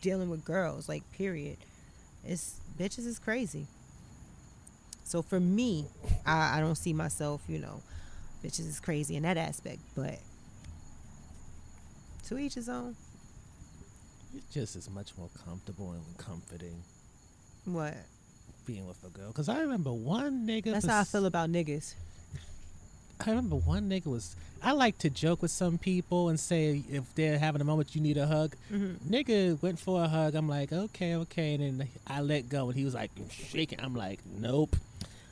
[0.00, 0.88] dealing with girls.
[0.88, 1.58] Like period.
[2.24, 3.66] It's bitches is crazy.
[5.04, 5.86] So for me,
[6.24, 7.82] I, I don't see myself, you know,
[8.42, 9.80] bitches is crazy in that aspect.
[9.94, 10.18] But
[12.28, 12.96] to each his own.
[14.34, 16.82] It just is much more comfortable and comforting
[17.64, 17.94] What?
[18.66, 19.28] being with a girl.
[19.28, 20.72] Because I remember one nigga.
[20.72, 21.94] That's how I feel about niggas.
[23.24, 24.34] I remember one nigga was.
[24.62, 28.00] I like to joke with some people and say if they're having a moment you
[28.00, 28.56] need a hug.
[28.72, 29.12] Mm-hmm.
[29.14, 30.34] Nigga went for a hug.
[30.34, 33.78] I'm like, okay, okay, and then I let go, and he was like shaking.
[33.80, 34.74] I'm like, nope.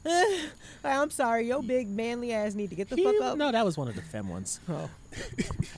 [0.85, 3.39] I'm sorry, your big manly ass need to get the He- fuck up.
[3.39, 4.61] No, that was one of the fem ones.
[4.69, 4.91] Oh.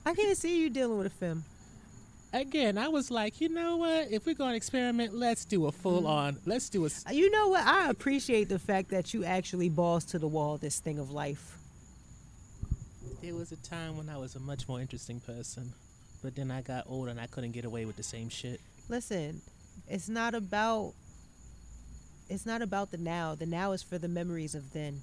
[0.05, 1.45] I can't see you dealing with a femme.
[2.35, 4.11] Again, I was like, you know what?
[4.11, 6.07] If we're going to experiment, let's do a full mm-hmm.
[6.07, 6.37] on.
[6.45, 6.91] Let's do a.
[7.13, 7.65] You know what?
[7.65, 11.57] I appreciate the fact that you actually balls to the wall this thing of life.
[13.23, 15.73] There was a time when I was a much more interesting person,
[16.25, 18.61] but then I got older and I couldn't get away with the same shit.
[18.89, 19.41] Listen,
[19.89, 20.93] it's not about
[22.29, 23.37] it's not about the now.
[23.37, 25.03] The now is for the memories of then.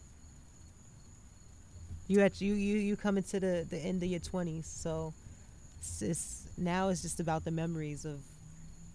[2.10, 5.14] You at you you you coming to the the end of your twenties, so
[5.80, 8.20] it's, it's now it's just about the memories of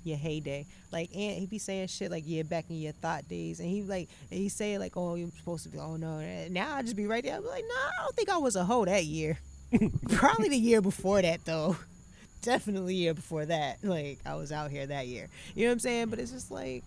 [0.07, 0.67] your heyday.
[0.93, 3.83] Like and he be saying shit like yeah back in your thought days, and he
[3.83, 6.97] like and he say like oh you're supposed to be oh no now I just
[6.97, 7.37] be right there.
[7.37, 9.39] I be like no I don't think I was a hoe that year.
[10.11, 11.77] Probably the year before that though.
[12.43, 13.83] Definitely year before that.
[13.83, 15.29] Like I was out here that year.
[15.55, 16.09] You know what I'm saying?
[16.09, 16.85] But it's just like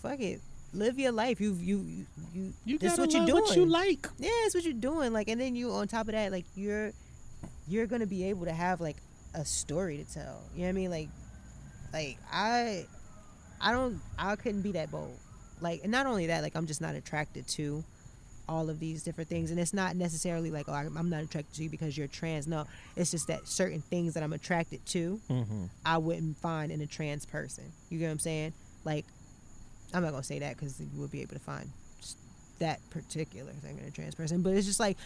[0.00, 0.40] fuck it.
[0.72, 1.40] Live your life.
[1.40, 3.42] You you you you, is what you're doing.
[3.42, 4.08] what you like.
[4.18, 5.12] Yeah, it's what you're doing.
[5.12, 6.92] Like, and then you on top of that, like you're
[7.68, 8.96] you're gonna be able to have like
[9.34, 10.42] a story to tell.
[10.54, 10.90] You know what I mean?
[10.90, 11.08] Like,
[11.92, 12.86] like I
[13.60, 15.18] I don't I couldn't be that bold.
[15.60, 17.84] Like, and not only that, like I'm just not attracted to
[18.46, 21.62] all of these different things and it's not necessarily like oh I'm not attracted to
[21.62, 25.64] you because you're trans no it's just that certain things that I'm attracted to Mm-hmm.
[25.86, 28.52] I wouldn't find in a trans person you get what I'm saying
[28.84, 29.06] like
[29.94, 31.70] I'm not gonna say that because you would be able to find
[32.58, 34.98] that particular thing in a trans person but it's just like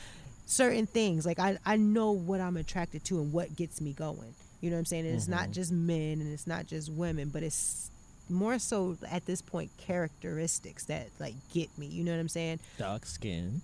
[0.48, 1.24] certain things.
[1.24, 4.34] Like I, I know what I'm attracted to and what gets me going.
[4.60, 5.06] You know what I'm saying?
[5.06, 5.52] And it's not mm-hmm.
[5.52, 7.90] just men and it's not just women but it's
[8.28, 11.86] more so at this point characteristics that like get me.
[11.86, 12.58] You know what I'm saying?
[12.78, 13.62] Dark skin,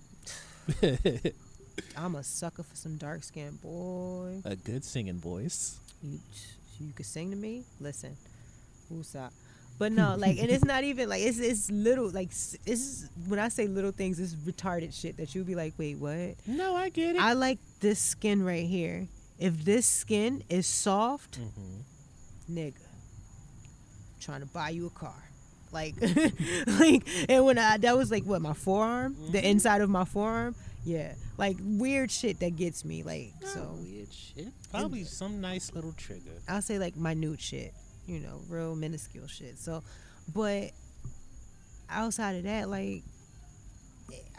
[1.97, 4.41] I'm a sucker for some dark skin boy.
[4.45, 5.79] A good singing voice.
[6.01, 6.19] you
[6.79, 7.63] you could sing to me?
[7.79, 8.15] Listen
[8.89, 9.33] who's up
[9.77, 12.29] but no like and it's not even like it's it's little like
[12.65, 16.35] it's when i say little things it's retarded shit that you'll be like wait what?
[16.47, 17.21] No, I get it.
[17.21, 19.07] i like this skin right here.
[19.37, 22.57] If this skin is soft mm-hmm.
[22.57, 22.73] nigga
[24.19, 25.13] trying to buy you a car.
[25.71, 25.95] Like
[26.67, 29.15] like and when i that was like what my forearm?
[29.31, 29.47] The mm-hmm.
[29.47, 30.55] inside of my forearm?
[30.85, 31.13] Yeah.
[31.37, 33.75] Like weird shit that gets me like so so.
[33.81, 34.47] weird shit.
[34.71, 36.41] Probably some nice little trigger.
[36.47, 37.73] I'll say like minute shit,
[38.07, 39.57] you know, real minuscule shit.
[39.57, 39.83] So,
[40.33, 40.71] but
[41.89, 43.03] outside of that, like,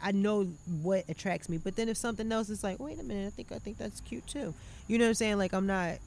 [0.02, 0.44] I know
[0.82, 1.58] what attracts me.
[1.58, 4.00] But then if something else is like, wait a minute, I think I think that's
[4.00, 4.54] cute too.
[4.86, 5.38] You know what I'm saying?
[5.38, 5.98] Like I'm not.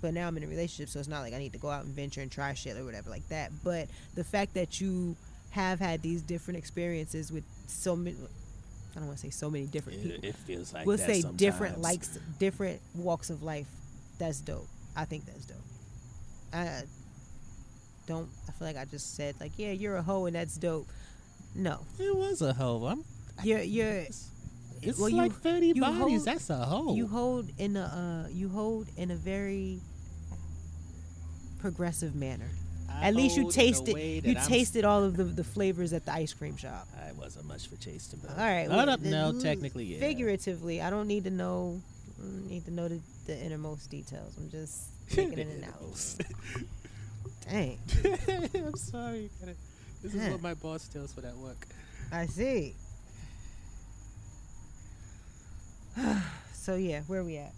[0.00, 1.84] But now I'm in a relationship, so it's not like I need to go out
[1.84, 3.50] and venture and try shit or whatever like that.
[3.64, 5.16] But the fact that you
[5.50, 8.16] have had these different experiences with so many.
[8.94, 11.80] I don't want to say so many different people It, feels like we'll say different
[11.80, 13.68] likes different walks of life
[14.18, 15.58] that's dope i think that's dope
[16.52, 16.82] i
[18.06, 20.86] don't i feel like i just said like yeah you're a hoe and that's dope
[21.54, 22.84] no It was a hoe.
[22.86, 23.04] I'm,
[23.42, 24.06] you're you're eh,
[24.82, 25.98] it's well, you- like thirty you bodies.
[25.98, 26.94] hold- That's a hoe.
[26.94, 29.80] you hold in a uh, you hold in a very
[31.60, 32.48] progressive manner
[32.90, 33.96] I at least you hold in a tasted
[34.26, 37.46] you I'm- tasted all of the, the flavors at the ice cream shop I wasn't
[37.46, 38.20] much for tasting.
[38.22, 39.98] But all right well, up, no, l- mm, technically, yeah.
[40.00, 41.80] figuratively i don't need to know
[42.20, 45.64] mm, need to know the, the innermost details i'm just taking it in
[47.50, 47.78] dang
[48.66, 49.30] I'm sorry.
[50.02, 51.66] This is what my boss tells for that work.
[52.12, 52.74] I see.
[56.52, 57.52] so yeah, where we at?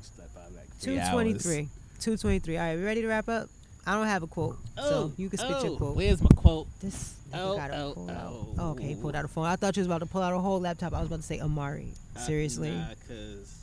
[0.00, 1.68] Step by like three Two twenty three.
[2.00, 2.56] Two twenty three.
[2.56, 3.48] All right, we ready to wrap up?
[3.86, 5.96] I don't have a quote, Oh, so you can spit oh, your quote.
[5.96, 6.68] Where's my quote?
[6.80, 8.54] This Oh, got a oh, oh.
[8.58, 9.46] Oh, okay, he pulled out a phone.
[9.46, 10.92] I thought you was about to pull out a whole laptop.
[10.92, 11.88] I was about to say Amari.
[12.16, 12.70] Seriously.
[12.70, 13.61] Uh, nah, cause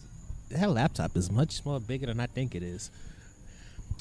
[0.50, 2.92] that laptop is much more bigger than I think it is.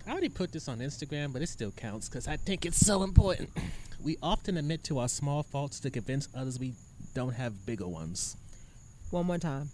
[0.06, 3.02] I already put this on Instagram, but it still counts because I think it's so
[3.02, 3.50] important.
[4.00, 6.74] We often admit to our small faults to convince others we
[7.14, 8.36] don't have bigger ones.
[9.10, 9.70] One more time.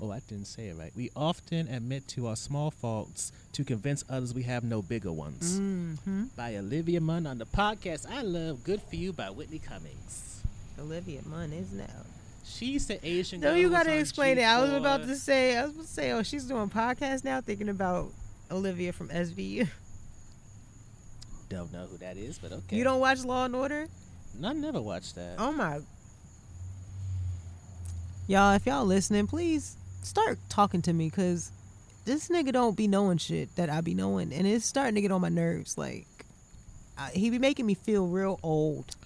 [0.00, 0.90] Oh, I didn't say it right.
[0.96, 5.60] We often admit to our small faults to convince others we have no bigger ones.
[5.60, 6.24] Mm-hmm.
[6.36, 10.42] By Olivia Munn on the podcast I love, Good for You by Whitney Cummings.
[10.76, 11.86] Olivia Munn is now.
[12.44, 14.42] She's the Asian No, girl you gotta explain it.
[14.42, 15.56] I was about to say.
[15.56, 16.12] I was about to say.
[16.12, 17.40] Oh, she's doing podcast now.
[17.40, 18.10] Thinking about
[18.50, 19.68] Olivia from SVU.
[21.48, 22.76] Don't know who that is, but okay.
[22.76, 23.86] You don't watch Law and Order?
[24.42, 25.34] I never watched that.
[25.38, 25.80] Oh my.
[28.26, 31.52] Y'all, if y'all listening, please start talking to me because
[32.06, 35.12] this nigga don't be knowing shit that I be knowing, and it's starting to get
[35.12, 35.76] on my nerves.
[35.76, 36.06] Like,
[36.96, 38.96] I, he be making me feel real old.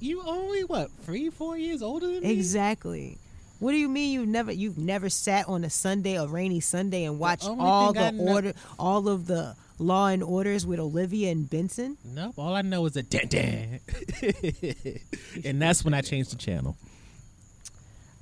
[0.00, 2.30] You only what three, four years older than me?
[2.30, 3.18] Exactly.
[3.58, 7.04] What do you mean you've never you've never sat on a Sunday, a rainy Sunday,
[7.04, 11.30] and watched only all the know- order, all of the Law and Orders with Olivia
[11.30, 11.96] and Benson?
[12.04, 12.34] Nope.
[12.36, 13.80] All I know is a dan dan,
[15.44, 16.76] and that's when I changed the channel.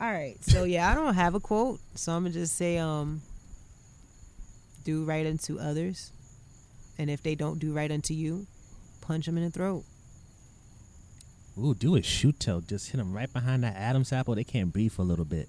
[0.00, 0.36] All right.
[0.42, 3.20] So yeah, I don't have a quote, so I'm gonna just say um
[4.84, 6.12] do right unto others.
[6.98, 8.46] And if they don't do right unto you,
[9.02, 9.84] punch them in the throat.
[11.58, 12.60] Ooh, do a shoot tell.
[12.60, 14.34] Just hit them right behind that Adam's apple.
[14.34, 15.48] They can't breathe for a little bit.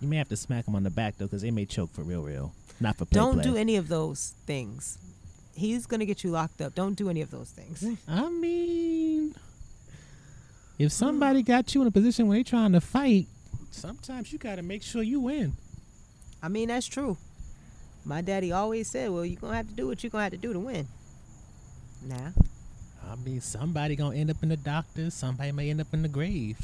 [0.00, 2.02] You may have to smack them on the back though, because they may choke for
[2.02, 2.52] real, real.
[2.80, 3.16] Not for play.
[3.16, 3.42] don't play.
[3.42, 4.98] do any of those things.
[5.54, 6.76] He's gonna get you locked up.
[6.76, 7.84] Don't do any of those things.
[8.06, 9.34] I mean,
[10.78, 13.26] if somebody got you in a position where they trying to fight,
[13.72, 15.54] sometimes you got to make sure you win.
[16.40, 17.16] I mean, that's true.
[18.04, 20.38] My daddy always said, "Well, you're gonna have to do what you're gonna have to
[20.38, 20.86] do to win."
[22.06, 22.30] Nah,
[23.10, 25.10] I mean, somebody gonna end up in the doctor.
[25.10, 26.58] Somebody may end up in the grave.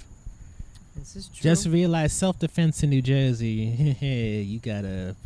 [0.97, 1.43] this is true.
[1.43, 3.97] Just realize self defense in New Jersey.
[4.47, 5.17] you gotta.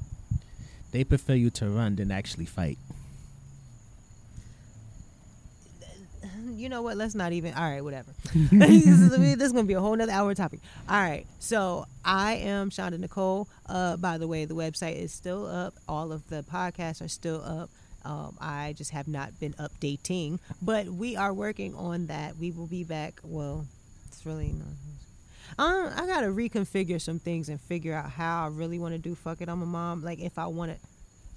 [0.92, 2.78] They prefer you to run than actually fight.
[6.54, 6.96] you know what?
[6.96, 7.52] Let's not even.
[7.54, 8.12] All right, whatever.
[8.34, 10.60] this, is, this is gonna be a whole nother hour topic.
[10.88, 11.26] All right.
[11.40, 13.48] So I am Shonda Nicole.
[13.66, 15.74] Uh, by the way, the website is still up.
[15.88, 17.70] All of the podcasts are still up.
[18.08, 22.38] Um, I just have not been updating, but we are working on that.
[22.38, 23.20] We will be back.
[23.22, 23.66] Well,
[24.06, 24.66] it's really not.
[25.58, 29.14] Uh, I gotta reconfigure some things and figure out how I really want to do.
[29.14, 30.02] Fuck it, I'm a mom.
[30.02, 30.78] Like if I want to,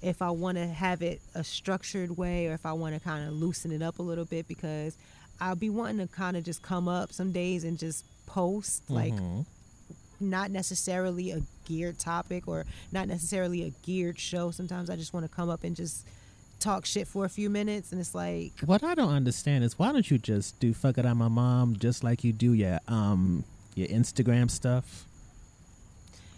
[0.00, 3.28] if I want to have it a structured way, or if I want to kind
[3.28, 4.96] of loosen it up a little bit, because
[5.40, 9.12] I'll be wanting to kind of just come up some days and just post like
[10.20, 14.50] not necessarily a geared topic or not necessarily a geared show.
[14.50, 16.06] Sometimes I just want to come up and just
[16.62, 19.92] talk shit for a few minutes, and it's like What I don't understand is why
[19.92, 23.44] don't you just do fuck it, I'm my mom, just like you do your um
[23.74, 25.06] your Instagram stuff.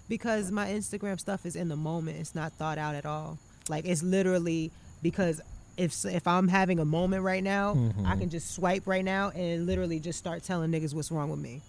[0.09, 2.19] because my Instagram stuff is in the moment.
[2.19, 3.39] It's not thought out at all.
[3.69, 4.71] Like it's literally
[5.03, 5.41] because
[5.77, 9.67] if if I'm having a moment right now, I can just swipe right now and
[9.67, 11.63] literally just start telling niggas what's wrong with me.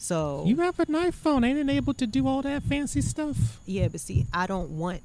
[0.00, 3.58] So You have an iPhone, ain't it able to do all that fancy stuff?
[3.66, 5.02] yeah, but see, I don't want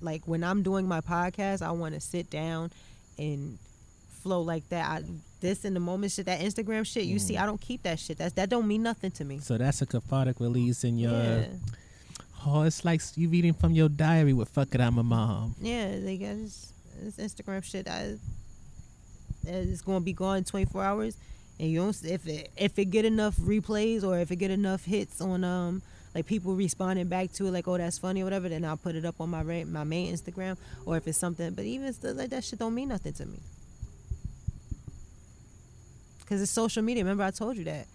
[0.00, 2.70] like when I'm doing my podcast, I want to sit down
[3.18, 3.58] and
[4.22, 4.84] flow like that.
[4.90, 5.04] I,
[5.40, 8.18] this in the moment shit, that Instagram shit, you see, I don't keep that shit.
[8.18, 9.38] That's that don't mean nothing to me.
[9.38, 11.46] So that's a cathartic release in your Yeah.
[12.48, 15.56] Oh, it's like you reading from your diary with fuck it, I'm a mom.
[15.60, 17.88] Yeah, they got this, this Instagram shit.
[17.88, 18.16] I,
[19.44, 21.16] it's gonna be gone in 24 hours,
[21.58, 24.84] and you don't if it if it get enough replays or if it get enough
[24.84, 25.82] hits on um
[26.16, 28.94] like people responding back to it like oh that's funny or whatever, then I'll put
[28.94, 31.52] it up on my my main Instagram or if it's something.
[31.52, 33.38] But even stuff like that shit don't mean nothing to me.
[36.26, 37.04] Cause it's social media.
[37.04, 37.86] Remember I told you that.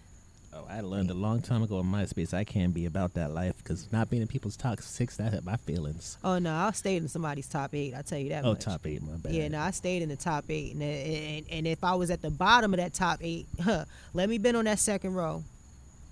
[0.54, 3.56] Oh, I learned a long time ago in MySpace I can't be about that life
[3.58, 6.16] because not being in people's top six that hurt my feelings.
[6.22, 7.92] Oh no, I stayed in somebody's top eight.
[7.92, 8.44] I tell you that.
[8.44, 8.60] Oh, much.
[8.60, 9.32] top eight, my bad.
[9.32, 12.22] Yeah, no, I stayed in the top eight, and, and and if I was at
[12.22, 13.84] the bottom of that top eight, huh,
[14.14, 15.42] let me been on that second row.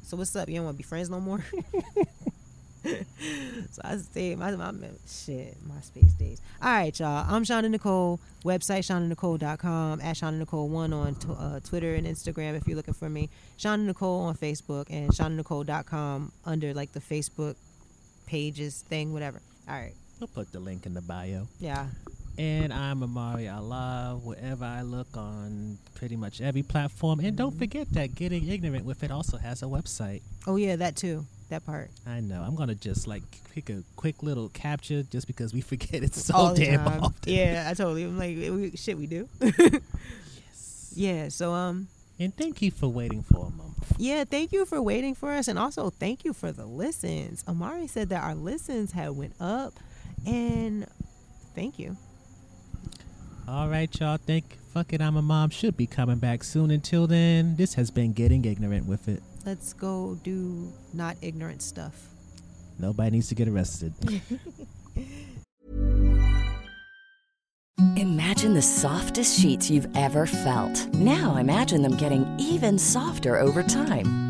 [0.03, 0.49] So what's up?
[0.49, 1.45] You don't want to be friends no more?
[2.85, 4.73] so I stayed my, my
[5.07, 6.41] shit, my space days.
[6.62, 7.27] All right, y'all.
[7.29, 8.20] I'm Shauna Nicole.
[8.45, 10.01] Website ShaunaNicole.com.
[10.01, 13.29] At Shauna Nicole one on tw- uh, Twitter and Instagram if you're looking for me.
[13.59, 17.57] Shauna Nicole on Facebook and ShaunaNicole.com under like the Facebook
[18.27, 19.41] pages thing, whatever.
[19.69, 19.95] All right.
[20.19, 21.47] We'll put the link in the bio.
[21.61, 21.87] Yeah.
[22.39, 27.20] And I'm Amari Allah, wherever I look on pretty much every platform.
[27.20, 30.23] And don't forget that Getting Ignorant with it also has a website.
[30.47, 31.26] Oh yeah, that too.
[31.50, 31.91] That part.
[32.07, 32.42] I know.
[32.42, 36.34] I'm gonna just like pick a quick little capture just because we forget it so
[36.34, 37.02] all damn time.
[37.02, 37.33] often.
[37.33, 38.05] Yeah, I totally.
[38.05, 39.28] I'm like, we, shit, we do.
[39.42, 40.92] Yes.
[40.97, 41.28] yeah.
[41.28, 43.75] So um, And thank you for waiting for a moment.
[43.99, 44.25] yeah.
[44.25, 47.44] Thank you for waiting for us, and also thank you for the listens.
[47.47, 49.75] Amari said that our listens had went up,
[50.26, 50.86] and
[51.55, 51.99] thank you.
[53.49, 54.17] All right, y'all.
[54.17, 56.70] Think fuck it, I'm a mom should be coming back soon.
[56.70, 59.23] Until then, this has been Getting Ignorant with it.
[59.44, 62.09] Let's go do not ignorant stuff.
[62.78, 63.93] Nobody needs to get arrested.
[67.97, 70.86] Imagine the softest sheets you've ever felt.
[70.94, 74.30] Now imagine them getting even softer over time.